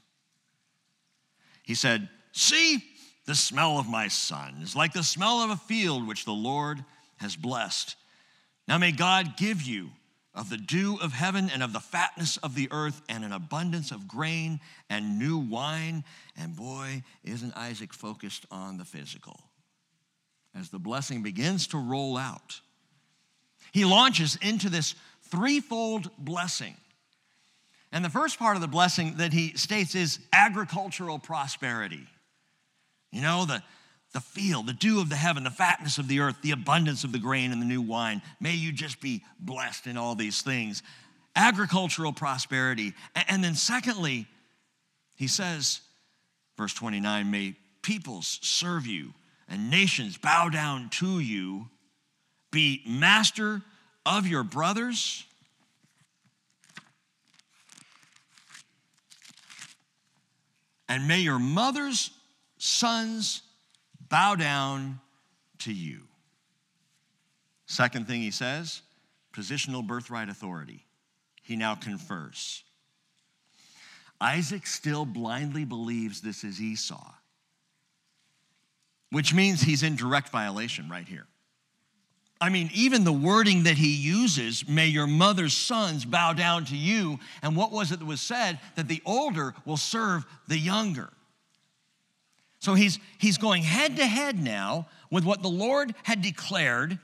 He 1.63 1.75
said, 1.75 2.09
See, 2.31 2.83
the 3.25 3.35
smell 3.35 3.79
of 3.79 3.87
my 3.87 4.07
son 4.07 4.57
is 4.61 4.75
like 4.75 4.93
the 4.93 5.03
smell 5.03 5.41
of 5.41 5.49
a 5.49 5.57
field 5.57 6.07
which 6.07 6.25
the 6.25 6.31
Lord 6.31 6.83
has 7.17 7.35
blessed. 7.35 7.95
Now 8.67 8.77
may 8.77 8.91
God 8.91 9.37
give 9.37 9.61
you 9.61 9.91
of 10.33 10.49
the 10.49 10.57
dew 10.57 10.97
of 11.01 11.13
heaven 11.13 11.49
and 11.51 11.63
of 11.63 11.73
the 11.73 11.79
fatness 11.79 12.37
of 12.37 12.55
the 12.55 12.67
earth 12.71 13.01
and 13.07 13.23
an 13.23 13.31
abundance 13.31 13.91
of 13.91 14.07
grain 14.07 14.59
and 14.89 15.17
new 15.17 15.37
wine. 15.37 16.03
And 16.37 16.55
boy, 16.55 17.03
isn't 17.23 17.55
Isaac 17.55 17.93
focused 17.93 18.45
on 18.51 18.77
the 18.77 18.85
physical. 18.85 19.39
As 20.57 20.69
the 20.69 20.79
blessing 20.79 21.21
begins 21.21 21.67
to 21.67 21.77
roll 21.77 22.17
out, 22.17 22.61
he 23.73 23.83
launches 23.83 24.37
into 24.41 24.69
this 24.69 24.95
threefold 25.29 26.09
blessing 26.17 26.75
and 27.95 28.03
the 28.03 28.09
first 28.09 28.37
part 28.37 28.57
of 28.57 28.61
the 28.61 28.67
blessing 28.67 29.15
that 29.19 29.31
he 29.31 29.55
states 29.55 29.95
is 29.95 30.19
agricultural 30.33 31.17
prosperity. 31.17 32.05
You 33.13 33.21
know, 33.21 33.45
the, 33.45 33.63
the 34.11 34.19
field, 34.19 34.67
the 34.67 34.73
dew 34.73 34.99
of 34.99 35.07
the 35.07 35.15
heaven, 35.15 35.45
the 35.45 35.49
fatness 35.49 35.97
of 35.97 36.09
the 36.09 36.19
earth, 36.19 36.35
the 36.41 36.51
abundance 36.51 37.05
of 37.05 37.13
the 37.13 37.19
grain 37.19 37.53
and 37.53 37.61
the 37.61 37.65
new 37.65 37.81
wine. 37.81 38.21
May 38.41 38.55
you 38.55 38.73
just 38.73 38.99
be 38.99 39.23
blessed 39.39 39.87
in 39.87 39.95
all 39.95 40.13
these 40.13 40.41
things. 40.41 40.83
Agricultural 41.37 42.11
prosperity. 42.11 42.93
And 43.29 43.41
then, 43.41 43.55
secondly, 43.55 44.27
he 45.15 45.27
says, 45.27 45.79
verse 46.57 46.73
29, 46.73 47.31
may 47.31 47.55
peoples 47.81 48.39
serve 48.41 48.85
you 48.85 49.13
and 49.47 49.69
nations 49.69 50.17
bow 50.17 50.49
down 50.49 50.89
to 50.89 51.19
you. 51.19 51.67
Be 52.51 52.81
master 52.87 53.61
of 54.05 54.27
your 54.27 54.43
brothers 54.43 55.25
and 60.87 61.07
may 61.07 61.19
your 61.19 61.39
mother's 61.39 62.11
sons 62.57 63.41
bow 64.09 64.35
down 64.35 64.99
to 65.59 65.73
you. 65.73 66.01
Second 67.65 68.07
thing 68.07 68.21
he 68.21 68.31
says 68.31 68.81
positional 69.33 69.85
birthright 69.85 70.29
authority. 70.29 70.85
He 71.43 71.55
now 71.55 71.75
confers. 71.75 72.63
Isaac 74.21 74.65
still 74.65 75.05
blindly 75.05 75.65
believes 75.65 76.21
this 76.21 76.45
is 76.45 76.61
Esau, 76.61 77.14
which 79.11 79.33
means 79.33 79.61
he's 79.61 79.83
in 79.83 79.95
direct 79.95 80.29
violation 80.29 80.89
right 80.89 81.07
here. 81.07 81.27
I 82.41 82.49
mean, 82.49 82.69
even 82.73 83.05
the 83.05 83.13
wording 83.13 83.63
that 83.63 83.77
he 83.77 83.95
uses, 83.95 84.67
may 84.67 84.87
your 84.87 85.07
mother's 85.07 85.53
sons 85.55 86.03
bow 86.03 86.33
down 86.33 86.65
to 86.65 86.75
you. 86.75 87.19
And 87.41 87.55
what 87.55 87.71
was 87.71 87.91
it 87.91 87.99
that 87.99 88.05
was 88.05 88.19
said? 88.19 88.59
That 88.75 88.87
the 88.87 89.01
older 89.05 89.55
will 89.65 89.77
serve 89.77 90.25
the 90.47 90.57
younger. 90.57 91.11
So 92.59 92.73
he's, 92.73 92.99
he's 93.19 93.37
going 93.37 93.63
head 93.63 93.97
to 93.97 94.05
head 94.05 94.37
now 94.37 94.87
with 95.09 95.23
what 95.23 95.41
the 95.41 95.49
Lord 95.49 95.95
had 96.03 96.21
declared, 96.21 96.99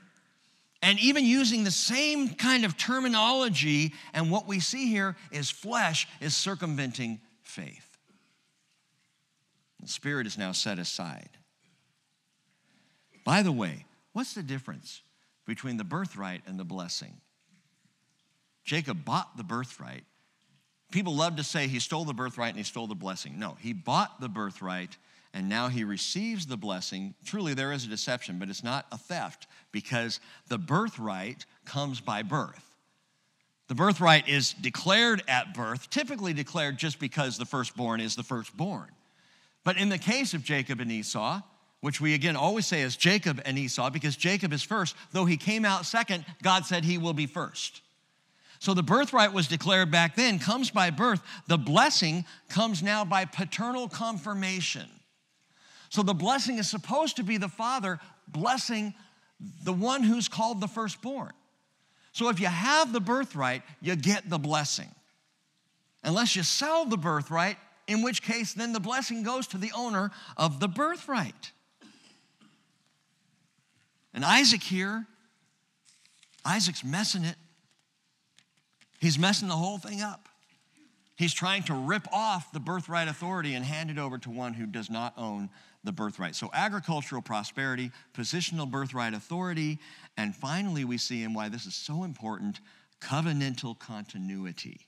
and 0.82 0.98
even 0.98 1.24
using 1.24 1.64
the 1.64 1.70
same 1.70 2.30
kind 2.34 2.64
of 2.64 2.76
terminology. 2.76 3.94
And 4.12 4.30
what 4.30 4.46
we 4.46 4.60
see 4.60 4.88
here 4.88 5.16
is 5.30 5.50
flesh 5.50 6.08
is 6.20 6.36
circumventing 6.36 7.20
faith. 7.42 7.96
The 9.80 9.88
spirit 9.88 10.26
is 10.26 10.36
now 10.36 10.52
set 10.52 10.78
aside. 10.78 11.30
By 13.24 13.42
the 13.42 13.52
way, 13.52 13.86
what's 14.12 14.34
the 14.34 14.42
difference 14.42 15.02
between 15.46 15.76
the 15.76 15.84
birthright 15.84 16.42
and 16.46 16.58
the 16.58 16.64
blessing. 16.64 17.20
Jacob 18.64 19.04
bought 19.04 19.36
the 19.36 19.44
birthright. 19.44 20.04
People 20.92 21.14
love 21.14 21.36
to 21.36 21.44
say 21.44 21.66
he 21.66 21.80
stole 21.80 22.04
the 22.04 22.14
birthright 22.14 22.50
and 22.50 22.58
he 22.58 22.64
stole 22.64 22.86
the 22.86 22.94
blessing. 22.94 23.38
No, 23.38 23.56
he 23.58 23.72
bought 23.72 24.20
the 24.20 24.28
birthright 24.28 24.96
and 25.34 25.48
now 25.48 25.68
he 25.68 25.82
receives 25.82 26.46
the 26.46 26.58
blessing. 26.58 27.14
Truly, 27.24 27.54
there 27.54 27.72
is 27.72 27.86
a 27.86 27.88
deception, 27.88 28.38
but 28.38 28.50
it's 28.50 28.62
not 28.62 28.86
a 28.92 28.98
theft 28.98 29.46
because 29.72 30.20
the 30.48 30.58
birthright 30.58 31.46
comes 31.64 32.00
by 32.00 32.22
birth. 32.22 32.68
The 33.68 33.74
birthright 33.74 34.28
is 34.28 34.52
declared 34.52 35.22
at 35.26 35.54
birth, 35.54 35.88
typically 35.88 36.34
declared 36.34 36.76
just 36.76 36.98
because 36.98 37.38
the 37.38 37.46
firstborn 37.46 38.00
is 38.00 38.14
the 38.14 38.22
firstborn. 38.22 38.90
But 39.64 39.78
in 39.78 39.88
the 39.88 39.98
case 39.98 40.34
of 40.34 40.44
Jacob 40.44 40.80
and 40.80 40.92
Esau, 40.92 41.40
which 41.82 42.00
we 42.00 42.14
again 42.14 42.36
always 42.36 42.64
say 42.64 42.80
is 42.80 42.96
Jacob 42.96 43.42
and 43.44 43.58
Esau, 43.58 43.90
because 43.90 44.16
Jacob 44.16 44.52
is 44.52 44.62
first. 44.62 44.96
Though 45.10 45.24
he 45.24 45.36
came 45.36 45.64
out 45.64 45.84
second, 45.84 46.24
God 46.40 46.64
said 46.64 46.84
he 46.84 46.96
will 46.96 47.12
be 47.12 47.26
first. 47.26 47.82
So 48.60 48.72
the 48.72 48.84
birthright 48.84 49.32
was 49.32 49.48
declared 49.48 49.90
back 49.90 50.14
then, 50.14 50.38
comes 50.38 50.70
by 50.70 50.90
birth. 50.90 51.20
The 51.48 51.58
blessing 51.58 52.24
comes 52.48 52.84
now 52.84 53.04
by 53.04 53.24
paternal 53.24 53.88
confirmation. 53.88 54.88
So 55.88 56.04
the 56.04 56.14
blessing 56.14 56.58
is 56.58 56.70
supposed 56.70 57.16
to 57.16 57.24
be 57.24 57.36
the 57.36 57.48
father 57.48 57.98
blessing 58.28 58.94
the 59.64 59.72
one 59.72 60.04
who's 60.04 60.28
called 60.28 60.60
the 60.60 60.68
firstborn. 60.68 61.32
So 62.12 62.28
if 62.28 62.38
you 62.38 62.46
have 62.46 62.92
the 62.92 63.00
birthright, 63.00 63.62
you 63.80 63.96
get 63.96 64.30
the 64.30 64.38
blessing. 64.38 64.94
Unless 66.04 66.36
you 66.36 66.44
sell 66.44 66.84
the 66.84 66.96
birthright, 66.96 67.56
in 67.88 68.02
which 68.02 68.22
case 68.22 68.54
then 68.54 68.72
the 68.72 68.78
blessing 68.78 69.24
goes 69.24 69.48
to 69.48 69.58
the 69.58 69.72
owner 69.76 70.12
of 70.36 70.60
the 70.60 70.68
birthright. 70.68 71.50
And 74.14 74.24
Isaac 74.24 74.62
here, 74.62 75.06
Isaac's 76.44 76.84
messing 76.84 77.24
it. 77.24 77.36
He's 79.00 79.18
messing 79.18 79.48
the 79.48 79.56
whole 79.56 79.78
thing 79.78 80.00
up. 80.00 80.28
He's 81.16 81.34
trying 81.34 81.62
to 81.64 81.74
rip 81.74 82.06
off 82.12 82.52
the 82.52 82.60
birthright 82.60 83.08
authority 83.08 83.54
and 83.54 83.64
hand 83.64 83.90
it 83.90 83.98
over 83.98 84.18
to 84.18 84.30
one 84.30 84.54
who 84.54 84.66
does 84.66 84.90
not 84.90 85.14
own 85.16 85.50
the 85.84 85.92
birthright. 85.92 86.34
So, 86.34 86.50
agricultural 86.52 87.22
prosperity, 87.22 87.90
positional 88.14 88.70
birthright 88.70 89.14
authority, 89.14 89.78
and 90.16 90.34
finally, 90.34 90.84
we 90.84 90.98
see 90.98 91.22
in 91.22 91.34
why 91.34 91.48
this 91.48 91.66
is 91.66 91.74
so 91.74 92.04
important 92.04 92.60
covenantal 93.00 93.78
continuity. 93.78 94.86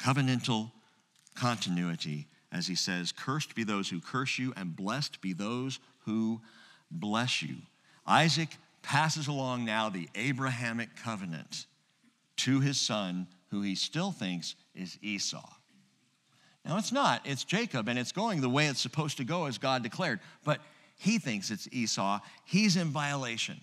Covenantal 0.00 0.72
continuity, 1.34 2.26
as 2.50 2.66
he 2.66 2.74
says, 2.74 3.12
Cursed 3.12 3.54
be 3.54 3.64
those 3.64 3.88
who 3.90 4.00
curse 4.00 4.38
you, 4.38 4.52
and 4.56 4.74
blessed 4.74 5.20
be 5.20 5.32
those 5.32 5.78
who 6.04 6.40
bless 6.90 7.42
you. 7.42 7.56
Isaac 8.06 8.56
passes 8.82 9.26
along 9.26 9.64
now 9.64 9.88
the 9.88 10.08
Abrahamic 10.14 10.96
covenant 10.96 11.66
to 12.36 12.60
his 12.60 12.80
son, 12.80 13.26
who 13.50 13.62
he 13.62 13.74
still 13.74 14.12
thinks 14.12 14.54
is 14.74 14.98
Esau. 15.02 15.48
Now, 16.64 16.78
it's 16.78 16.92
not, 16.92 17.22
it's 17.24 17.44
Jacob, 17.44 17.88
and 17.88 17.98
it's 17.98 18.12
going 18.12 18.40
the 18.40 18.48
way 18.48 18.66
it's 18.66 18.80
supposed 18.80 19.18
to 19.18 19.24
go 19.24 19.46
as 19.46 19.58
God 19.58 19.82
declared, 19.82 20.20
but 20.44 20.60
he 20.98 21.18
thinks 21.18 21.50
it's 21.50 21.68
Esau. 21.70 22.20
He's 22.44 22.76
in 22.76 22.88
violation. 22.88 23.60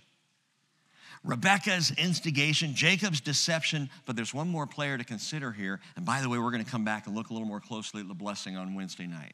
Rebecca's 1.23 1.91
instigation, 1.91 2.75
Jacob's 2.75 3.21
deception, 3.21 3.89
but 4.05 4.15
there's 4.15 4.33
one 4.33 4.49
more 4.49 4.67
player 4.67 4.97
to 4.97 5.03
consider 5.03 5.51
here. 5.51 5.79
And 5.95 6.05
by 6.05 6.21
the 6.21 6.29
way, 6.29 6.37
we're 6.37 6.51
going 6.51 6.63
to 6.63 6.69
come 6.69 6.83
back 6.83 7.07
and 7.07 7.15
look 7.15 7.29
a 7.29 7.33
little 7.33 7.47
more 7.47 7.61
closely 7.61 8.01
at 8.01 8.07
the 8.07 8.13
blessing 8.13 8.57
on 8.57 8.75
Wednesday 8.75 9.07
night. 9.07 9.33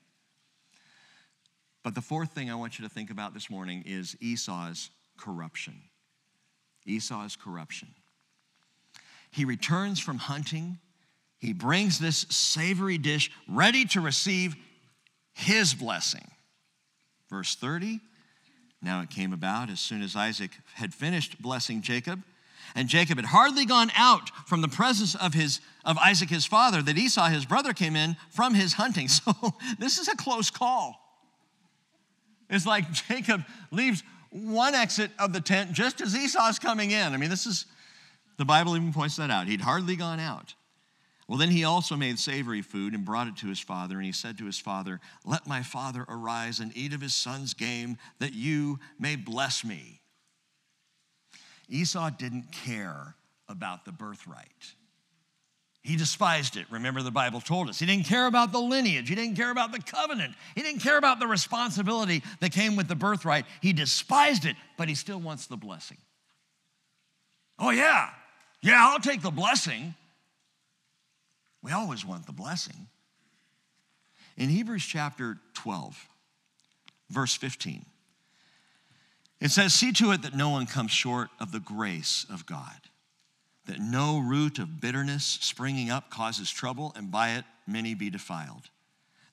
But 1.89 1.95
the 1.95 2.01
fourth 2.01 2.33
thing 2.33 2.51
I 2.51 2.55
want 2.55 2.77
you 2.77 2.87
to 2.87 2.93
think 2.93 3.09
about 3.09 3.33
this 3.33 3.49
morning 3.49 3.81
is 3.83 4.15
Esau's 4.21 4.91
corruption. 5.17 5.73
Esau's 6.85 7.35
corruption. 7.35 7.87
He 9.31 9.43
returns 9.43 9.99
from 9.99 10.19
hunting. 10.19 10.77
He 11.39 11.51
brings 11.51 11.97
this 11.97 12.27
savory 12.29 12.99
dish 12.99 13.31
ready 13.47 13.85
to 13.85 14.01
receive 14.01 14.55
his 15.33 15.73
blessing. 15.73 16.29
Verse 17.27 17.55
30 17.55 18.01
now 18.83 19.01
it 19.01 19.09
came 19.09 19.33
about 19.33 19.71
as 19.71 19.79
soon 19.79 20.03
as 20.03 20.15
Isaac 20.15 20.51
had 20.75 20.93
finished 20.93 21.41
blessing 21.41 21.81
Jacob, 21.81 22.21
and 22.75 22.87
Jacob 22.87 23.17
had 23.17 23.25
hardly 23.25 23.65
gone 23.65 23.91
out 23.95 24.29
from 24.47 24.61
the 24.61 24.67
presence 24.67 25.15
of, 25.15 25.33
his, 25.33 25.59
of 25.83 25.97
Isaac 25.97 26.29
his 26.29 26.45
father, 26.45 26.83
that 26.83 26.99
Esau 26.99 27.29
his 27.29 27.45
brother 27.45 27.73
came 27.73 27.95
in 27.95 28.15
from 28.29 28.53
his 28.53 28.73
hunting. 28.73 29.07
So 29.25 29.33
this 29.79 29.97
is 29.97 30.07
a 30.07 30.15
close 30.15 30.51
call. 30.51 31.08
It's 32.49 32.65
like 32.65 32.91
Jacob 33.07 33.43
leaves 33.71 34.03
one 34.31 34.75
exit 34.75 35.11
of 35.19 35.33
the 35.33 35.41
tent 35.41 35.71
just 35.73 36.01
as 36.01 36.15
Esau's 36.15 36.59
coming 36.59 36.91
in. 36.91 37.13
I 37.13 37.17
mean, 37.17 37.29
this 37.29 37.45
is, 37.45 37.65
the 38.37 38.45
Bible 38.45 38.75
even 38.75 38.93
points 38.93 39.15
that 39.17 39.31
out. 39.31 39.47
He'd 39.47 39.61
hardly 39.61 39.95
gone 39.95 40.19
out. 40.19 40.53
Well, 41.27 41.37
then 41.37 41.51
he 41.51 41.63
also 41.63 41.95
made 41.95 42.17
savory 42.17 42.63
food 42.63 42.93
and 42.93 43.05
brought 43.05 43.27
it 43.27 43.37
to 43.37 43.47
his 43.47 43.59
father. 43.59 43.97
And 43.97 44.05
he 44.05 44.11
said 44.11 44.39
to 44.39 44.45
his 44.45 44.57
father, 44.57 44.99
Let 45.23 45.45
my 45.45 45.61
father 45.61 46.03
arise 46.09 46.59
and 46.59 46.75
eat 46.75 46.91
of 46.91 47.01
his 47.01 47.13
son's 47.13 47.53
game, 47.53 47.97
that 48.17 48.33
you 48.33 48.79
may 48.97 49.15
bless 49.15 49.63
me. 49.63 50.01
Esau 51.69 52.09
didn't 52.09 52.51
care 52.51 53.15
about 53.47 53.85
the 53.85 53.91
birthright. 53.91 54.73
He 55.81 55.95
despised 55.95 56.57
it. 56.57 56.65
Remember, 56.69 57.01
the 57.01 57.11
Bible 57.11 57.39
told 57.39 57.69
us. 57.69 57.79
He 57.79 57.85
didn't 57.85 58.05
care 58.05 58.27
about 58.27 58.51
the 58.51 58.59
lineage. 58.59 59.07
He 59.07 59.15
didn't 59.15 59.35
care 59.35 59.49
about 59.49 59.71
the 59.71 59.79
covenant. 59.79 60.35
He 60.53 60.61
didn't 60.61 60.81
care 60.81 60.97
about 60.97 61.19
the 61.19 61.27
responsibility 61.27 62.21
that 62.41 62.51
came 62.51 62.75
with 62.75 62.87
the 62.87 62.95
birthright. 62.95 63.45
He 63.61 63.71
despised 63.71 64.45
it, 64.45 64.57
but 64.77 64.89
he 64.89 64.95
still 64.95 65.19
wants 65.19 65.47
the 65.47 65.55
blessing. 65.55 65.97
Oh, 67.57 67.69
yeah. 67.69 68.09
Yeah, 68.61 68.75
I'll 68.77 68.99
take 68.99 69.21
the 69.21 69.31
blessing. 69.31 69.95
We 71.61 71.71
always 71.71 72.05
want 72.05 72.25
the 72.25 72.33
blessing. 72.33 72.87
In 74.37 74.49
Hebrews 74.49 74.85
chapter 74.85 75.37
12, 75.55 76.07
verse 77.09 77.35
15, 77.35 77.85
it 79.41 79.51
says, 79.51 79.73
See 79.73 79.91
to 79.93 80.11
it 80.11 80.21
that 80.23 80.35
no 80.35 80.49
one 80.49 80.65
comes 80.65 80.91
short 80.91 81.29
of 81.39 81.51
the 81.51 81.59
grace 81.59 82.25
of 82.29 82.45
God, 82.45 82.88
that 83.69 83.79
no 83.79 84.17
root 84.17 84.57
of 84.57 84.81
bitterness 84.81 85.37
springing 85.41 85.91
up 85.91 86.09
causes 86.09 86.49
trouble, 86.49 86.91
and 86.95 87.11
by 87.11 87.35
it 87.35 87.45
many 87.67 87.93
be 87.93 88.09
defiled. 88.09 88.63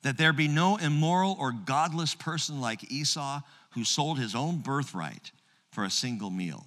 That 0.02 0.18
there 0.18 0.34
be 0.34 0.46
no 0.46 0.76
immoral 0.76 1.36
or 1.40 1.52
godless 1.52 2.14
person 2.14 2.60
like 2.60 2.92
Esau 2.92 3.40
who 3.70 3.82
sold 3.82 4.18
his 4.18 4.34
own 4.34 4.58
birthright 4.58 5.32
for 5.70 5.84
a 5.84 5.90
single 5.90 6.28
meal. 6.28 6.66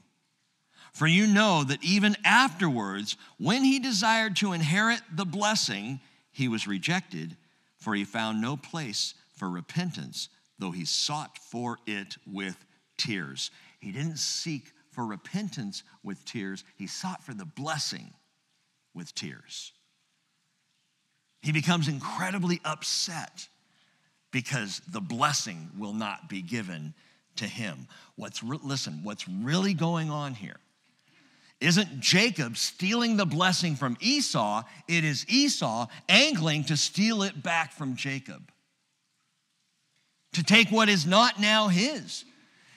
For 0.93 1.05
you 1.05 1.27
know 1.27 1.63
that 1.63 1.83
even 1.83 2.15
afterwards, 2.25 3.17
when 3.37 3.63
he 3.63 3.77
desired 3.77 4.35
to 4.37 4.53
inherit 4.53 5.01
the 5.13 5.25
blessing, 5.25 5.99
he 6.31 6.47
was 6.47 6.67
rejected, 6.67 7.37
for 7.77 7.93
he 7.93 8.03
found 8.03 8.41
no 8.41 8.57
place 8.57 9.13
for 9.35 9.47
repentance, 9.47 10.29
though 10.57 10.71
he 10.71 10.85
sought 10.85 11.37
for 11.37 11.77
it 11.85 12.17
with 12.25 12.57
tears. 12.97 13.51
He 13.79 13.91
didn't 13.91 14.17
seek 14.17 14.73
for 14.91 15.05
repentance 15.05 15.83
with 16.03 16.23
tears, 16.25 16.63
he 16.75 16.87
sought 16.87 17.23
for 17.23 17.33
the 17.33 17.45
blessing 17.45 18.13
with 18.93 19.13
tears. 19.15 19.71
He 21.41 21.51
becomes 21.51 21.87
incredibly 21.87 22.59
upset 22.65 23.47
because 24.31 24.81
the 24.91 25.01
blessing 25.01 25.69
will 25.77 25.93
not 25.93 26.29
be 26.29 26.41
given 26.41 26.93
to 27.37 27.45
him. 27.45 27.87
What's 28.15 28.43
re- 28.43 28.59
listen, 28.63 29.01
what's 29.03 29.27
really 29.27 29.73
going 29.73 30.09
on 30.09 30.33
here 30.33 30.57
isn't 31.61 31.99
Jacob 31.99 32.55
stealing 32.57 33.17
the 33.17 33.25
blessing 33.25 33.75
from 33.75 33.97
Esau, 33.99 34.63
it 34.87 35.03
is 35.03 35.25
Esau 35.27 35.87
angling 36.07 36.63
to 36.65 36.77
steal 36.77 37.23
it 37.23 37.41
back 37.43 37.73
from 37.73 37.95
Jacob. 37.95 38.51
To 40.33 40.43
take 40.43 40.69
what 40.69 40.89
is 40.89 41.05
not 41.05 41.39
now 41.39 41.67
his. 41.67 42.23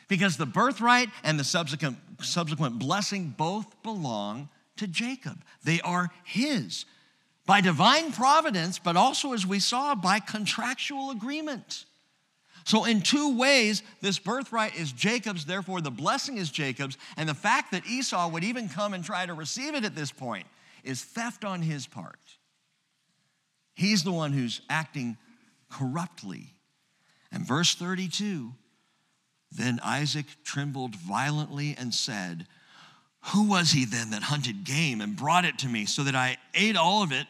Because 0.09 0.37
the 0.37 0.47
birthright 0.47 1.09
and 1.25 1.39
the 1.39 1.45
subsequent, 1.45 1.97
subsequent 2.21 2.79
blessing 2.79 3.35
both 3.37 3.83
belong 3.83 4.49
to 4.77 4.87
Jacob. 4.87 5.43
They 5.65 5.81
are 5.81 6.11
his 6.25 6.85
by 7.47 7.61
divine 7.61 8.13
providence, 8.13 8.79
but 8.79 8.97
also, 8.97 9.33
as 9.33 9.47
we 9.47 9.59
saw, 9.59 9.95
by 9.95 10.21
contractual 10.21 11.11
agreement. 11.11 11.85
So, 12.65 12.85
in 12.85 13.01
two 13.01 13.37
ways, 13.37 13.83
this 14.01 14.19
birthright 14.19 14.77
is 14.77 14.93
Jacob's, 14.93 15.45
therefore, 15.45 15.81
the 15.81 15.91
blessing 15.91 16.39
is 16.39 16.51
Jacob's. 16.51 16.97
And 17.17 17.29
the 17.29 17.35
fact 17.35 17.73
that 17.73 17.87
Esau 17.87 18.29
would 18.29 18.45
even 18.45 18.69
come 18.69 18.95
and 18.95 19.05
try 19.05 19.27
to 19.27 19.35
receive 19.35 19.75
it 19.75 19.85
at 19.85 19.97
this 19.97 20.13
point 20.13 20.47
is 20.85 21.03
theft 21.03 21.45
on 21.45 21.63
his 21.63 21.87
part. 21.87 22.21
He's 23.75 24.05
the 24.05 24.13
one 24.13 24.33
who's 24.33 24.61
acting 24.71 25.17
corruptly. 25.71 26.55
And 27.33 27.47
verse 27.47 27.75
32 27.75 28.53
then 29.57 29.81
Isaac 29.83 30.27
trembled 30.45 30.95
violently 30.97 31.75
and 31.79 31.95
said, 31.95 32.47
Who 33.33 33.49
was 33.49 33.73
he 33.73 33.85
then 33.85 34.11
that 34.11 34.23
hunted 34.23 34.65
game 34.65 35.01
and 35.01 35.17
brought 35.17 35.45
it 35.45 35.59
to 35.59 35.69
me 35.69 35.87
so 35.87 36.05
that 36.05 36.15
I 36.15 36.39
ate 36.55 36.77
all 36.77 37.03
of 37.03 37.13
it 37.13 37.27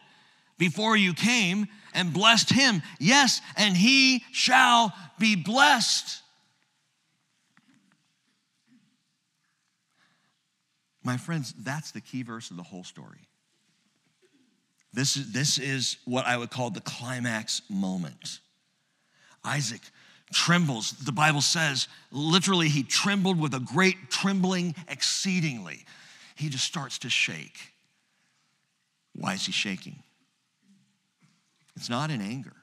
before 0.57 0.95
you 0.95 1.13
came 1.13 1.67
and 1.93 2.13
blessed 2.13 2.51
him? 2.51 2.81
Yes, 2.99 3.41
and 3.57 3.75
he 3.75 4.23
shall 4.31 4.93
be 5.19 5.35
blessed. 5.35 6.21
My 11.03 11.17
friends, 11.17 11.53
that's 11.59 11.91
the 11.91 11.99
key 11.99 12.23
verse 12.23 12.49
of 12.49 12.55
the 12.55 12.63
whole 12.63 12.85
story. 12.85 13.27
This 14.93 15.17
is, 15.17 15.33
this 15.33 15.57
is 15.57 15.97
what 16.05 16.25
I 16.25 16.37
would 16.37 16.51
call 16.51 16.69
the 16.69 16.79
climax 16.79 17.61
moment. 17.69 18.39
Isaac 19.43 19.81
trembles. 20.33 20.91
The 20.91 21.11
Bible 21.11 21.41
says, 21.41 21.87
literally, 22.11 22.69
he 22.69 22.83
trembled 22.83 23.39
with 23.39 23.53
a 23.53 23.59
great 23.59 24.09
trembling 24.09 24.75
exceedingly. 24.87 25.85
He 26.35 26.49
just 26.49 26.65
starts 26.65 26.99
to 26.99 27.09
shake. 27.09 27.73
Why 29.15 29.33
is 29.33 29.45
he 29.45 29.51
shaking? 29.51 29.95
It's 31.75 31.89
not 31.89 32.11
in 32.11 32.21
anger. 32.21 32.53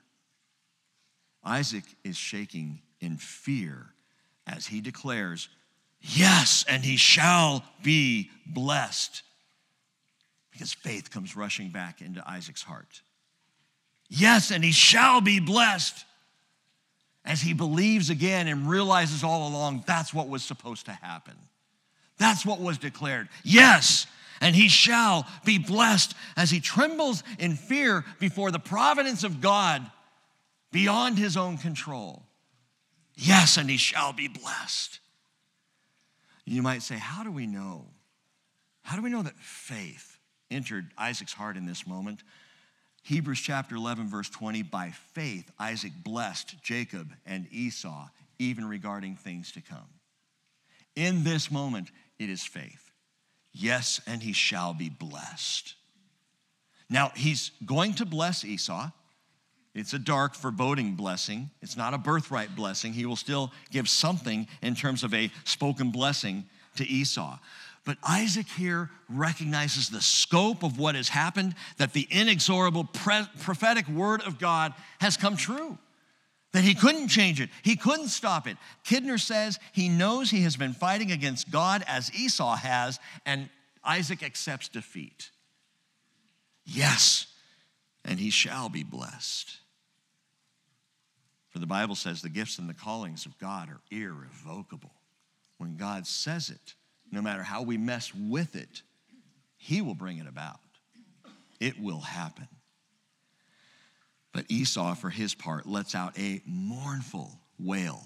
Isaac 1.44 1.84
is 2.04 2.16
shaking 2.16 2.80
in 3.00 3.16
fear 3.16 3.86
as 4.46 4.66
he 4.66 4.80
declares, 4.80 5.48
Yes, 6.02 6.64
and 6.68 6.84
he 6.84 6.96
shall 6.96 7.62
be 7.82 8.30
blessed. 8.46 9.22
Because 10.50 10.72
faith 10.72 11.10
comes 11.10 11.36
rushing 11.36 11.70
back 11.70 12.00
into 12.00 12.26
Isaac's 12.28 12.62
heart. 12.62 13.02
Yes, 14.08 14.50
and 14.50 14.64
he 14.64 14.72
shall 14.72 15.20
be 15.20 15.40
blessed. 15.40 16.04
As 17.24 17.42
he 17.42 17.52
believes 17.52 18.10
again 18.10 18.48
and 18.48 18.68
realizes 18.68 19.22
all 19.22 19.48
along 19.48 19.84
that's 19.86 20.14
what 20.14 20.28
was 20.28 20.42
supposed 20.42 20.86
to 20.86 20.92
happen. 20.92 21.34
That's 22.18 22.44
what 22.44 22.60
was 22.60 22.78
declared. 22.78 23.28
Yes, 23.44 24.06
and 24.40 24.54
he 24.54 24.68
shall 24.68 25.26
be 25.44 25.58
blessed 25.58 26.14
as 26.36 26.50
he 26.50 26.60
trembles 26.60 27.22
in 27.38 27.56
fear 27.56 28.04
before 28.18 28.50
the 28.50 28.58
providence 28.58 29.22
of 29.24 29.40
God 29.40 29.90
beyond 30.72 31.18
his 31.18 31.36
own 31.36 31.58
control. 31.58 32.22
Yes, 33.16 33.56
and 33.58 33.68
he 33.68 33.76
shall 33.76 34.12
be 34.12 34.28
blessed. 34.28 35.00
You 36.46 36.62
might 36.62 36.82
say, 36.82 36.96
How 36.96 37.22
do 37.22 37.30
we 37.30 37.46
know? 37.46 37.86
How 38.82 38.96
do 38.96 39.02
we 39.02 39.10
know 39.10 39.22
that 39.22 39.38
faith 39.38 40.18
entered 40.50 40.90
Isaac's 40.96 41.32
heart 41.32 41.56
in 41.56 41.66
this 41.66 41.86
moment? 41.86 42.22
Hebrews 43.02 43.40
chapter 43.40 43.76
11, 43.76 44.08
verse 44.08 44.28
20 44.28 44.62
by 44.62 44.92
faith, 45.14 45.50
Isaac 45.58 45.92
blessed 46.04 46.62
Jacob 46.62 47.12
and 47.26 47.46
Esau, 47.50 48.08
even 48.38 48.66
regarding 48.66 49.16
things 49.16 49.52
to 49.52 49.60
come. 49.60 49.88
In 50.96 51.24
this 51.24 51.50
moment, 51.50 51.90
it 52.18 52.28
is 52.28 52.44
faith. 52.44 52.90
Yes, 53.52 54.00
and 54.06 54.22
he 54.22 54.32
shall 54.32 54.74
be 54.74 54.88
blessed. 54.90 55.74
Now, 56.88 57.12
he's 57.14 57.52
going 57.64 57.94
to 57.94 58.04
bless 58.06 58.44
Esau 58.44 58.90
It's 59.74 59.92
a 59.92 59.98
dark, 59.98 60.34
foreboding 60.34 60.94
blessing. 60.94 61.50
It's 61.62 61.76
not 61.76 61.94
a 61.94 61.98
birthright 61.98 62.56
blessing. 62.56 62.92
He 62.92 63.06
will 63.06 63.16
still 63.16 63.52
give 63.70 63.88
something 63.88 64.48
in 64.62 64.74
terms 64.74 65.04
of 65.04 65.14
a 65.14 65.30
spoken 65.44 65.90
blessing 65.90 66.44
to 66.76 66.86
Esau. 66.86 67.38
But 67.84 67.96
Isaac 68.06 68.46
here 68.46 68.90
recognizes 69.08 69.88
the 69.88 70.02
scope 70.02 70.62
of 70.62 70.78
what 70.78 70.94
has 70.94 71.08
happened, 71.08 71.54
that 71.78 71.92
the 71.92 72.06
inexorable 72.10 72.84
prophetic 72.84 73.88
word 73.88 74.22
of 74.22 74.38
God 74.38 74.74
has 75.00 75.16
come 75.16 75.36
true, 75.36 75.78
that 76.52 76.62
he 76.62 76.74
couldn't 76.74 77.08
change 77.08 77.40
it, 77.40 77.48
he 77.62 77.76
couldn't 77.76 78.08
stop 78.08 78.46
it. 78.46 78.58
Kidner 78.84 79.18
says 79.18 79.58
he 79.72 79.88
knows 79.88 80.30
he 80.30 80.42
has 80.42 80.56
been 80.56 80.74
fighting 80.74 81.10
against 81.10 81.50
God 81.50 81.82
as 81.86 82.12
Esau 82.14 82.54
has, 82.56 83.00
and 83.24 83.48
Isaac 83.82 84.22
accepts 84.22 84.68
defeat. 84.68 85.30
Yes, 86.66 87.26
and 88.04 88.20
he 88.20 88.30
shall 88.30 88.68
be 88.68 88.82
blessed. 88.82 89.56
For 91.48 91.58
the 91.58 91.66
Bible 91.66 91.94
says 91.94 92.20
the 92.20 92.28
gifts 92.28 92.58
and 92.58 92.68
the 92.68 92.74
callings 92.74 93.26
of 93.26 93.38
God 93.38 93.70
are 93.70 93.80
irrevocable. 93.90 94.92
When 95.58 95.76
God 95.76 96.06
says 96.06 96.50
it, 96.50 96.74
no 97.10 97.22
matter 97.22 97.42
how 97.42 97.62
we 97.62 97.76
mess 97.76 98.12
with 98.14 98.56
it, 98.56 98.82
He 99.56 99.82
will 99.82 99.94
bring 99.94 100.18
it 100.18 100.26
about. 100.26 100.60
It 101.60 101.80
will 101.80 102.00
happen. 102.00 102.48
But 104.32 104.46
Esau, 104.48 104.94
for 104.94 105.10
his 105.10 105.34
part, 105.34 105.66
lets 105.66 105.94
out 105.94 106.18
a 106.18 106.40
mournful 106.46 107.38
wail. 107.58 108.02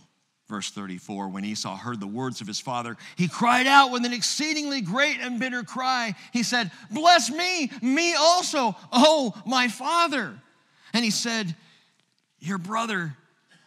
Verse 0.48 0.70
34 0.70 1.28
When 1.28 1.44
Esau 1.44 1.76
heard 1.76 2.00
the 2.00 2.06
words 2.06 2.40
of 2.40 2.46
his 2.46 2.60
father, 2.60 2.96
he 3.16 3.28
cried 3.28 3.66
out 3.66 3.90
with 3.90 4.04
an 4.04 4.12
exceedingly 4.12 4.80
great 4.80 5.18
and 5.20 5.38
bitter 5.38 5.62
cry. 5.62 6.14
He 6.32 6.42
said, 6.42 6.70
Bless 6.90 7.30
me, 7.30 7.70
me 7.82 8.14
also, 8.14 8.74
oh, 8.92 9.34
my 9.46 9.68
father. 9.68 10.40
And 10.92 11.04
he 11.04 11.10
said, 11.10 11.54
Your 12.40 12.58
brother 12.58 13.16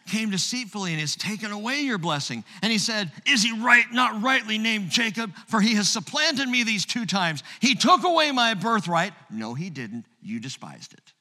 came 0.08 0.30
deceitfully 0.30 0.92
and 0.92 1.00
has 1.00 1.14
taken 1.14 1.52
away 1.52 1.80
your 1.80 1.98
blessing. 1.98 2.44
And 2.62 2.72
he 2.72 2.78
said, 2.78 3.12
Is 3.26 3.42
he 3.42 3.52
right, 3.60 3.84
not 3.92 4.22
rightly 4.22 4.58
named 4.58 4.90
Jacob? 4.90 5.32
For 5.46 5.60
he 5.60 5.74
has 5.74 5.88
supplanted 5.88 6.48
me 6.48 6.64
these 6.64 6.84
two 6.84 7.06
times. 7.06 7.42
He 7.60 7.74
took 7.74 8.04
away 8.04 8.32
my 8.32 8.54
birthright. 8.54 9.12
No, 9.30 9.54
he 9.54 9.70
didn't. 9.70 10.06
You 10.20 10.40
despised 10.40 10.94
it. 10.94 11.12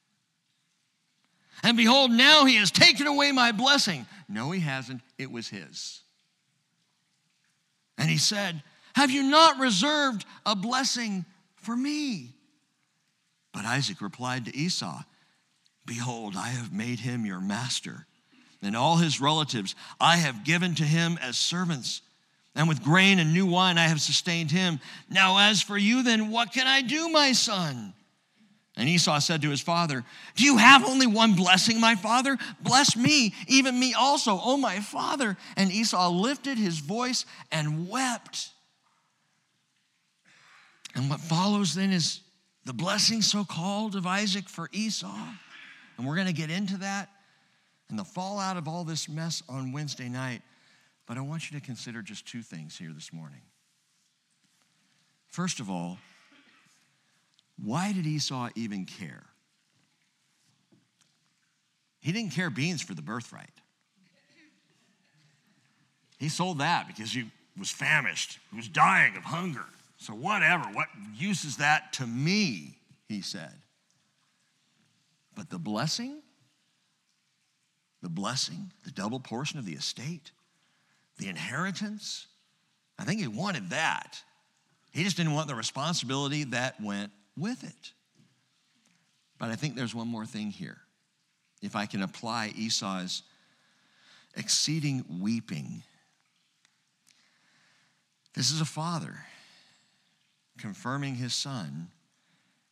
And 1.63 1.77
behold, 1.77 2.11
now 2.11 2.45
he 2.45 2.55
has 2.55 2.71
taken 2.71 3.07
away 3.07 3.31
my 3.31 3.51
blessing. 3.51 4.05
No, 4.27 4.51
he 4.51 4.59
hasn't. 4.59 5.01
It 5.17 5.31
was 5.31 5.47
his. 5.47 6.01
And 7.97 8.09
he 8.09 8.17
said, 8.17 8.63
Have 8.95 9.11
you 9.11 9.23
not 9.23 9.59
reserved 9.59 10.25
a 10.45 10.55
blessing 10.55 11.25
for 11.55 11.75
me? 11.75 12.33
But 13.53 13.65
Isaac 13.65 14.01
replied 14.01 14.45
to 14.45 14.55
Esau, 14.55 15.03
Behold, 15.85 16.35
I 16.35 16.49
have 16.49 16.73
made 16.73 16.99
him 16.99 17.25
your 17.25 17.39
master 17.39 18.06
and 18.61 18.75
all 18.75 18.97
his 18.97 19.21
relatives 19.21 19.75
I 19.99 20.17
have 20.17 20.43
given 20.43 20.75
to 20.75 20.83
him 20.83 21.17
as 21.21 21.37
servants. 21.37 22.01
And 22.55 22.67
with 22.67 22.83
grain 22.83 23.19
and 23.19 23.33
new 23.33 23.45
wine 23.45 23.77
I 23.77 23.87
have 23.87 24.01
sustained 24.01 24.51
him. 24.51 24.79
Now, 25.09 25.37
as 25.37 25.61
for 25.61 25.77
you, 25.77 26.01
then, 26.03 26.31
what 26.31 26.51
can 26.51 26.65
I 26.65 26.81
do, 26.81 27.09
my 27.09 27.31
son? 27.33 27.93
And 28.75 28.87
Esau 28.87 29.19
said 29.19 29.41
to 29.41 29.49
his 29.49 29.61
father, 29.61 30.03
Do 30.35 30.43
you 30.43 30.57
have 30.57 30.85
only 30.85 31.07
one 31.07 31.33
blessing, 31.33 31.79
my 31.79 31.95
father? 31.95 32.37
Bless 32.61 32.95
me, 32.95 33.33
even 33.47 33.79
me 33.79 33.93
also, 33.93 34.39
oh 34.41 34.57
my 34.57 34.79
father. 34.79 35.35
And 35.55 35.71
Esau 35.71 36.09
lifted 36.09 36.57
his 36.57 36.79
voice 36.79 37.25
and 37.51 37.89
wept. 37.89 38.49
And 40.95 41.09
what 41.09 41.19
follows 41.19 41.75
then 41.75 41.91
is 41.91 42.21
the 42.65 42.73
blessing 42.73 43.21
so 43.21 43.43
called 43.45 43.95
of 43.95 44.05
Isaac 44.05 44.47
for 44.47 44.69
Esau. 44.71 45.15
And 45.97 46.07
we're 46.07 46.15
going 46.15 46.27
to 46.27 46.33
get 46.33 46.51
into 46.51 46.77
that 46.77 47.09
and 47.89 47.97
the 47.97 48.03
fallout 48.03 48.57
of 48.57 48.67
all 48.67 48.83
this 48.83 49.07
mess 49.07 49.41
on 49.47 49.71
Wednesday 49.71 50.09
night. 50.09 50.41
But 51.05 51.17
I 51.17 51.21
want 51.21 51.49
you 51.49 51.59
to 51.59 51.65
consider 51.65 52.01
just 52.01 52.27
two 52.27 52.41
things 52.41 52.77
here 52.77 52.91
this 52.93 53.13
morning. 53.13 53.41
First 55.27 55.59
of 55.59 55.69
all, 55.69 55.97
why 57.63 57.93
did 57.93 58.05
Esau 58.05 58.49
even 58.55 58.85
care? 58.85 59.23
He 61.99 62.11
didn't 62.11 62.31
care 62.31 62.49
beans 62.49 62.81
for 62.81 62.93
the 62.93 63.01
birthright. 63.01 63.49
He 66.19 66.29
sold 66.29 66.59
that 66.59 66.87
because 66.87 67.11
he 67.11 67.25
was 67.57 67.69
famished, 67.69 68.39
he 68.51 68.57
was 68.57 68.67
dying 68.67 69.15
of 69.15 69.23
hunger. 69.23 69.65
So, 69.97 70.13
whatever, 70.13 70.63
what 70.73 70.87
use 71.15 71.43
is 71.43 71.57
that 71.57 71.93
to 71.93 72.07
me? 72.07 72.77
He 73.07 73.21
said. 73.21 73.53
But 75.35 75.49
the 75.49 75.59
blessing, 75.59 76.21
the 78.01 78.09
blessing, 78.09 78.71
the 78.85 78.91
double 78.91 79.19
portion 79.19 79.59
of 79.59 79.65
the 79.65 79.73
estate, 79.73 80.31
the 81.17 81.29
inheritance. 81.29 82.27
I 82.99 83.03
think 83.03 83.19
he 83.19 83.27
wanted 83.27 83.71
that. 83.71 84.21
He 84.91 85.03
just 85.03 85.17
didn't 85.17 85.33
want 85.33 85.47
the 85.47 85.55
responsibility 85.55 86.43
that 86.45 86.81
went 86.81 87.11
with 87.35 87.63
it. 87.63 87.93
But 89.39 89.49
I 89.49 89.55
think 89.55 89.75
there's 89.75 89.93
one 89.93 90.07
more 90.07 90.25
thing 90.25 90.49
here. 90.49 90.77
If 91.61 91.75
I 91.75 91.85
can 91.85 92.01
apply 92.01 92.53
Esau's 92.55 93.23
exceeding 94.35 95.03
weeping, 95.19 95.83
this 98.33 98.51
is 98.51 98.61
a 98.61 98.65
father 98.65 99.15
confirming 100.57 101.15
his 101.15 101.33
son, 101.33 101.87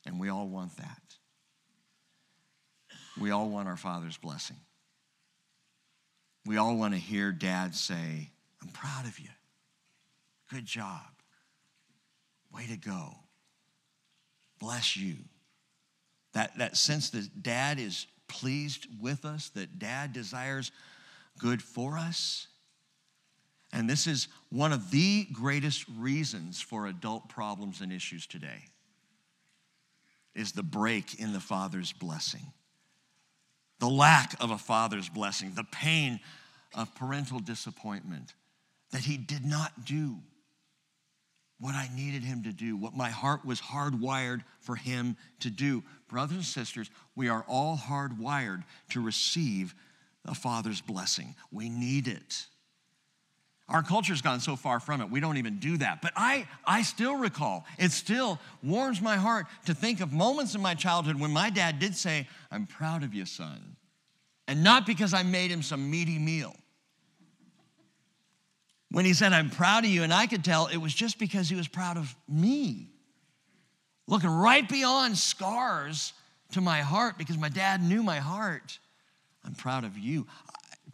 and 0.06 0.20
we 0.20 0.30
all 0.30 0.48
want 0.48 0.78
that. 0.78 1.02
We 3.20 3.32
all 3.32 3.50
want 3.50 3.68
our 3.68 3.78
father's 3.78 4.18
blessing. 4.18 4.58
We 6.46 6.58
all 6.58 6.76
want 6.76 6.94
to 6.94 7.00
hear 7.00 7.32
dad 7.32 7.76
say, 7.76 8.30
I'm 8.62 8.68
proud 8.70 9.06
of 9.06 9.20
you. 9.20 9.30
Good 10.52 10.66
job. 10.66 11.02
Way 12.54 12.68
to 12.68 12.78
go. 12.78 13.16
Bless 14.60 14.96
you. 14.96 15.16
That, 16.34 16.58
that 16.58 16.78
sense 16.78 17.10
that 17.12 17.42
dad 17.42 17.80
is 17.80 18.08
pleased 18.28 18.88
with 19.02 19.26
us, 19.26 19.50
that 19.50 19.80
dad 19.80 20.14
desires 20.14 20.72
good 21.40 21.62
for 21.62 21.98
us. 21.98 22.48
And 23.74 23.90
this 23.90 24.08
is 24.08 24.28
one 24.50 24.72
of 24.72 24.92
the 24.92 25.28
greatest 25.34 25.86
reasons 25.98 26.62
for 26.62 26.88
adult 26.88 27.28
problems 27.28 27.82
and 27.82 27.92
issues 27.92 28.26
today 28.26 28.70
is 30.34 30.52
the 30.52 30.64
break 30.64 31.20
in 31.20 31.34
the 31.34 31.40
father's 31.40 31.92
blessing 31.92 32.54
the 33.80 33.90
lack 33.90 34.36
of 34.40 34.52
a 34.52 34.58
father's 34.58 35.10
blessing, 35.10 35.54
the 35.56 35.66
pain 35.66 36.20
of 36.74 36.94
parental 36.96 37.40
disappointment, 37.40 38.34
that 38.92 39.02
he 39.02 39.18
did 39.18 39.46
not 39.46 39.86
do 39.86 40.18
what 41.60 41.74
I 41.74 41.90
needed 41.96 42.24
him 42.24 42.44
to 42.44 42.52
do, 42.52 42.76
what 42.76 42.96
my 42.96 43.10
heart 43.10 43.46
was 43.46 43.62
hardwired 43.62 44.44
for 44.60 44.76
him 44.76 45.16
to 45.40 45.50
do. 45.50 45.84
Brothers 46.10 46.38
and 46.38 46.46
sisters, 46.46 46.90
we 47.16 47.30
are 47.30 47.46
all 47.48 47.78
hardwired 47.78 48.64
to 48.90 49.02
receive 49.02 49.74
a 50.26 50.36
father's 50.36 50.82
blessing. 50.82 51.36
We 51.52 51.70
need 51.70 52.08
it. 52.08 52.46
Our 53.68 53.82
culture's 53.82 54.22
gone 54.22 54.42
so 54.42 54.56
far 54.56 54.80
from 54.80 55.02
it, 55.02 55.10
we 55.10 55.20
don't 55.20 55.38
even 55.38 55.58
do 55.58 55.78
that. 55.78 56.02
But 56.02 56.14
I, 56.16 56.48
I 56.66 56.84
still 56.84 57.16
recall, 57.16 57.66
it 57.80 57.92
still 57.92 58.40
warms 58.62 59.02
my 59.02 59.16
heart 59.16 59.48
to 59.66 59.74
think 59.74 60.02
of 60.02 60.14
moments 60.14 60.54
in 60.54 60.62
my 60.62 60.76
childhood 60.76 61.20
when 61.20 61.32
my 61.32 61.50
dad 61.50 61.80
did 61.80 61.96
say, 61.96 62.28
I'm 62.52 62.68
proud 62.68 63.04
of 63.04 63.14
you, 63.14 63.26
son. 63.26 63.76
And 64.48 64.64
not 64.64 64.86
because 64.86 65.16
I 65.16 65.24
made 65.24 65.50
him 65.50 65.64
some 65.64 65.90
meaty 65.90 66.20
meal. 66.20 66.56
When 68.92 69.04
he 69.04 69.16
said, 69.16 69.34
I'm 69.34 69.50
proud 69.50 69.84
of 69.84 69.90
you, 69.90 70.04
and 70.04 70.14
I 70.14 70.28
could 70.28 70.44
tell 70.44 70.68
it 70.68 70.78
was 70.78 70.94
just 70.94 71.18
because 71.18 71.50
he 71.50 71.56
was 71.56 71.68
proud 71.68 71.98
of 71.98 72.16
me. 72.30 72.92
Looking 74.08 74.30
right 74.30 74.68
beyond 74.70 75.18
scars 75.18 76.14
to 76.52 76.62
my 76.62 76.82
heart 76.82 77.18
because 77.18 77.40
my 77.40 77.50
dad 77.50 77.82
knew 77.82 78.04
my 78.04 78.20
heart. 78.20 78.78
I'm 79.44 79.56
proud 79.56 79.84
of 79.84 79.98
you. 79.98 80.28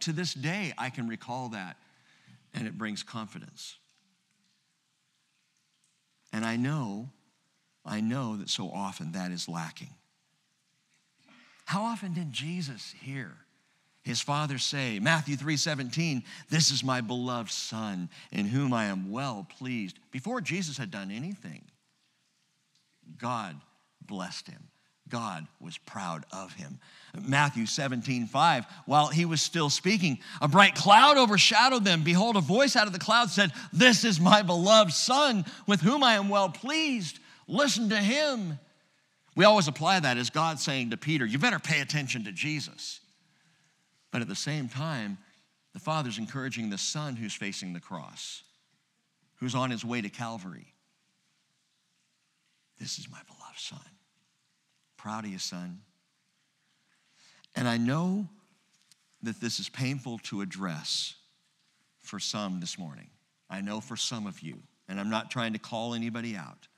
To 0.00 0.12
this 0.12 0.32
day, 0.32 0.72
I 0.78 0.88
can 0.88 1.06
recall 1.06 1.50
that 1.50 1.76
and 2.54 2.66
it 2.66 2.78
brings 2.78 3.02
confidence. 3.02 3.76
And 6.32 6.44
I 6.44 6.56
know, 6.56 7.10
I 7.84 8.00
know 8.00 8.36
that 8.36 8.48
so 8.48 8.70
often 8.70 9.12
that 9.12 9.30
is 9.30 9.48
lacking. 9.48 9.94
How 11.66 11.82
often 11.82 12.14
did 12.14 12.32
Jesus 12.32 12.94
hear 13.00 13.32
his 14.02 14.20
father 14.20 14.58
say, 14.58 14.98
Matthew 14.98 15.36
3 15.36 15.56
17, 15.56 16.24
this 16.50 16.70
is 16.70 16.82
my 16.82 17.00
beloved 17.00 17.50
son 17.50 18.08
in 18.32 18.46
whom 18.46 18.72
I 18.72 18.86
am 18.86 19.10
well 19.10 19.46
pleased? 19.58 19.98
Before 20.10 20.40
Jesus 20.40 20.76
had 20.76 20.90
done 20.90 21.10
anything, 21.10 21.62
God 23.18 23.60
blessed 24.04 24.48
him. 24.48 24.68
God 25.12 25.46
was 25.60 25.76
proud 25.76 26.24
of 26.32 26.54
him. 26.54 26.80
Matthew 27.20 27.66
17, 27.66 28.26
5, 28.26 28.66
while 28.86 29.08
he 29.08 29.26
was 29.26 29.42
still 29.42 29.68
speaking, 29.68 30.18
a 30.40 30.48
bright 30.48 30.74
cloud 30.74 31.18
overshadowed 31.18 31.84
them. 31.84 32.02
Behold, 32.02 32.36
a 32.36 32.40
voice 32.40 32.76
out 32.76 32.86
of 32.86 32.94
the 32.94 32.98
cloud 32.98 33.28
said, 33.28 33.52
This 33.74 34.04
is 34.06 34.18
my 34.18 34.40
beloved 34.40 34.92
Son, 34.92 35.44
with 35.66 35.82
whom 35.82 36.02
I 36.02 36.14
am 36.14 36.30
well 36.30 36.48
pleased. 36.48 37.18
Listen 37.46 37.90
to 37.90 37.96
him. 37.96 38.58
We 39.36 39.44
always 39.44 39.68
apply 39.68 40.00
that 40.00 40.16
as 40.16 40.30
God 40.30 40.58
saying 40.58 40.90
to 40.90 40.96
Peter, 40.96 41.26
You 41.26 41.38
better 41.38 41.58
pay 41.58 41.80
attention 41.82 42.24
to 42.24 42.32
Jesus. 42.32 43.00
But 44.10 44.22
at 44.22 44.28
the 44.28 44.34
same 44.34 44.70
time, 44.70 45.18
the 45.74 45.80
Father's 45.80 46.16
encouraging 46.16 46.70
the 46.70 46.78
Son 46.78 47.16
who's 47.16 47.34
facing 47.34 47.74
the 47.74 47.80
cross, 47.80 48.44
who's 49.40 49.54
on 49.54 49.70
his 49.70 49.84
way 49.84 50.00
to 50.00 50.08
Calvary. 50.08 50.72
This 52.80 52.98
is 52.98 53.10
my 53.10 53.20
beloved 53.28 53.58
Son. 53.58 53.91
Proud 55.02 55.24
of 55.24 55.32
you, 55.32 55.38
son. 55.38 55.80
And 57.56 57.66
I 57.66 57.76
know 57.76 58.28
that 59.24 59.40
this 59.40 59.58
is 59.58 59.68
painful 59.68 60.18
to 60.24 60.42
address 60.42 61.16
for 61.98 62.20
some 62.20 62.60
this 62.60 62.78
morning. 62.78 63.10
I 63.50 63.62
know 63.62 63.80
for 63.80 63.96
some 63.96 64.28
of 64.28 64.42
you, 64.42 64.62
and 64.88 65.00
I'm 65.00 65.10
not 65.10 65.28
trying 65.28 65.54
to 65.54 65.58
call 65.58 65.94
anybody 65.94 66.36
out, 66.36 66.68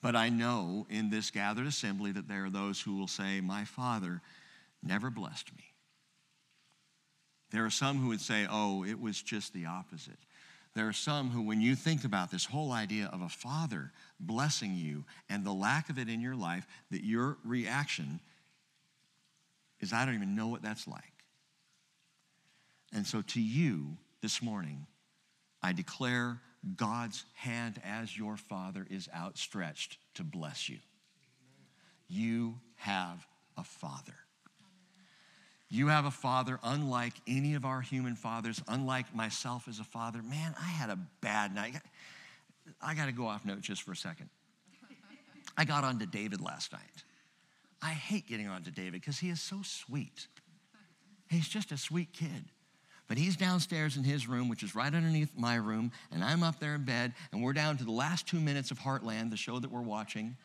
but 0.00 0.14
I 0.14 0.28
know 0.28 0.86
in 0.90 1.10
this 1.10 1.32
gathered 1.32 1.66
assembly 1.66 2.12
that 2.12 2.28
there 2.28 2.44
are 2.44 2.50
those 2.50 2.80
who 2.80 2.96
will 2.96 3.08
say, 3.08 3.40
My 3.40 3.64
father 3.64 4.22
never 4.80 5.10
blessed 5.10 5.52
me. 5.56 5.64
There 7.50 7.64
are 7.64 7.70
some 7.70 7.98
who 7.98 8.08
would 8.10 8.20
say, 8.20 8.46
Oh, 8.48 8.84
it 8.84 9.00
was 9.00 9.20
just 9.20 9.52
the 9.52 9.66
opposite. 9.66 10.20
There 10.76 10.86
are 10.86 10.92
some 10.92 11.30
who, 11.30 11.42
when 11.42 11.60
you 11.60 11.74
think 11.74 12.04
about 12.04 12.30
this 12.30 12.44
whole 12.44 12.70
idea 12.70 13.10
of 13.12 13.22
a 13.22 13.28
father 13.28 13.90
blessing 14.20 14.76
you 14.76 15.04
and 15.28 15.44
the 15.44 15.52
lack 15.52 15.90
of 15.90 15.98
it 15.98 16.08
in 16.08 16.20
your 16.20 16.36
life, 16.36 16.66
that 16.90 17.04
your 17.04 17.38
reaction 17.44 18.20
is, 19.80 19.92
I 19.92 20.04
don't 20.04 20.14
even 20.14 20.34
know 20.34 20.48
what 20.48 20.62
that's 20.62 20.86
like. 20.86 21.02
And 22.92 23.06
so 23.06 23.22
to 23.22 23.40
you 23.40 23.96
this 24.20 24.42
morning, 24.42 24.86
I 25.62 25.72
declare 25.72 26.40
God's 26.76 27.24
hand 27.34 27.80
as 27.84 28.16
your 28.16 28.36
father 28.36 28.86
is 28.90 29.08
outstretched 29.14 29.98
to 30.14 30.24
bless 30.24 30.68
you. 30.68 30.78
You 32.08 32.56
have 32.76 33.26
a 33.56 33.64
father. 33.64 34.14
You 35.68 35.86
have 35.86 36.04
a 36.04 36.10
father 36.10 36.58
unlike 36.64 37.14
any 37.28 37.54
of 37.54 37.64
our 37.64 37.80
human 37.80 38.16
fathers, 38.16 38.60
unlike 38.66 39.14
myself 39.14 39.68
as 39.68 39.78
a 39.78 39.84
father. 39.84 40.20
Man, 40.20 40.54
I 40.60 40.66
had 40.66 40.90
a 40.90 40.98
bad 41.20 41.54
night. 41.54 41.76
I 42.80 42.94
got 42.94 43.06
to 43.06 43.12
go 43.12 43.26
off 43.26 43.44
note 43.44 43.60
just 43.60 43.82
for 43.82 43.92
a 43.92 43.96
second. 43.96 44.28
I 45.56 45.64
got 45.64 45.84
on 45.84 45.98
to 45.98 46.06
David 46.06 46.40
last 46.40 46.72
night. 46.72 47.04
I 47.82 47.90
hate 47.90 48.26
getting 48.26 48.48
on 48.48 48.62
to 48.64 48.70
David 48.70 48.92
because 48.92 49.18
he 49.18 49.30
is 49.30 49.40
so 49.40 49.60
sweet. 49.62 50.28
He's 51.28 51.48
just 51.48 51.72
a 51.72 51.76
sweet 51.76 52.12
kid. 52.12 52.44
But 53.08 53.18
he's 53.18 53.36
downstairs 53.36 53.96
in 53.96 54.04
his 54.04 54.28
room, 54.28 54.48
which 54.48 54.62
is 54.62 54.76
right 54.76 54.94
underneath 54.94 55.36
my 55.36 55.56
room, 55.56 55.90
and 56.12 56.22
I'm 56.22 56.44
up 56.44 56.60
there 56.60 56.76
in 56.76 56.84
bed, 56.84 57.12
and 57.32 57.42
we're 57.42 57.52
down 57.52 57.76
to 57.78 57.84
the 57.84 57.90
last 57.90 58.28
two 58.28 58.38
minutes 58.38 58.70
of 58.70 58.78
Heartland, 58.78 59.30
the 59.30 59.36
show 59.36 59.58
that 59.58 59.70
we're 59.70 59.80
watching. 59.80 60.36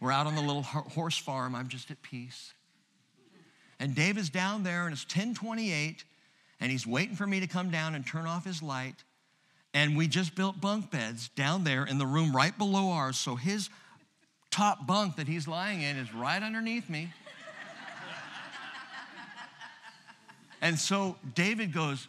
We're 0.00 0.12
out 0.12 0.28
on 0.28 0.36
the 0.36 0.42
little 0.42 0.62
horse 0.62 1.18
farm. 1.18 1.56
I'm 1.56 1.66
just 1.66 1.90
at 1.90 2.00
peace. 2.02 2.54
And 3.80 3.96
David's 3.96 4.30
down 4.30 4.62
there, 4.62 4.84
and 4.84 4.92
it's 4.92 5.04
1028, 5.04 6.04
and 6.60 6.70
he's 6.70 6.86
waiting 6.86 7.16
for 7.16 7.26
me 7.26 7.40
to 7.40 7.48
come 7.48 7.70
down 7.70 7.96
and 7.96 8.06
turn 8.06 8.26
off 8.26 8.44
his 8.44 8.62
light. 8.62 9.02
And 9.74 9.96
we 9.96 10.06
just 10.06 10.34
built 10.34 10.60
bunk 10.60 10.90
beds 10.90 11.28
down 11.28 11.64
there 11.64 11.84
in 11.84 11.98
the 11.98 12.06
room 12.06 12.36
right 12.36 12.56
below 12.56 12.90
ours, 12.90 13.16
so 13.16 13.36
his 13.36 13.70
top 14.50 14.86
bunk 14.86 15.16
that 15.16 15.26
he's 15.26 15.48
lying 15.48 15.80
in 15.80 15.96
is 15.96 16.12
right 16.12 16.42
underneath 16.42 16.90
me. 16.90 17.10
and 20.60 20.78
so 20.78 21.16
David 21.34 21.72
goes, 21.72 22.06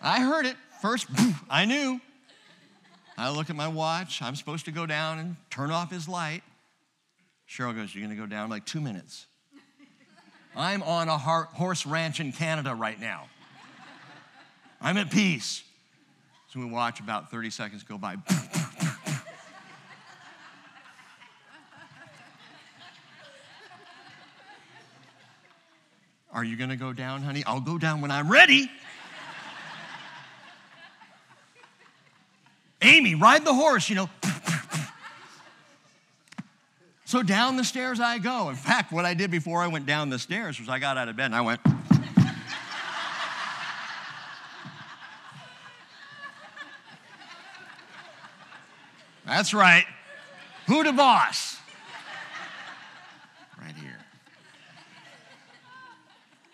I 0.00 0.20
heard 0.20 0.46
it 0.46 0.56
first, 0.80 1.06
I 1.50 1.64
knew. 1.64 2.00
I 3.16 3.30
look 3.30 3.50
at 3.50 3.56
my 3.56 3.66
watch. 3.66 4.22
I'm 4.22 4.36
supposed 4.36 4.64
to 4.66 4.70
go 4.70 4.86
down 4.86 5.18
and 5.18 5.36
turn 5.50 5.70
off 5.72 5.90
his 5.90 6.08
light. 6.08 6.42
Cheryl 7.48 7.74
goes, 7.74 7.94
You're 7.94 8.04
going 8.04 8.16
to 8.16 8.22
go 8.22 8.26
down? 8.26 8.48
Like, 8.48 8.64
two 8.64 8.80
minutes. 8.80 9.26
I'm 10.58 10.82
on 10.82 11.08
a 11.08 11.16
horse 11.16 11.86
ranch 11.86 12.18
in 12.18 12.32
Canada 12.32 12.74
right 12.74 13.00
now. 13.00 13.28
I'm 14.80 14.96
at 14.96 15.10
peace. 15.10 15.62
So 16.52 16.58
we 16.60 16.66
watch 16.66 16.98
about 16.98 17.30
30 17.30 17.50
seconds 17.50 17.82
go 17.84 17.96
by. 17.96 18.16
Are 26.32 26.44
you 26.44 26.56
going 26.56 26.70
to 26.70 26.76
go 26.76 26.92
down, 26.92 27.22
honey? 27.22 27.42
I'll 27.46 27.60
go 27.60 27.78
down 27.78 28.00
when 28.00 28.10
I'm 28.10 28.30
ready. 28.30 28.70
Amy, 32.82 33.14
ride 33.14 33.44
the 33.44 33.54
horse, 33.54 33.88
you 33.88 33.96
know. 33.96 34.08
So 37.08 37.22
down 37.22 37.56
the 37.56 37.64
stairs 37.64 38.00
I 38.00 38.18
go. 38.18 38.50
In 38.50 38.54
fact, 38.54 38.92
what 38.92 39.06
I 39.06 39.14
did 39.14 39.30
before 39.30 39.62
I 39.62 39.66
went 39.66 39.86
down 39.86 40.10
the 40.10 40.18
stairs 40.18 40.60
was 40.60 40.68
I 40.68 40.78
got 40.78 40.98
out 40.98 41.08
of 41.08 41.16
bed 41.16 41.24
and 41.24 41.34
I 41.34 41.40
went. 41.40 41.58
That's 49.24 49.54
right. 49.54 49.86
Who 50.66 50.84
the 50.84 50.92
boss? 50.92 51.56
Right 53.58 53.74
here. 53.74 54.00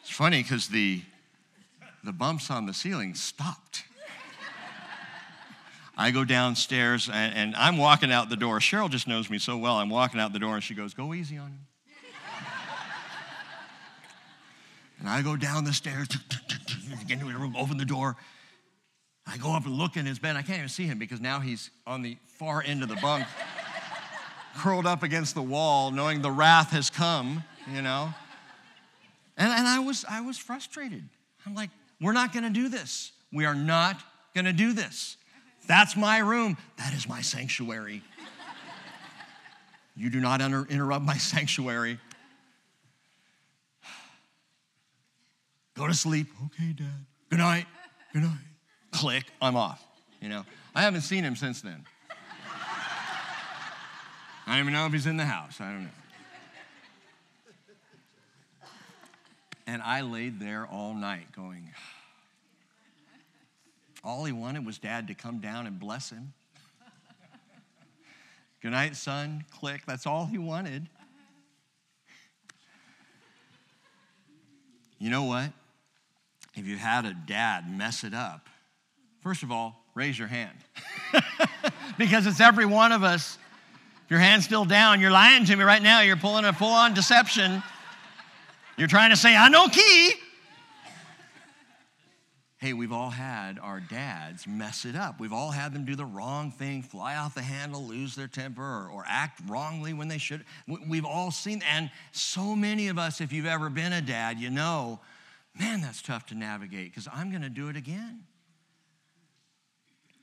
It's 0.03 0.11
funny 0.11 0.41
because 0.41 0.69
the, 0.69 1.03
the 2.05 2.13
bumps 2.13 2.49
on 2.49 2.67
the 2.67 2.75
ceiling 2.75 3.17
stopped. 3.17 3.84
I 5.97 6.11
go 6.11 6.25
downstairs 6.25 7.09
and, 7.13 7.35
and, 7.35 7.57
I'm 7.57 7.77
walking 7.77 8.11
out 8.11 8.29
the 8.29 8.37
door. 8.37 8.59
Cheryl 8.59 8.91
just 8.91 9.07
knows 9.07 9.31
me 9.31 9.39
so 9.39 9.57
well. 9.57 9.77
I'm 9.77 9.91
walking 9.91 10.19
out 10.19 10.33
the 10.33 10.41
door 10.41 10.55
and 10.55 10.63
she 10.63 10.75
goes, 10.75 10.93
Go 10.93 11.15
easy 11.15 11.39
on 11.39 11.49
him. 11.49 11.67
and 14.99 15.09
I 15.09 15.23
go 15.23 15.37
down 15.37 15.65
the 15.65 15.73
stairs, 15.73 16.09
get 17.07 17.21
into 17.21 17.33
the 17.33 17.39
room, 17.39 17.55
open 17.57 17.79
the 17.79 17.85
door. 17.85 18.17
I 19.27 19.39
go 19.39 19.53
up 19.53 19.67
and 19.67 19.75
look 19.75 19.97
in 19.97 20.05
his 20.05 20.19
bed. 20.19 20.37
I 20.37 20.43
can't 20.43 20.59
even 20.59 20.69
see 20.69 20.85
him 20.85 20.99
because 20.99 21.21
now 21.21 21.41
he's 21.41 21.71
on 21.87 22.03
the 22.03 22.17
far 22.27 22.63
end 22.63 22.83
of 22.83 22.89
the 22.89 22.97
bunk, 22.97 23.25
curled 24.57 24.87
up 24.87 25.03
against 25.03 25.35
the 25.35 25.43
wall, 25.43 25.91
knowing 25.91 26.23
the 26.23 26.31
wrath 26.31 26.71
has 26.71 26.91
come, 26.91 27.43
you 27.73 27.83
know. 27.83 28.13
And, 29.37 29.51
and 29.51 29.67
I, 29.67 29.79
was, 29.79 30.05
I 30.09 30.21
was 30.21 30.39
frustrated. 30.39 31.09
I'm 31.47 31.55
like, 31.55 31.71
we're 32.01 32.13
not 32.13 32.33
going 32.33 32.45
to 32.45 32.51
do 32.51 32.69
this. 32.69 33.13
We 33.33 33.47
are 33.47 33.55
not 33.55 34.01
going 34.35 34.45
to 34.45 34.53
do 34.53 34.73
this. 34.73 35.17
That's 35.67 35.97
my 35.97 36.19
room. 36.19 36.57
That 36.79 36.93
is 36.95 37.09
my 37.09 37.21
sanctuary. 37.23 38.03
You 39.97 40.11
do 40.11 40.21
not 40.21 40.41
inter- 40.41 40.67
interrupt 40.69 41.05
my 41.05 41.17
sanctuary. 41.19 41.99
Go 45.75 45.87
to 45.87 45.95
sleep. 45.95 46.29
Okay, 46.47 46.73
Dad. 46.73 46.87
Good 47.31 47.39
night. 47.39 47.67
Good 48.13 48.23
night. 48.23 48.39
Click. 48.93 49.25
I'm 49.41 49.57
off. 49.57 49.85
You 50.21 50.29
know, 50.29 50.45
I 50.75 50.83
haven't 50.83 51.03
seen 51.03 51.25
him 51.25 51.37
since 51.37 51.61
then. 51.61 51.85
I 54.47 54.53
don't 54.53 54.61
even 54.61 54.73
know 54.73 54.87
if 54.87 54.93
he's 54.93 55.07
in 55.07 55.17
the 55.17 55.25
house. 55.25 55.61
I 55.61 55.73
don't 55.73 55.85
know. 55.85 55.91
And 59.67 59.83
I 59.83 60.03
laid 60.03 60.39
there 60.39 60.67
all 60.71 60.95
night 60.95 61.33
going, 61.35 61.71
all 64.05 64.25
he 64.25 64.33
wanted 64.33 64.67
was 64.67 64.79
dad 64.79 65.09
to 65.09 65.15
come 65.15 65.39
down 65.39 65.67
and 65.67 65.81
bless 65.81 66.11
him. 66.11 66.33
Good 68.61 68.73
night, 68.73 68.97
son. 68.97 69.45
Click. 69.59 69.83
That's 69.87 70.07
all 70.07 70.27
he 70.27 70.39
wanted. 70.39 70.89
You 74.99 75.11
know 75.11 75.25
what? 75.25 75.51
If 76.55 76.67
you 76.67 76.77
had 76.77 77.05
a 77.05 77.15
dad 77.15 77.71
mess 77.71 78.05
it 78.05 78.15
up, 78.15 78.49
first 79.21 79.43
of 79.43 79.51
all, 79.51 79.85
raise 79.95 80.19
your 80.19 80.29
hand. 80.29 80.57
because 81.99 82.27
it's 82.27 82.41
every 82.41 82.65
one 82.65 82.93
of 82.93 83.03
us. 83.03 83.39
If 84.05 84.11
your 84.11 84.21
hand's 84.21 84.45
still 84.45 84.65
down, 84.65 85.01
you're 85.01 85.11
lying 85.11 85.45
to 85.47 85.57
me 85.57 85.65
right 85.65 85.83
now. 85.83 86.01
You're 86.01 86.17
pulling 86.17 86.45
a 86.45 86.53
full 86.53 86.69
on 86.69 86.95
deception. 86.95 87.63
You're 88.77 88.89
trying 88.89 89.11
to 89.11 89.17
say, 89.17 89.33
anoki. 89.33 90.13
Hey, 92.65 92.73
we've 92.73 92.93
all 92.93 93.11
had 93.11 93.59
our 93.59 93.79
dads 93.79 94.47
mess 94.47 94.87
it 94.87 94.97
up. 94.97 95.21
We've 95.21 95.35
all 95.35 95.51
had 95.51 95.75
them 95.75 95.85
do 95.85 95.95
the 95.95 96.07
wrong 96.07 96.51
thing, 96.51 96.81
fly 96.81 97.17
off 97.17 97.35
the 97.35 97.43
handle, 97.43 97.85
lose 97.85 98.15
their 98.15 98.27
temper, 98.27 98.63
or, 98.63 98.89
or 98.89 99.05
act 99.07 99.43
wrongly 99.47 99.93
when 99.93 100.09
they 100.09 100.17
should. 100.17 100.47
We've 100.67 101.05
all 101.05 101.31
seen, 101.31 101.63
and 101.71 101.91
so 102.13 102.57
many 102.57 102.89
of 102.89 102.99
us, 102.99 103.21
if 103.21 103.35
you've 103.35 103.45
ever 103.45 103.69
been 103.69 103.93
a 103.93 104.01
dad, 104.01 104.39
you 104.39 104.49
know, 104.49 104.99
man, 105.61 105.83
that's 105.83 106.01
tough 106.01 106.25
to 106.29 106.35
navigate 106.35 106.91
because 106.91 107.07
I'm 107.13 107.29
going 107.29 107.43
to 107.43 107.51
do 107.51 107.69
it 107.69 107.77
again. 107.77 108.23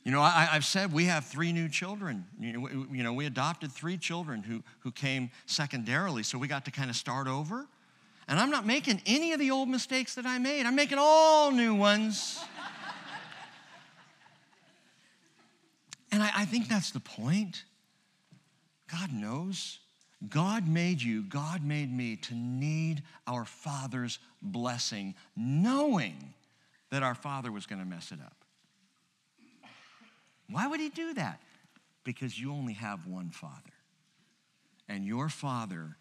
You 0.03 0.11
know, 0.11 0.21
I, 0.21 0.45
have 0.45 0.65
said 0.65 0.91
we 0.91 1.05
have 1.05 1.25
three 1.25 1.53
new 1.53 1.69
children. 1.69 2.25
You 2.39 2.53
know, 2.53 2.59
we, 2.61 2.97
you 2.97 3.03
know, 3.03 3.13
we 3.13 3.27
adopted 3.27 3.71
three 3.71 3.99
children 3.99 4.41
who, 4.41 4.63
who 4.79 4.91
came 4.91 5.29
secondarily, 5.45 6.23
so 6.23 6.39
we 6.39 6.47
got 6.47 6.65
to 6.65 6.71
kind 6.71 6.89
of 6.89 6.95
start 6.95 7.27
over. 7.27 7.67
And 8.31 8.39
I'm 8.39 8.49
not 8.49 8.65
making 8.65 9.01
any 9.05 9.33
of 9.33 9.39
the 9.39 9.51
old 9.51 9.67
mistakes 9.67 10.15
that 10.15 10.25
I 10.25 10.37
made, 10.37 10.65
I'm 10.65 10.73
making 10.73 10.97
all 10.97 11.51
new 11.51 11.75
ones. 11.75 12.41
and 16.13 16.23
I, 16.23 16.31
I 16.37 16.45
think 16.45 16.69
that's 16.69 16.91
the 16.91 17.01
point. 17.01 17.65
God 18.89 19.11
knows. 19.11 19.79
God 20.29 20.65
made 20.65 21.01
you, 21.01 21.23
God 21.23 21.61
made 21.61 21.91
me 21.91 22.15
to 22.15 22.33
need 22.33 23.03
our 23.27 23.43
Father's 23.43 24.17
blessing, 24.41 25.15
knowing 25.35 26.33
that 26.89 27.03
our 27.03 27.15
Father 27.15 27.51
was 27.51 27.65
going 27.65 27.79
to 27.79 27.87
mess 27.87 28.13
it 28.13 28.19
up. 28.23 28.45
Why 30.49 30.67
would 30.67 30.79
He 30.79 30.87
do 30.87 31.15
that? 31.15 31.41
Because 32.05 32.39
you 32.39 32.53
only 32.53 32.73
have 32.73 33.07
one 33.07 33.31
Father. 33.31 33.73
And 34.87 35.05
your 35.05 35.27
Father 35.27 35.97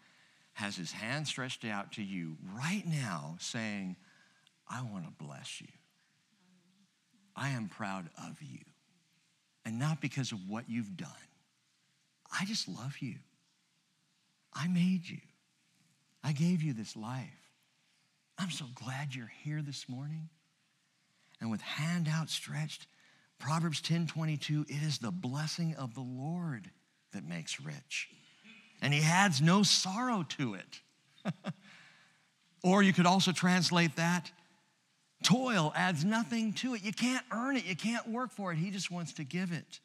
has 0.61 0.75
His 0.75 0.91
hand 0.91 1.27
stretched 1.27 1.65
out 1.65 1.93
to 1.93 2.03
you 2.03 2.37
right 2.55 2.83
now, 2.85 3.35
saying, 3.39 3.95
I 4.69 4.83
want 4.83 5.05
to 5.05 5.23
bless 5.23 5.59
you. 5.59 5.67
I 7.35 7.49
am 7.49 7.67
proud 7.67 8.09
of 8.17 8.41
you. 8.41 8.59
And 9.65 9.79
not 9.79 10.01
because 10.01 10.31
of 10.31 10.39
what 10.47 10.69
you've 10.69 10.95
done. 10.95 11.09
I 12.39 12.45
just 12.45 12.67
love 12.67 12.97
you. 12.99 13.15
I 14.53 14.67
made 14.67 15.09
you. 15.09 15.17
I 16.23 16.31
gave 16.31 16.61
you 16.61 16.73
this 16.73 16.95
life. 16.95 17.27
I'm 18.37 18.51
so 18.51 18.65
glad 18.75 19.15
you're 19.15 19.31
here 19.43 19.61
this 19.61 19.89
morning. 19.89 20.29
And 21.39 21.49
with 21.49 21.61
hand 21.61 22.07
outstretched, 22.07 22.85
Proverbs 23.39 23.81
10 23.81 24.07
22, 24.07 24.65
it 24.69 24.83
is 24.83 24.99
the 24.99 25.11
blessing 25.11 25.73
of 25.75 25.95
the 25.95 26.01
Lord 26.01 26.69
that 27.13 27.27
makes 27.27 27.59
rich. 27.59 28.09
And 28.81 28.93
he 28.93 29.01
adds 29.01 29.41
no 29.41 29.63
sorrow 29.63 30.25
to 30.37 30.55
it. 30.55 30.81
or 32.63 32.81
you 32.81 32.93
could 32.93 33.05
also 33.05 33.31
translate 33.31 33.95
that 33.95 34.31
toil 35.23 35.71
adds 35.75 36.03
nothing 36.03 36.53
to 36.53 36.73
it. 36.73 36.83
You 36.83 36.93
can't 36.93 37.25
earn 37.31 37.57
it, 37.57 37.65
you 37.65 37.75
can't 37.75 38.07
work 38.07 38.31
for 38.31 38.51
it. 38.51 38.57
He 38.57 38.71
just 38.71 38.91
wants 38.91 39.13
to 39.13 39.23
give 39.23 39.51
it. 39.51 39.79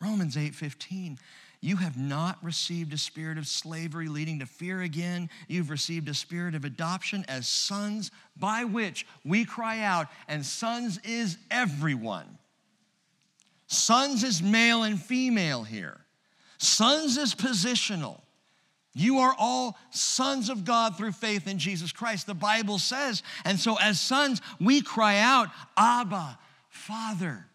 Romans 0.00 0.36
8 0.36 0.54
15, 0.54 1.18
you 1.60 1.76
have 1.76 1.96
not 1.96 2.42
received 2.42 2.92
a 2.92 2.98
spirit 2.98 3.38
of 3.38 3.46
slavery 3.46 4.08
leading 4.08 4.40
to 4.40 4.46
fear 4.46 4.82
again. 4.82 5.30
You've 5.48 5.70
received 5.70 6.08
a 6.08 6.14
spirit 6.14 6.54
of 6.54 6.64
adoption 6.64 7.24
as 7.28 7.46
sons, 7.46 8.10
by 8.36 8.64
which 8.64 9.06
we 9.24 9.44
cry 9.44 9.80
out, 9.80 10.08
and 10.28 10.44
sons 10.44 10.98
is 11.04 11.38
everyone. 11.50 12.38
Sons 13.66 14.24
is 14.24 14.42
male 14.42 14.82
and 14.82 15.00
female 15.00 15.62
here. 15.62 16.03
Sons 16.64 17.16
is 17.16 17.34
positional. 17.34 18.20
You 18.94 19.18
are 19.18 19.34
all 19.38 19.76
sons 19.90 20.48
of 20.48 20.64
God 20.64 20.96
through 20.96 21.12
faith 21.12 21.48
in 21.48 21.58
Jesus 21.58 21.90
Christ, 21.90 22.26
the 22.26 22.34
Bible 22.34 22.78
says. 22.78 23.22
And 23.44 23.58
so, 23.58 23.76
as 23.80 24.00
sons, 24.00 24.40
we 24.60 24.82
cry 24.82 25.18
out, 25.18 25.48
Abba, 25.76 26.38
Father. 26.68 27.46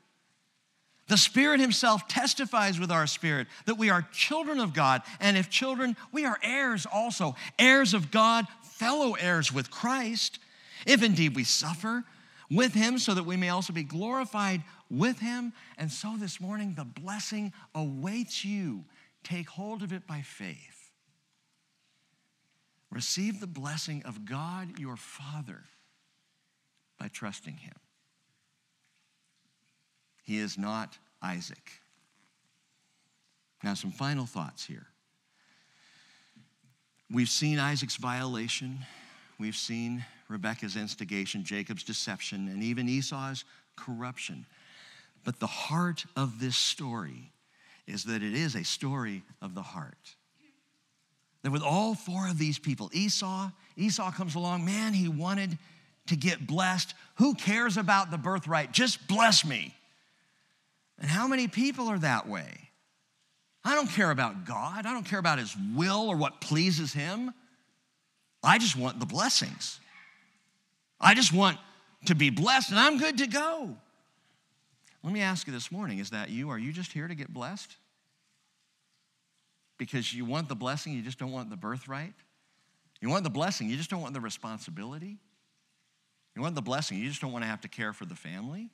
The 1.07 1.17
Spirit 1.17 1.59
Himself 1.59 2.07
testifies 2.07 2.79
with 2.79 2.91
our 2.91 3.07
spirit 3.07 3.47
that 3.65 3.77
we 3.79 3.89
are 3.89 4.07
children 4.11 4.59
of 4.59 4.73
God, 4.73 5.01
and 5.19 5.37
if 5.37 5.49
children, 5.49 5.95
we 6.11 6.25
are 6.25 6.37
heirs 6.43 6.85
also, 6.85 7.35
heirs 7.57 7.95
of 7.95 8.11
God, 8.11 8.45
fellow 8.61 9.13
heirs 9.13 9.51
with 9.51 9.71
Christ, 9.71 10.39
if 10.85 11.01
indeed 11.01 11.35
we 11.35 11.45
suffer 11.45 12.03
with 12.51 12.73
Him, 12.73 12.99
so 12.99 13.13
that 13.13 13.25
we 13.25 13.37
may 13.37 13.49
also 13.49 13.73
be 13.73 13.83
glorified 13.83 14.61
with 14.91 15.19
Him. 15.19 15.53
And 15.77 15.91
so 15.91 16.15
this 16.17 16.39
morning, 16.39 16.75
the 16.75 16.85
blessing 16.85 17.53
awaits 17.73 18.45
you. 18.45 18.83
Take 19.23 19.49
hold 19.49 19.83
of 19.83 19.93
it 19.93 20.07
by 20.07 20.21
faith. 20.21 20.91
Receive 22.91 23.39
the 23.39 23.47
blessing 23.47 24.03
of 24.03 24.25
God 24.25 24.79
your 24.79 24.95
Father 24.95 25.63
by 26.99 27.07
trusting 27.07 27.57
Him. 27.57 27.75
He 30.23 30.39
is 30.39 30.57
not 30.57 30.97
Isaac. 31.21 31.81
Now, 33.63 33.73
some 33.73 33.91
final 33.91 34.25
thoughts 34.25 34.65
here. 34.65 34.87
We've 37.11 37.29
seen 37.29 37.59
Isaac's 37.59 37.95
violation, 37.95 38.79
we've 39.39 39.55
seen 39.55 40.05
Rebekah's 40.27 40.75
instigation, 40.75 41.43
Jacob's 41.43 41.83
deception, 41.83 42.47
and 42.47 42.61
even 42.61 42.87
Esau's 42.87 43.45
corruption. 43.75 44.45
But 45.23 45.39
the 45.39 45.47
heart 45.47 46.05
of 46.15 46.39
this 46.39 46.55
story 46.55 47.31
is 47.89 48.03
that 48.05 48.23
it 48.23 48.33
is 48.33 48.55
a 48.55 48.63
story 48.63 49.23
of 49.41 49.55
the 49.55 49.61
heart. 49.61 50.15
That 51.43 51.51
with 51.51 51.63
all 51.63 51.95
four 51.95 52.27
of 52.27 52.37
these 52.37 52.59
people, 52.59 52.89
Esau, 52.93 53.49
Esau 53.77 54.11
comes 54.11 54.35
along, 54.35 54.65
man, 54.65 54.93
he 54.93 55.07
wanted 55.07 55.57
to 56.07 56.15
get 56.15 56.45
blessed. 56.45 56.93
Who 57.15 57.33
cares 57.33 57.77
about 57.77 58.11
the 58.11 58.17
birthright? 58.17 58.71
Just 58.71 59.07
bless 59.07 59.45
me. 59.45 59.73
And 60.99 61.09
how 61.09 61.27
many 61.27 61.47
people 61.47 61.87
are 61.87 61.99
that 61.99 62.27
way? 62.27 62.69
I 63.63 63.75
don't 63.75 63.89
care 63.89 64.11
about 64.11 64.45
God. 64.45 64.85
I 64.85 64.93
don't 64.93 65.05
care 65.05 65.19
about 65.19 65.39
His 65.39 65.55
will 65.75 66.09
or 66.09 66.15
what 66.15 66.41
pleases 66.41 66.93
Him. 66.93 67.33
I 68.43 68.57
just 68.57 68.75
want 68.75 68.99
the 68.99 69.05
blessings. 69.05 69.79
I 70.99 71.13
just 71.13 71.33
want 71.33 71.57
to 72.05 72.15
be 72.15 72.29
blessed 72.29 72.71
and 72.71 72.79
I'm 72.79 72.97
good 72.97 73.17
to 73.19 73.27
go. 73.27 73.75
Let 75.03 75.13
me 75.13 75.21
ask 75.21 75.47
you 75.47 75.53
this 75.53 75.71
morning 75.71 75.99
is 75.99 76.09
that 76.09 76.29
you? 76.29 76.49
Are 76.49 76.57
you 76.57 76.71
just 76.71 76.91
here 76.91 77.07
to 77.07 77.15
get 77.15 77.33
blessed? 77.33 77.75
Because 79.77 80.13
you 80.13 80.25
want 80.25 80.49
the 80.49 80.55
blessing, 80.55 80.93
you 80.93 81.01
just 81.01 81.17
don't 81.17 81.31
want 81.31 81.49
the 81.49 81.55
birthright? 81.55 82.13
You 83.01 83.09
want 83.09 83.23
the 83.23 83.29
blessing, 83.29 83.69
you 83.69 83.77
just 83.77 83.89
don't 83.89 84.01
want 84.01 84.13
the 84.13 84.19
responsibility? 84.19 85.17
You 86.35 86.41
want 86.41 86.55
the 86.55 86.61
blessing, 86.61 86.97
you 86.97 87.07
just 87.07 87.21
don't 87.21 87.31
want 87.31 87.43
to 87.43 87.49
have 87.49 87.61
to 87.61 87.69
care 87.69 87.93
for 87.93 88.05
the 88.05 88.15
family? 88.15 88.69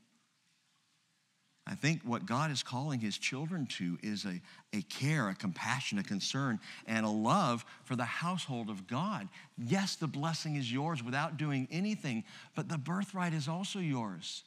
I 1.67 1.73
think 1.73 2.01
what 2.03 2.25
God 2.25 2.51
is 2.51 2.61
calling 2.61 2.99
his 2.99 3.17
children 3.17 3.65
to 3.77 3.97
is 4.03 4.25
a, 4.25 4.39
a 4.71 4.83
care, 4.83 5.29
a 5.29 5.35
compassion, 5.35 5.97
a 5.97 6.03
concern, 6.03 6.59
and 6.85 7.05
a 7.05 7.09
love 7.09 7.65
for 7.83 7.95
the 7.95 8.05
household 8.05 8.69
of 8.69 8.85
God. 8.85 9.29
Yes, 9.57 9.95
the 9.95 10.07
blessing 10.07 10.57
is 10.57 10.71
yours 10.71 11.03
without 11.03 11.37
doing 11.37 11.67
anything, 11.71 12.23
but 12.55 12.69
the 12.69 12.77
birthright 12.77 13.33
is 13.33 13.47
also 13.47 13.79
yours. 13.79 14.43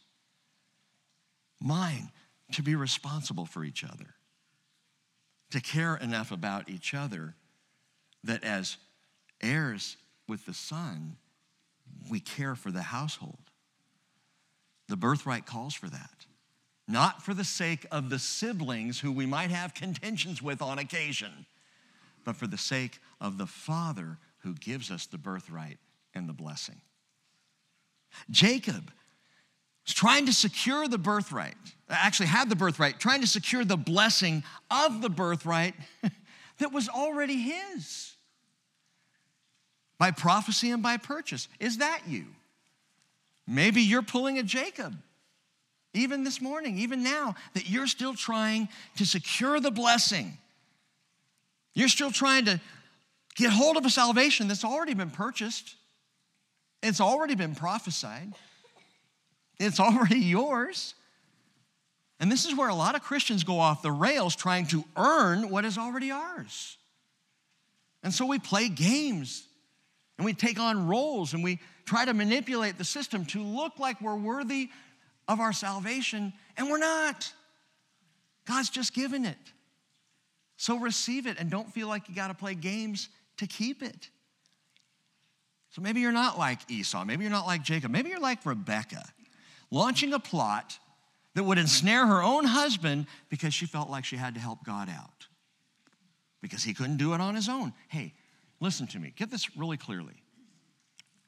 Mine 1.60 2.10
to 2.52 2.62
be 2.62 2.74
responsible 2.74 3.46
for 3.46 3.64
each 3.64 3.84
other, 3.84 4.14
to 5.50 5.60
care 5.60 5.96
enough 5.96 6.30
about 6.30 6.68
each 6.68 6.94
other 6.94 7.34
that 8.24 8.42
as 8.44 8.76
heirs 9.40 9.96
with 10.26 10.46
the 10.46 10.54
Son, 10.54 11.16
we 12.10 12.20
care 12.20 12.54
for 12.54 12.70
the 12.70 12.82
household. 12.82 13.50
The 14.88 14.96
birthright 14.96 15.46
calls 15.46 15.74
for 15.74 15.88
that 15.88 16.26
not 16.88 17.22
for 17.22 17.34
the 17.34 17.44
sake 17.44 17.86
of 17.92 18.08
the 18.08 18.18
siblings 18.18 18.98
who 18.98 19.12
we 19.12 19.26
might 19.26 19.50
have 19.50 19.74
contentions 19.74 20.42
with 20.42 20.62
on 20.62 20.78
occasion, 20.78 21.44
but 22.24 22.34
for 22.34 22.46
the 22.46 22.58
sake 22.58 22.98
of 23.20 23.36
the 23.36 23.46
Father 23.46 24.16
who 24.38 24.54
gives 24.54 24.90
us 24.90 25.04
the 25.04 25.18
birthright 25.18 25.78
and 26.14 26.26
the 26.26 26.32
blessing. 26.32 26.80
Jacob 28.30 28.90
trying 29.94 30.26
to 30.26 30.32
secure 30.32 30.88
the 30.88 30.98
birthright, 30.98 31.54
actually 31.88 32.26
had 32.26 32.48
the 32.48 32.56
birthright, 32.56 32.98
trying 32.98 33.20
to 33.20 33.26
secure 33.26 33.64
the 33.64 33.76
blessing 33.76 34.42
of 34.70 35.00
the 35.00 35.08
birthright 35.08 35.74
that 36.58 36.72
was 36.72 36.88
already 36.88 37.40
his 37.40 38.14
by 39.98 40.10
prophecy 40.10 40.70
and 40.70 40.82
by 40.82 40.96
purchase. 40.96 41.48
Is 41.58 41.78
that 41.78 42.02
you? 42.06 42.26
Maybe 43.46 43.80
you're 43.80 44.02
pulling 44.02 44.38
a 44.38 44.42
Jacob 44.42 44.94
even 45.94 46.22
this 46.22 46.40
morning, 46.40 46.78
even 46.78 47.02
now, 47.02 47.34
that 47.54 47.68
you're 47.68 47.86
still 47.86 48.14
trying 48.14 48.68
to 48.96 49.06
secure 49.06 49.58
the 49.58 49.70
blessing. 49.70 50.36
You're 51.74 51.88
still 51.88 52.10
trying 52.10 52.44
to 52.44 52.60
get 53.36 53.50
hold 53.50 53.76
of 53.76 53.84
a 53.84 53.90
salvation 53.90 54.48
that's 54.48 54.64
already 54.64 54.94
been 54.94 55.10
purchased, 55.10 55.76
it's 56.82 57.00
already 57.00 57.34
been 57.34 57.54
prophesied, 57.54 58.34
it's 59.58 59.80
already 59.80 60.20
yours. 60.20 60.94
And 62.20 62.32
this 62.32 62.46
is 62.46 62.56
where 62.56 62.68
a 62.68 62.74
lot 62.74 62.96
of 62.96 63.02
Christians 63.02 63.44
go 63.44 63.60
off 63.60 63.82
the 63.82 63.92
rails 63.92 64.34
trying 64.34 64.66
to 64.68 64.84
earn 64.96 65.50
what 65.50 65.64
is 65.64 65.78
already 65.78 66.10
ours. 66.10 66.76
And 68.02 68.12
so 68.12 68.26
we 68.26 68.38
play 68.38 68.68
games 68.68 69.44
and 70.16 70.24
we 70.24 70.32
take 70.32 70.58
on 70.58 70.88
roles 70.88 71.32
and 71.34 71.44
we 71.44 71.60
try 71.84 72.04
to 72.04 72.12
manipulate 72.12 72.76
the 72.76 72.84
system 72.84 73.24
to 73.26 73.42
look 73.42 73.78
like 73.78 74.00
we're 74.00 74.16
worthy 74.16 74.68
of 75.28 75.40
our 75.40 75.52
salvation, 75.52 76.32
and 76.56 76.70
we're 76.70 76.78
not. 76.78 77.32
God's 78.46 78.70
just 78.70 78.94
given 78.94 79.26
it. 79.26 79.36
So 80.56 80.78
receive 80.78 81.26
it 81.26 81.38
and 81.38 81.50
don't 81.50 81.72
feel 81.72 81.86
like 81.86 82.08
you 82.08 82.14
got 82.14 82.28
to 82.28 82.34
play 82.34 82.54
games 82.54 83.10
to 83.36 83.46
keep 83.46 83.82
it. 83.82 84.08
So 85.70 85.82
maybe 85.82 86.00
you're 86.00 86.12
not 86.12 86.38
like 86.38 86.58
Esau. 86.70 87.04
Maybe 87.04 87.24
you're 87.24 87.30
not 87.30 87.46
like 87.46 87.62
Jacob. 87.62 87.90
Maybe 87.90 88.08
you're 88.08 88.20
like 88.20 88.44
Rebecca, 88.44 89.04
launching 89.70 90.12
a 90.12 90.18
plot 90.18 90.78
that 91.34 91.44
would 91.44 91.58
ensnare 91.58 92.06
her 92.06 92.22
own 92.22 92.44
husband 92.44 93.06
because 93.28 93.54
she 93.54 93.66
felt 93.66 93.90
like 93.90 94.04
she 94.04 94.16
had 94.16 94.34
to 94.34 94.40
help 94.40 94.64
God 94.64 94.88
out 94.88 95.26
because 96.40 96.64
he 96.64 96.74
couldn't 96.74 96.96
do 96.96 97.14
it 97.14 97.20
on 97.20 97.34
his 97.34 97.48
own. 97.48 97.72
Hey, 97.88 98.14
listen 98.60 98.86
to 98.88 98.98
me. 98.98 99.12
Get 99.16 99.30
this 99.30 99.56
really 99.56 99.76
clearly. 99.76 100.22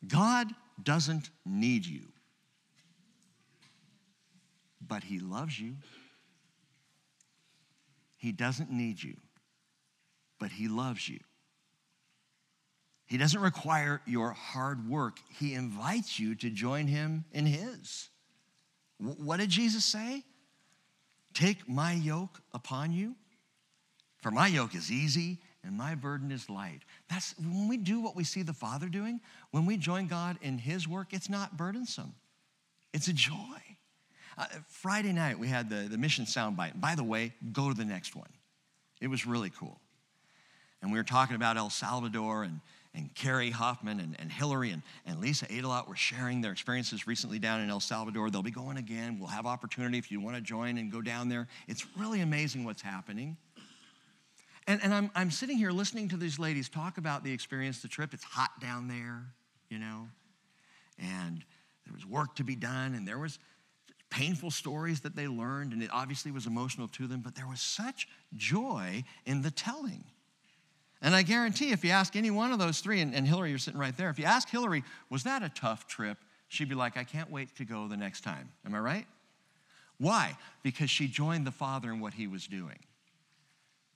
God 0.07 0.49
doesn't 0.83 1.31
need 1.45 1.87
you 1.87 2.09
but 4.91 5.05
He 5.05 5.21
loves 5.21 5.59
you. 5.59 5.77
He 8.19 8.33
doesn't 8.33 8.71
need 8.71 9.03
you, 9.03 9.17
but 10.39 10.51
he 10.51 10.69
loves 10.69 11.09
you. 11.09 11.21
He 13.07 13.17
doesn't 13.17 13.41
require 13.41 14.03
your 14.05 14.33
hard 14.33 14.91
work. 14.91 15.21
He 15.39 15.55
invites 15.55 16.19
you 16.21 16.35
to 16.35 16.51
join 16.51 16.87
him 16.87 17.25
in 17.33 17.47
his. 17.47 18.11
What 19.01 19.39
did 19.39 19.51
Jesus 19.51 19.85
say? 19.85 20.25
Take 21.33 21.69
my 21.69 21.93
yoke 21.93 22.41
upon 22.53 22.93
you, 22.93 23.15
for 24.21 24.31
my 24.31 24.49
yoke 24.49 24.75
is 24.75 24.91
easy 24.91 25.39
and 25.63 25.77
my 25.77 25.95
burden 25.95 26.31
is 26.31 26.49
light. 26.49 26.81
That's 27.09 27.35
when 27.39 27.69
we 27.69 27.77
do 27.77 28.01
what 28.01 28.17
we 28.17 28.25
see 28.25 28.43
the 28.43 28.53
Father 28.53 28.89
doing, 28.89 29.21
when 29.51 29.67
we 29.67 29.77
join 29.77 30.07
God 30.07 30.39
in 30.43 30.59
his 30.59 30.89
work, 30.89 31.09
it's 31.13 31.29
not 31.29 31.57
burdensome. 31.57 32.15
It's 32.93 33.09
a 33.09 33.13
joy. 33.13 33.35
Uh, 34.39 34.47
Friday 34.69 35.13
night, 35.13 35.39
we 35.39 35.49
had 35.49 35.69
the, 35.69 35.87
the 35.89 35.99
mission 35.99 36.25
soundbite. 36.25 36.81
By 36.81 36.95
the 36.95 37.05
way, 37.05 37.35
go 37.53 37.69
to 37.69 37.75
the 37.75 37.85
next 37.85 38.17
one. 38.17 38.31
It 39.01 39.09
was 39.09 39.27
really 39.27 39.51
cool. 39.51 39.81
And 40.83 40.91
we 40.91 40.99
were 40.99 41.05
talking 41.05 41.37
about 41.37 41.57
El 41.57 41.69
Salvador, 41.71 42.43
and, 42.43 42.61
and 42.95 43.15
Carrie 43.15 43.51
Hoffman 43.51 44.01
and, 44.01 44.17
and 44.19 44.33
Hillary 44.33 44.71
and, 44.71 44.83
and 45.07 45.21
Lisa 45.21 45.47
Adelot 45.47 45.89
were 45.89 45.97
sharing 45.97 46.41
their 46.41 46.53
experiences 46.53 47.07
recently 47.07 47.39
down 47.39 47.61
in 47.61 47.71
El 47.71 47.81
Salvador. 47.81 48.31
They'll 48.31 48.43
be 48.43 48.51
going 48.51 48.77
again. 48.77 49.19
We'll 49.19 49.29
have 49.29 49.47
opportunity 49.47 49.99
if 49.99 50.11
you 50.11 50.21
want 50.21 50.37
to 50.37 50.43
join 50.43 50.77
and 50.79 50.91
go 50.91 51.01
down 51.01 51.29
there. 51.29 51.47
It's 51.69 51.87
really 51.97 52.21
amazing 52.21 52.65
what's 52.65 52.83
happening. 52.83 53.37
And, 54.67 54.81
and 54.83 54.93
I'm, 54.93 55.11
I'm 55.15 55.31
sitting 55.31 55.57
here 55.57 55.71
listening 55.71 56.09
to 56.09 56.17
these 56.17 56.39
ladies 56.39 56.69
talk 56.69 56.99
about 56.99 57.25
the 57.25 57.33
experience, 57.33 57.81
the 57.81 57.89
trip. 57.89 58.13
It's 58.13 58.25
hot 58.25 58.51
down 58.61 58.89
there, 58.89 59.25
you 59.69 59.79
know, 59.79 60.09
and 60.99 61.45
there 61.85 61.95
was 61.95 62.07
work 62.07 62.37
to 62.37 62.45
be 62.45 62.57
done, 62.57 62.95
and 62.95 63.07
there 63.07 63.19
was 63.19 63.39
painful 64.11 64.51
stories 64.51 65.01
that 65.01 65.17
they 65.17 65.29
learned, 65.29 65.73
and 65.73 65.83
it 65.83 65.91
obviously 65.93 66.31
was 66.31 66.47
emotional 66.47 66.89
to 66.89 67.07
them, 67.07 67.21
but 67.21 67.35
there 67.35 67.47
was 67.47 67.61
such 67.61 68.07
joy 68.37 69.03
in 69.25 69.43
the 69.43 69.51
telling. 69.51 70.05
And 71.03 71.15
I 71.15 71.23
guarantee 71.23 71.71
if 71.71 71.85
you 71.85 71.91
ask 71.91 72.15
any 72.15 72.31
one 72.31 72.53
of 72.53 72.59
those 72.59 72.81
three, 72.81 73.01
and, 73.01 73.15
and 73.15 73.27
Hillary, 73.27 73.51
you're 73.51 73.59
sitting 73.59 73.81
right 73.81 73.97
there, 73.97 74.11
if 74.11 74.19
you 74.19 74.27
ask 74.27 74.49
Hillary, 74.49 74.85
was 75.09 75.25
that 75.25 75.43
a 75.43 75.49
tough 75.49 75.87
trip? 75.87 76.19
She'd 76.49 76.69
be 76.69 76.75
like, 76.75 76.97
I 76.97 77.05
can't 77.05 77.31
wait 77.31 77.57
to 77.57 77.65
go 77.65 77.89
the 77.89 77.97
next 77.97 78.23
time. 78.23 78.51
Am 78.67 78.75
I 78.75 78.81
right? 78.81 79.07
Why? 79.99 80.37
Because 80.63 80.91
she 80.91 81.07
joined 81.07 81.47
the 81.47 81.53
Father 81.53 81.93
in 81.93 82.01
what 82.01 82.15
he 82.15 82.27
was 82.27 82.47
doing. 82.47 82.79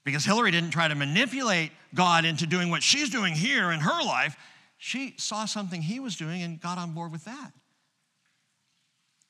Because 0.05 0.25
Hillary 0.25 0.51
didn't 0.51 0.71
try 0.71 0.87
to 0.87 0.95
manipulate 0.95 1.73
God 1.95 2.25
into 2.25 2.47
doing 2.47 2.71
what 2.71 2.83
she's 2.83 3.11
doing 3.11 3.35
here 3.35 3.73
in 3.73 3.81
her 3.81 4.03
life. 4.05 4.37
She 4.77 5.15
saw 5.17 5.47
something 5.47 5.83
he 5.83 5.99
was 5.99 6.17
doing 6.17 6.43
and 6.43 6.61
got 6.61 6.79
on 6.79 6.93
board 6.93 7.11
with 7.11 7.25
that. 7.25 7.53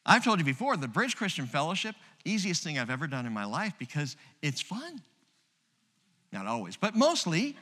I've 0.05 0.25
told 0.25 0.39
you 0.39 0.45
before, 0.45 0.77
the 0.77 0.89
Bridge 0.89 1.17
Christian 1.17 1.47
Fellowship, 1.47 1.95
easiest 2.25 2.63
thing 2.63 2.79
I've 2.79 2.91
ever 2.91 3.07
done 3.07 3.25
in 3.25 3.33
my 3.33 3.45
life 3.45 3.73
because 3.79 4.17
it's 4.43 4.61
fun. 4.61 5.01
Not 6.35 6.47
always, 6.47 6.77
but 6.77 6.97
mostly. 6.97 7.57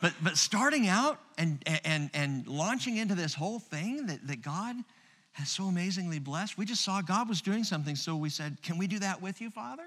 but, 0.00 0.12
but 0.20 0.36
starting 0.36 0.88
out 0.88 1.20
and, 1.38 1.62
and, 1.84 2.10
and 2.12 2.46
launching 2.48 2.96
into 2.96 3.14
this 3.14 3.32
whole 3.34 3.60
thing 3.60 4.06
that, 4.06 4.26
that 4.26 4.42
God 4.42 4.74
has 5.32 5.48
so 5.48 5.64
amazingly 5.64 6.18
blessed, 6.18 6.58
we 6.58 6.64
just 6.64 6.84
saw 6.84 7.00
God 7.00 7.28
was 7.28 7.40
doing 7.40 7.62
something, 7.62 7.94
so 7.94 8.16
we 8.16 8.30
said, 8.30 8.60
Can 8.62 8.78
we 8.78 8.88
do 8.88 8.98
that 8.98 9.22
with 9.22 9.40
you, 9.40 9.48
Father? 9.48 9.84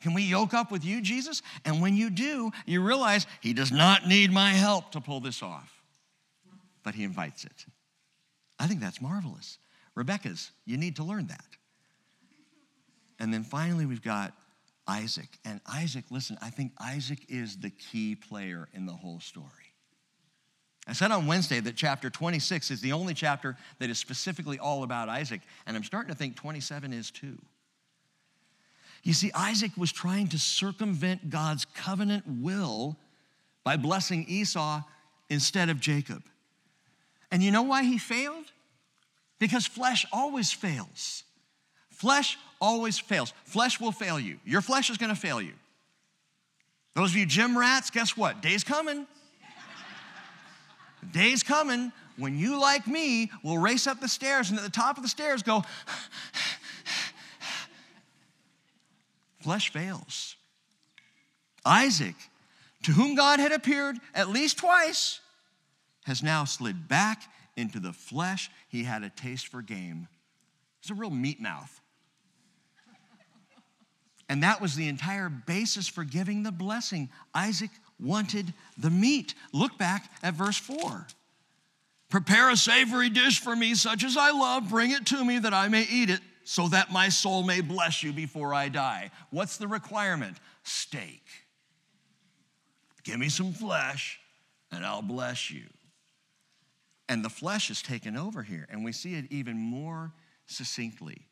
Can 0.00 0.14
we 0.14 0.22
yoke 0.22 0.54
up 0.54 0.70
with 0.70 0.84
you, 0.84 1.00
Jesus? 1.00 1.42
And 1.64 1.82
when 1.82 1.96
you 1.96 2.10
do, 2.10 2.52
you 2.64 2.80
realize 2.80 3.26
He 3.40 3.52
does 3.52 3.72
not 3.72 4.06
need 4.06 4.30
my 4.30 4.50
help 4.50 4.92
to 4.92 5.00
pull 5.00 5.18
this 5.18 5.42
off, 5.42 5.82
but 6.84 6.94
He 6.94 7.02
invites 7.02 7.44
it. 7.44 7.66
I 8.60 8.68
think 8.68 8.80
that's 8.80 9.00
marvelous. 9.00 9.58
Rebecca's, 9.96 10.52
you 10.64 10.76
need 10.76 10.94
to 10.96 11.04
learn 11.04 11.26
that. 11.26 11.44
And 13.18 13.34
then 13.34 13.42
finally, 13.42 13.84
we've 13.84 14.02
got 14.02 14.32
Isaac. 14.92 15.38
And 15.44 15.60
Isaac, 15.66 16.04
listen, 16.10 16.36
I 16.42 16.50
think 16.50 16.72
Isaac 16.78 17.20
is 17.28 17.56
the 17.56 17.70
key 17.70 18.14
player 18.14 18.68
in 18.74 18.84
the 18.84 18.92
whole 18.92 19.20
story. 19.20 19.46
I 20.86 20.92
said 20.92 21.10
on 21.12 21.26
Wednesday 21.26 21.60
that 21.60 21.76
chapter 21.76 22.10
26 22.10 22.70
is 22.70 22.80
the 22.80 22.92
only 22.92 23.14
chapter 23.14 23.56
that 23.78 23.88
is 23.88 23.98
specifically 23.98 24.58
all 24.58 24.82
about 24.82 25.08
Isaac, 25.08 25.40
and 25.66 25.76
I'm 25.76 25.84
starting 25.84 26.10
to 26.12 26.18
think 26.18 26.36
27 26.36 26.92
is 26.92 27.10
too. 27.10 27.38
You 29.02 29.14
see, 29.14 29.30
Isaac 29.34 29.72
was 29.76 29.92
trying 29.92 30.28
to 30.28 30.38
circumvent 30.38 31.30
God's 31.30 31.64
covenant 31.64 32.24
will 32.26 32.96
by 33.64 33.76
blessing 33.76 34.26
Esau 34.28 34.82
instead 35.30 35.70
of 35.70 35.80
Jacob. 35.80 36.22
And 37.30 37.42
you 37.42 37.50
know 37.50 37.62
why 37.62 37.84
he 37.84 37.96
failed? 37.96 38.44
Because 39.38 39.66
flesh 39.66 40.04
always 40.12 40.52
fails. 40.52 41.24
Flesh 41.90 42.36
always 42.62 42.98
fails. 42.98 43.34
Flesh 43.44 43.80
will 43.80 43.92
fail 43.92 44.18
you. 44.18 44.38
Your 44.46 44.62
flesh 44.62 44.88
is 44.88 44.96
going 44.96 45.14
to 45.14 45.20
fail 45.20 45.42
you. 45.42 45.52
Those 46.94 47.10
of 47.10 47.16
you 47.16 47.26
gym 47.26 47.58
rats, 47.58 47.90
guess 47.90 48.16
what? 48.16 48.40
Day's 48.40 48.64
coming. 48.64 49.06
Day's 51.12 51.42
coming 51.42 51.92
when 52.16 52.38
you, 52.38 52.60
like 52.60 52.86
me, 52.86 53.30
will 53.42 53.58
race 53.58 53.86
up 53.86 54.00
the 54.00 54.08
stairs 54.08 54.50
and 54.50 54.58
at 54.58 54.64
the 54.64 54.70
top 54.70 54.96
of 54.96 55.02
the 55.02 55.08
stairs 55.08 55.42
go, 55.42 55.64
flesh 59.42 59.72
fails. 59.72 60.36
Isaac, 61.64 62.14
to 62.84 62.92
whom 62.92 63.14
God 63.14 63.40
had 63.40 63.52
appeared 63.52 63.96
at 64.14 64.28
least 64.28 64.58
twice, 64.58 65.20
has 66.04 66.22
now 66.22 66.44
slid 66.44 66.88
back 66.88 67.22
into 67.56 67.80
the 67.80 67.92
flesh. 67.92 68.50
He 68.68 68.84
had 68.84 69.02
a 69.02 69.10
taste 69.10 69.48
for 69.48 69.62
game. 69.62 70.08
He's 70.80 70.90
a 70.90 70.94
real 70.94 71.10
meat 71.10 71.40
mouth. 71.40 71.81
And 74.28 74.42
that 74.42 74.60
was 74.60 74.74
the 74.74 74.88
entire 74.88 75.28
basis 75.28 75.88
for 75.88 76.04
giving 76.04 76.42
the 76.42 76.52
blessing. 76.52 77.10
Isaac 77.34 77.70
wanted 78.00 78.54
the 78.78 78.90
meat. 78.90 79.34
Look 79.52 79.78
back 79.78 80.10
at 80.22 80.34
verse 80.34 80.56
4. 80.56 81.06
Prepare 82.08 82.50
a 82.50 82.56
savory 82.56 83.08
dish 83.08 83.40
for 83.40 83.56
me, 83.56 83.74
such 83.74 84.04
as 84.04 84.16
I 84.16 84.30
love. 84.30 84.68
Bring 84.68 84.90
it 84.90 85.06
to 85.06 85.24
me 85.24 85.38
that 85.38 85.54
I 85.54 85.68
may 85.68 85.86
eat 85.90 86.10
it, 86.10 86.20
so 86.44 86.68
that 86.68 86.92
my 86.92 87.08
soul 87.08 87.42
may 87.42 87.60
bless 87.60 88.02
you 88.02 88.12
before 88.12 88.52
I 88.52 88.68
die. 88.68 89.10
What's 89.30 89.56
the 89.56 89.68
requirement? 89.68 90.36
Steak. 90.62 91.22
Give 93.02 93.18
me 93.18 93.28
some 93.28 93.52
flesh, 93.52 94.20
and 94.70 94.84
I'll 94.84 95.02
bless 95.02 95.50
you. 95.50 95.64
And 97.08 97.24
the 97.24 97.30
flesh 97.30 97.70
is 97.70 97.82
taken 97.82 98.16
over 98.16 98.42
here, 98.42 98.66
and 98.70 98.84
we 98.84 98.92
see 98.92 99.14
it 99.14 99.26
even 99.30 99.58
more 99.58 100.12
succinctly. 100.46 101.26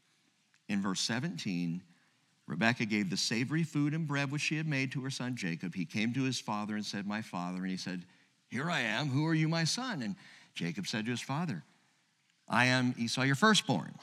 In 0.69 0.83
verse 0.83 1.01
17, 1.01 1.83
Rebekah 2.51 2.87
gave 2.87 3.11
the 3.11 3.17
savory 3.17 3.63
food 3.63 3.95
and 3.95 4.09
bread 4.09 4.33
which 4.33 4.43
she 4.43 4.57
had 4.57 4.67
made 4.67 4.91
to 4.93 5.01
her 5.03 5.11
son 5.11 5.37
Jacob. 5.37 5.75
He 5.75 5.85
came 5.85 6.13
to 6.15 6.25
his 6.25 6.41
father 6.41 6.75
and 6.75 6.85
said, 6.85 7.07
My 7.07 7.23
father. 7.23 7.59
And 7.59 7.71
he 7.71 7.77
said, 7.77 8.03
Here 8.49 8.69
I 8.69 8.81
am. 8.81 9.09
Who 9.09 9.25
are 9.27 9.35
you, 9.35 9.49
my 9.49 9.65
son? 9.65 10.03
And 10.03 10.17
Jacob 10.55 10.89
said 10.89 11.05
to 11.05 11.13
his 11.13 11.21
father, 11.21 11.63
I 12.49 12.67
am 12.67 12.95
Esau, 12.99 13.23
your 13.23 13.37
firstborn. 13.37 13.95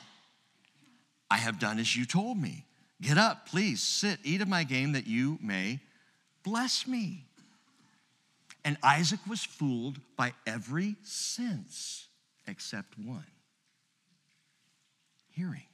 I 1.30 1.36
have 1.38 1.60
done 1.60 1.78
as 1.78 1.94
you 1.96 2.06
told 2.06 2.38
me. 2.38 2.64
Get 3.02 3.18
up, 3.18 3.50
please, 3.50 3.82
sit, 3.82 4.20
eat 4.24 4.42
of 4.42 4.48
my 4.48 4.64
game 4.64 4.94
that 4.94 5.06
you 5.06 5.38
may 5.42 5.82
bless 6.44 6.88
me. 6.88 7.26
And 8.64 8.78
Isaac 8.82 9.20
was 9.30 9.44
fooled 9.44 10.00
by 10.16 10.34
every 10.48 10.96
sense 11.04 12.08
except 12.48 12.98
one 12.98 13.26
hearing. 15.38 15.67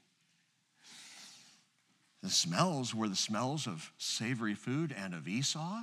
The 2.23 2.29
smells 2.29 2.95
were 2.95 3.09
the 3.09 3.17
smells 3.17 3.67
of 3.67 3.91
savory 3.97 4.55
food 4.55 4.95
and 4.97 5.13
of 5.13 5.27
Esau. 5.27 5.81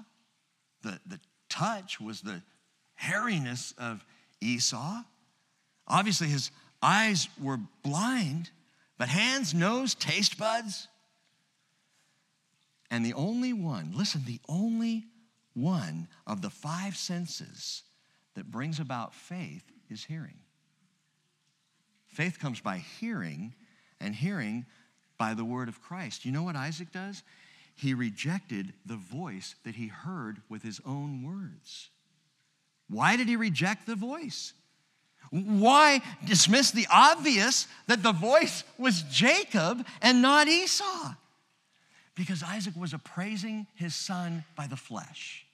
The, 0.82 0.99
the 1.07 1.20
touch 1.51 2.01
was 2.01 2.22
the 2.22 2.43
hairiness 2.95 3.74
of 3.76 4.03
Esau. 4.41 5.03
Obviously, 5.86 6.28
his 6.28 6.51
eyes 6.82 7.28
were 7.38 7.59
blind, 7.82 8.51
but 8.97 9.11
hands, 9.11 9.53
nose, 9.53 9.95
taste 9.95 10.38
buds. 10.38 10.88
And 12.91 13.05
the 13.05 13.14
only 13.14 13.53
one, 13.53 13.93
listen, 13.95 14.22
the 14.24 14.41
only 14.49 15.05
one 15.53 16.09
of 16.26 16.41
the 16.41 16.51
five 16.51 16.97
senses 16.97 17.82
that 18.34 18.51
brings 18.51 18.80
about 18.80 19.14
faith 19.14 19.64
is 19.91 20.05
hearing. 20.05 20.38
Faith 22.07 22.38
comes 22.38 22.61
by 22.61 22.78
hearing, 22.78 23.55
and 24.01 24.14
hearing 24.14 24.64
by 25.20 25.34
the 25.34 25.44
word 25.44 25.68
of 25.68 25.82
Christ. 25.82 26.24
You 26.24 26.32
know 26.32 26.44
what 26.44 26.56
Isaac 26.56 26.90
does? 26.92 27.22
He 27.76 27.92
rejected 27.92 28.72
the 28.86 28.96
voice 28.96 29.54
that 29.64 29.74
he 29.74 29.88
heard 29.88 30.38
with 30.48 30.62
his 30.62 30.80
own 30.86 31.22
words. 31.22 31.90
Why 32.88 33.16
did 33.16 33.28
he 33.28 33.36
reject 33.36 33.86
the 33.86 33.94
voice? 33.94 34.54
Why 35.30 36.00
dismiss 36.24 36.70
the 36.70 36.86
obvious 36.90 37.68
that 37.86 38.02
the 38.02 38.12
voice 38.12 38.64
was 38.78 39.02
Jacob 39.02 39.86
and 40.00 40.22
not 40.22 40.48
Esau? 40.48 41.14
Because 42.14 42.42
Isaac 42.42 42.74
was 42.74 42.94
appraising 42.94 43.66
his 43.74 43.94
son 43.94 44.44
by 44.56 44.66
the 44.66 44.76
flesh. 44.76 45.44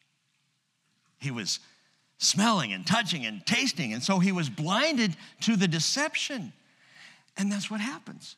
He 1.18 1.32
was 1.32 1.58
smelling 2.18 2.72
and 2.72 2.86
touching 2.86 3.26
and 3.26 3.44
tasting, 3.44 3.92
and 3.92 4.02
so 4.02 4.20
he 4.20 4.30
was 4.30 4.48
blinded 4.48 5.16
to 5.40 5.56
the 5.56 5.66
deception. 5.66 6.52
And 7.36 7.50
that's 7.50 7.68
what 7.68 7.80
happens. 7.80 8.36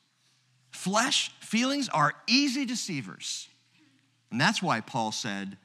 Flesh 0.78 1.32
feelings 1.40 1.88
are 1.88 2.14
easy 2.28 2.64
deceivers. 2.64 3.48
And 4.30 4.40
that's 4.40 4.62
why 4.62 4.80
Paul 4.80 5.10
said, 5.10 5.56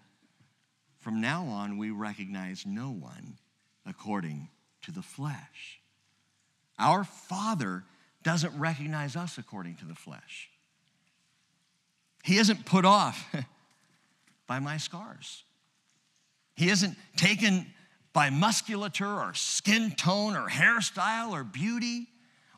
from 1.01 1.21
now 1.21 1.45
on, 1.45 1.77
we 1.77 1.91
recognize 1.91 2.65
no 2.65 2.89
one 2.89 3.37
according 3.85 4.49
to 4.81 4.91
the 4.91 5.03
flesh. 5.03 5.79
Our 6.79 7.03
Father 7.03 7.83
doesn't 8.23 8.57
recognize 8.57 9.15
us 9.15 9.37
according 9.37 9.75
to 9.75 9.85
the 9.85 9.93
flesh. 9.93 10.49
He 12.23 12.39
isn't 12.39 12.65
put 12.65 12.83
off 12.83 13.23
by 14.47 14.57
my 14.57 14.77
scars. 14.77 15.43
He 16.55 16.71
isn't 16.71 16.97
taken 17.17 17.67
by 18.13 18.31
musculature 18.31 19.05
or 19.05 19.35
skin 19.35 19.91
tone 19.91 20.35
or 20.35 20.49
hairstyle 20.49 21.33
or 21.33 21.43
beauty 21.43 22.07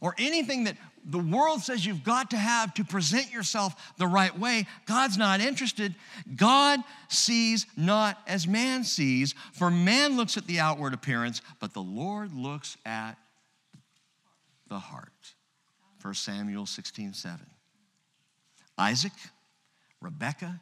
or 0.01 0.15
anything 0.17 0.65
that 0.65 0.77
the 1.05 1.19
world 1.19 1.61
says 1.61 1.85
you've 1.85 2.03
got 2.03 2.31
to 2.31 2.37
have 2.37 2.73
to 2.73 2.83
present 2.83 3.31
yourself 3.31 3.93
the 3.97 4.07
right 4.07 4.37
way. 4.37 4.65
God's 4.85 5.17
not 5.17 5.39
interested. 5.39 5.93
God 6.35 6.79
sees 7.09 7.67
not 7.77 8.17
as 8.27 8.47
man 8.47 8.83
sees, 8.83 9.35
for 9.53 9.69
man 9.69 10.17
looks 10.17 10.35
at 10.35 10.47
the 10.47 10.59
outward 10.59 10.93
appearance, 10.93 11.41
but 11.59 11.73
the 11.73 11.81
Lord 11.81 12.33
looks 12.33 12.77
at 12.85 13.15
the 14.67 14.79
heart. 14.79 15.11
1 16.01 16.13
Samuel 16.15 16.65
16 16.65 17.13
7. 17.13 17.45
Isaac, 18.77 19.13
Rebekah, 20.01 20.59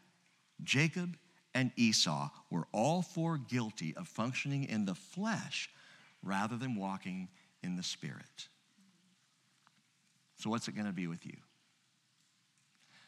Jacob, 0.64 1.18
and 1.54 1.72
Esau 1.76 2.30
were 2.50 2.68
all 2.72 3.02
four 3.02 3.38
guilty 3.38 3.96
of 3.96 4.08
functioning 4.08 4.66
in 4.66 4.86
the 4.86 4.96
flesh 4.96 5.70
rather 6.22 6.58
than 6.58 6.76
walking 6.76 7.30
in 7.62 7.76
the 7.76 7.84
spirit. 7.84 8.48
So, 10.44 10.50
what's 10.50 10.68
it 10.68 10.76
going 10.76 10.88
to 10.88 10.92
be 10.92 11.08
with 11.08 11.26
you? 11.26 11.38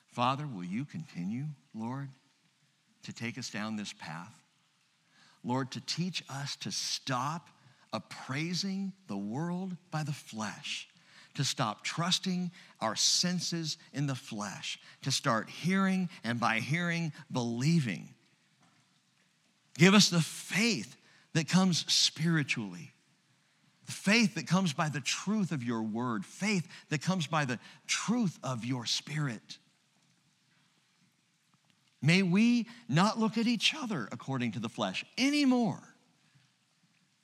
Father, 0.08 0.48
will 0.48 0.64
you 0.64 0.86
continue, 0.86 1.48
Lord, 1.74 2.08
to 3.04 3.12
take 3.12 3.38
us 3.38 3.50
down 3.50 3.76
this 3.76 3.92
path? 3.92 4.34
Lord, 5.44 5.72
to 5.72 5.82
teach 5.82 6.24
us 6.30 6.56
to 6.58 6.72
stop 6.72 7.50
appraising 7.92 8.94
the 9.08 9.18
world 9.18 9.76
by 9.92 10.04
the 10.04 10.14
flesh, 10.14 10.88
to 11.34 11.44
stop 11.44 11.84
trusting 11.84 12.52
our 12.80 12.96
senses 12.96 13.78
in 13.92 14.08
the 14.08 14.16
flesh, 14.16 14.80
to 15.02 15.12
start 15.12 15.50
hearing 15.50 16.08
and 16.24 16.40
by 16.40 16.60
hearing, 16.60 17.12
believing 17.30 18.16
Give 19.78 19.94
us 19.94 20.10
the 20.10 20.22
faith 20.22 20.96
that 21.34 21.48
comes 21.50 21.92
spiritually. 21.92 22.94
Faith 23.86 24.36
that 24.36 24.48
comes 24.48 24.74
by 24.74 24.90
the 24.90 25.00
truth 25.00 25.52
of 25.52 25.64
your 25.64 25.84
word, 25.84 26.26
faith 26.26 26.68
that 26.90 27.02
comes 27.02 27.28
by 27.28 27.46
the 27.46 27.60
truth 27.88 28.40
of 28.44 28.66
your 28.66 28.86
spirit. 28.86 29.60
May 32.02 32.22
we 32.22 32.68
not 32.88 33.20
look 33.20 33.38
at 33.38 33.48
each 33.48 33.74
other 33.76 34.08
according 34.12 34.52
to 34.52 34.60
the 34.60 34.70
flesh 34.70 35.04
anymore, 35.18 35.82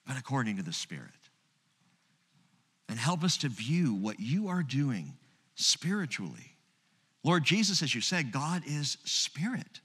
but 0.08 0.18
according 0.18 0.58
to 0.58 0.64
the 0.64 0.74
Spirit. 0.74 1.12
And 2.90 2.98
help 2.98 3.24
us 3.24 3.38
to 3.38 3.48
view 3.48 3.94
what 3.94 4.20
you 4.20 4.48
are 4.48 4.64
doing 4.64 5.14
spiritually. 5.54 6.58
Lord 7.24 7.44
Jesus, 7.44 7.84
as 7.84 7.94
you 7.94 8.02
said, 8.02 8.32
God 8.32 8.64
is 8.66 8.98
spirit. 9.06 9.82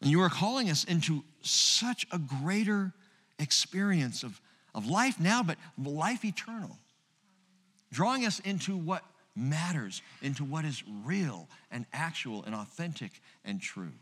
And 0.00 0.10
you 0.10 0.22
are 0.22 0.30
calling 0.30 0.70
us 0.70 0.82
into 0.84 1.22
such 1.42 2.06
a 2.10 2.18
greater 2.18 2.92
experience 3.38 4.22
of, 4.22 4.40
of 4.74 4.86
life 4.86 5.20
now, 5.20 5.42
but 5.42 5.58
life 5.82 6.24
eternal. 6.24 6.78
Drawing 7.92 8.24
us 8.24 8.40
into 8.40 8.76
what 8.76 9.04
matters, 9.34 10.02
into 10.22 10.44
what 10.44 10.64
is 10.64 10.82
real 11.04 11.48
and 11.70 11.86
actual 11.92 12.44
and 12.44 12.54
authentic 12.54 13.20
and 13.44 13.60
true. 13.60 13.92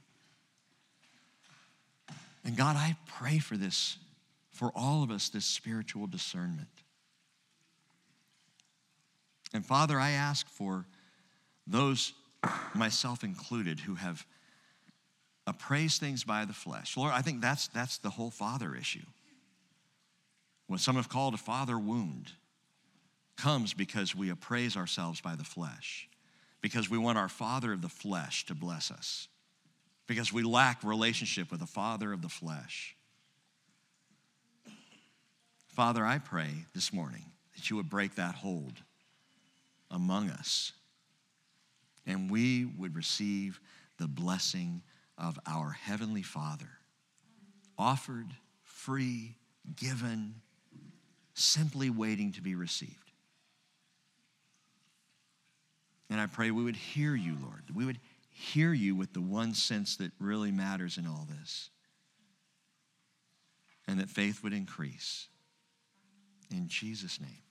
And 2.45 2.57
God, 2.57 2.77
I 2.77 2.97
pray 3.07 3.39
for 3.39 3.57
this, 3.57 3.99
for 4.51 4.73
all 4.75 5.03
of 5.03 5.11
us, 5.11 5.29
this 5.29 5.45
spiritual 5.45 6.07
discernment. 6.07 6.69
And 9.53 9.67
Father, 9.67 9.99
I 9.99 10.11
ask 10.11 10.49
for 10.49 10.87
those, 11.67 12.13
myself 12.75 13.25
included, 13.25 13.81
who 13.81 13.97
have 13.97 14.25
appraised 15.47 16.01
things 16.01 16.25
by 16.25 16.45
the 16.45 16.53
flesh. 16.53 16.97
Lord, 16.97 17.13
I 17.13 17.23
think 17.23 17.41
that's, 17.41 17.69
that's 17.69 17.99
the 17.99 18.11
whole 18.11 18.31
father 18.31 18.75
issue. 18.75 19.05
What 20.71 20.79
some 20.79 20.95
have 20.95 21.09
called 21.09 21.35
a 21.35 21.37
father 21.37 21.77
wound 21.77 22.31
comes 23.37 23.75
because 23.75 24.15
we 24.15 24.31
appraise 24.31 24.77
ourselves 24.77 25.21
by 25.21 25.35
the 25.35 25.43
flesh, 25.43 26.09
because 26.61 26.89
we 26.89 26.97
want 26.97 27.19
our 27.19 27.29
father 27.29 27.73
of 27.73 27.83
the 27.83 27.89
flesh 27.89 28.47
to 28.47 28.55
bless 28.55 28.93
us, 28.93 29.27
because 30.07 30.33
we 30.33 30.45
lack 30.45 30.85
relationship 30.85 31.51
with 31.51 31.59
the 31.59 31.67
father 31.67 32.13
of 32.13 32.23
the 32.23 32.29
flesh. 32.29 32.95
Father, 35.67 36.07
I 36.07 36.19
pray 36.19 36.67
this 36.73 36.93
morning 36.93 37.25
that 37.57 37.69
you 37.69 37.75
would 37.75 37.91
break 37.91 38.15
that 38.15 38.37
hold 38.37 38.75
among 39.91 40.31
us 40.31 40.71
and 42.07 42.31
we 42.31 42.65
would 42.65 42.95
receive 42.95 43.59
the 43.99 44.07
blessing 44.07 44.83
of 45.19 45.37
our 45.49 45.71
Heavenly 45.71 46.23
Father, 46.23 46.71
offered, 47.77 48.29
free, 48.63 49.35
given, 49.75 50.37
simply 51.35 51.91
waiting 51.91 52.33
to 52.33 52.43
be 52.43 52.55
received. 52.55 53.13
And 56.11 56.21
I 56.21 56.27
pray 56.27 56.51
we 56.51 56.65
would 56.65 56.77
hear 56.77 57.15
you, 57.15 57.37
Lord. 57.41 57.63
We 57.75 57.85
would 57.85 58.01
hear 58.31 58.73
you 58.73 58.97
with 58.97 59.13
the 59.13 59.21
one 59.21 59.55
sense 59.55 59.97
that 59.97 60.11
really 60.19 60.51
matters 60.51 60.99
in 60.99 61.07
all 61.07 61.27
this. 61.39 61.71
And 63.87 64.01
that 64.01 64.09
faith 64.09 64.43
would 64.43 64.53
increase. 64.53 65.29
In 66.51 66.69
Jesus' 66.69 67.21
name. 67.21 67.43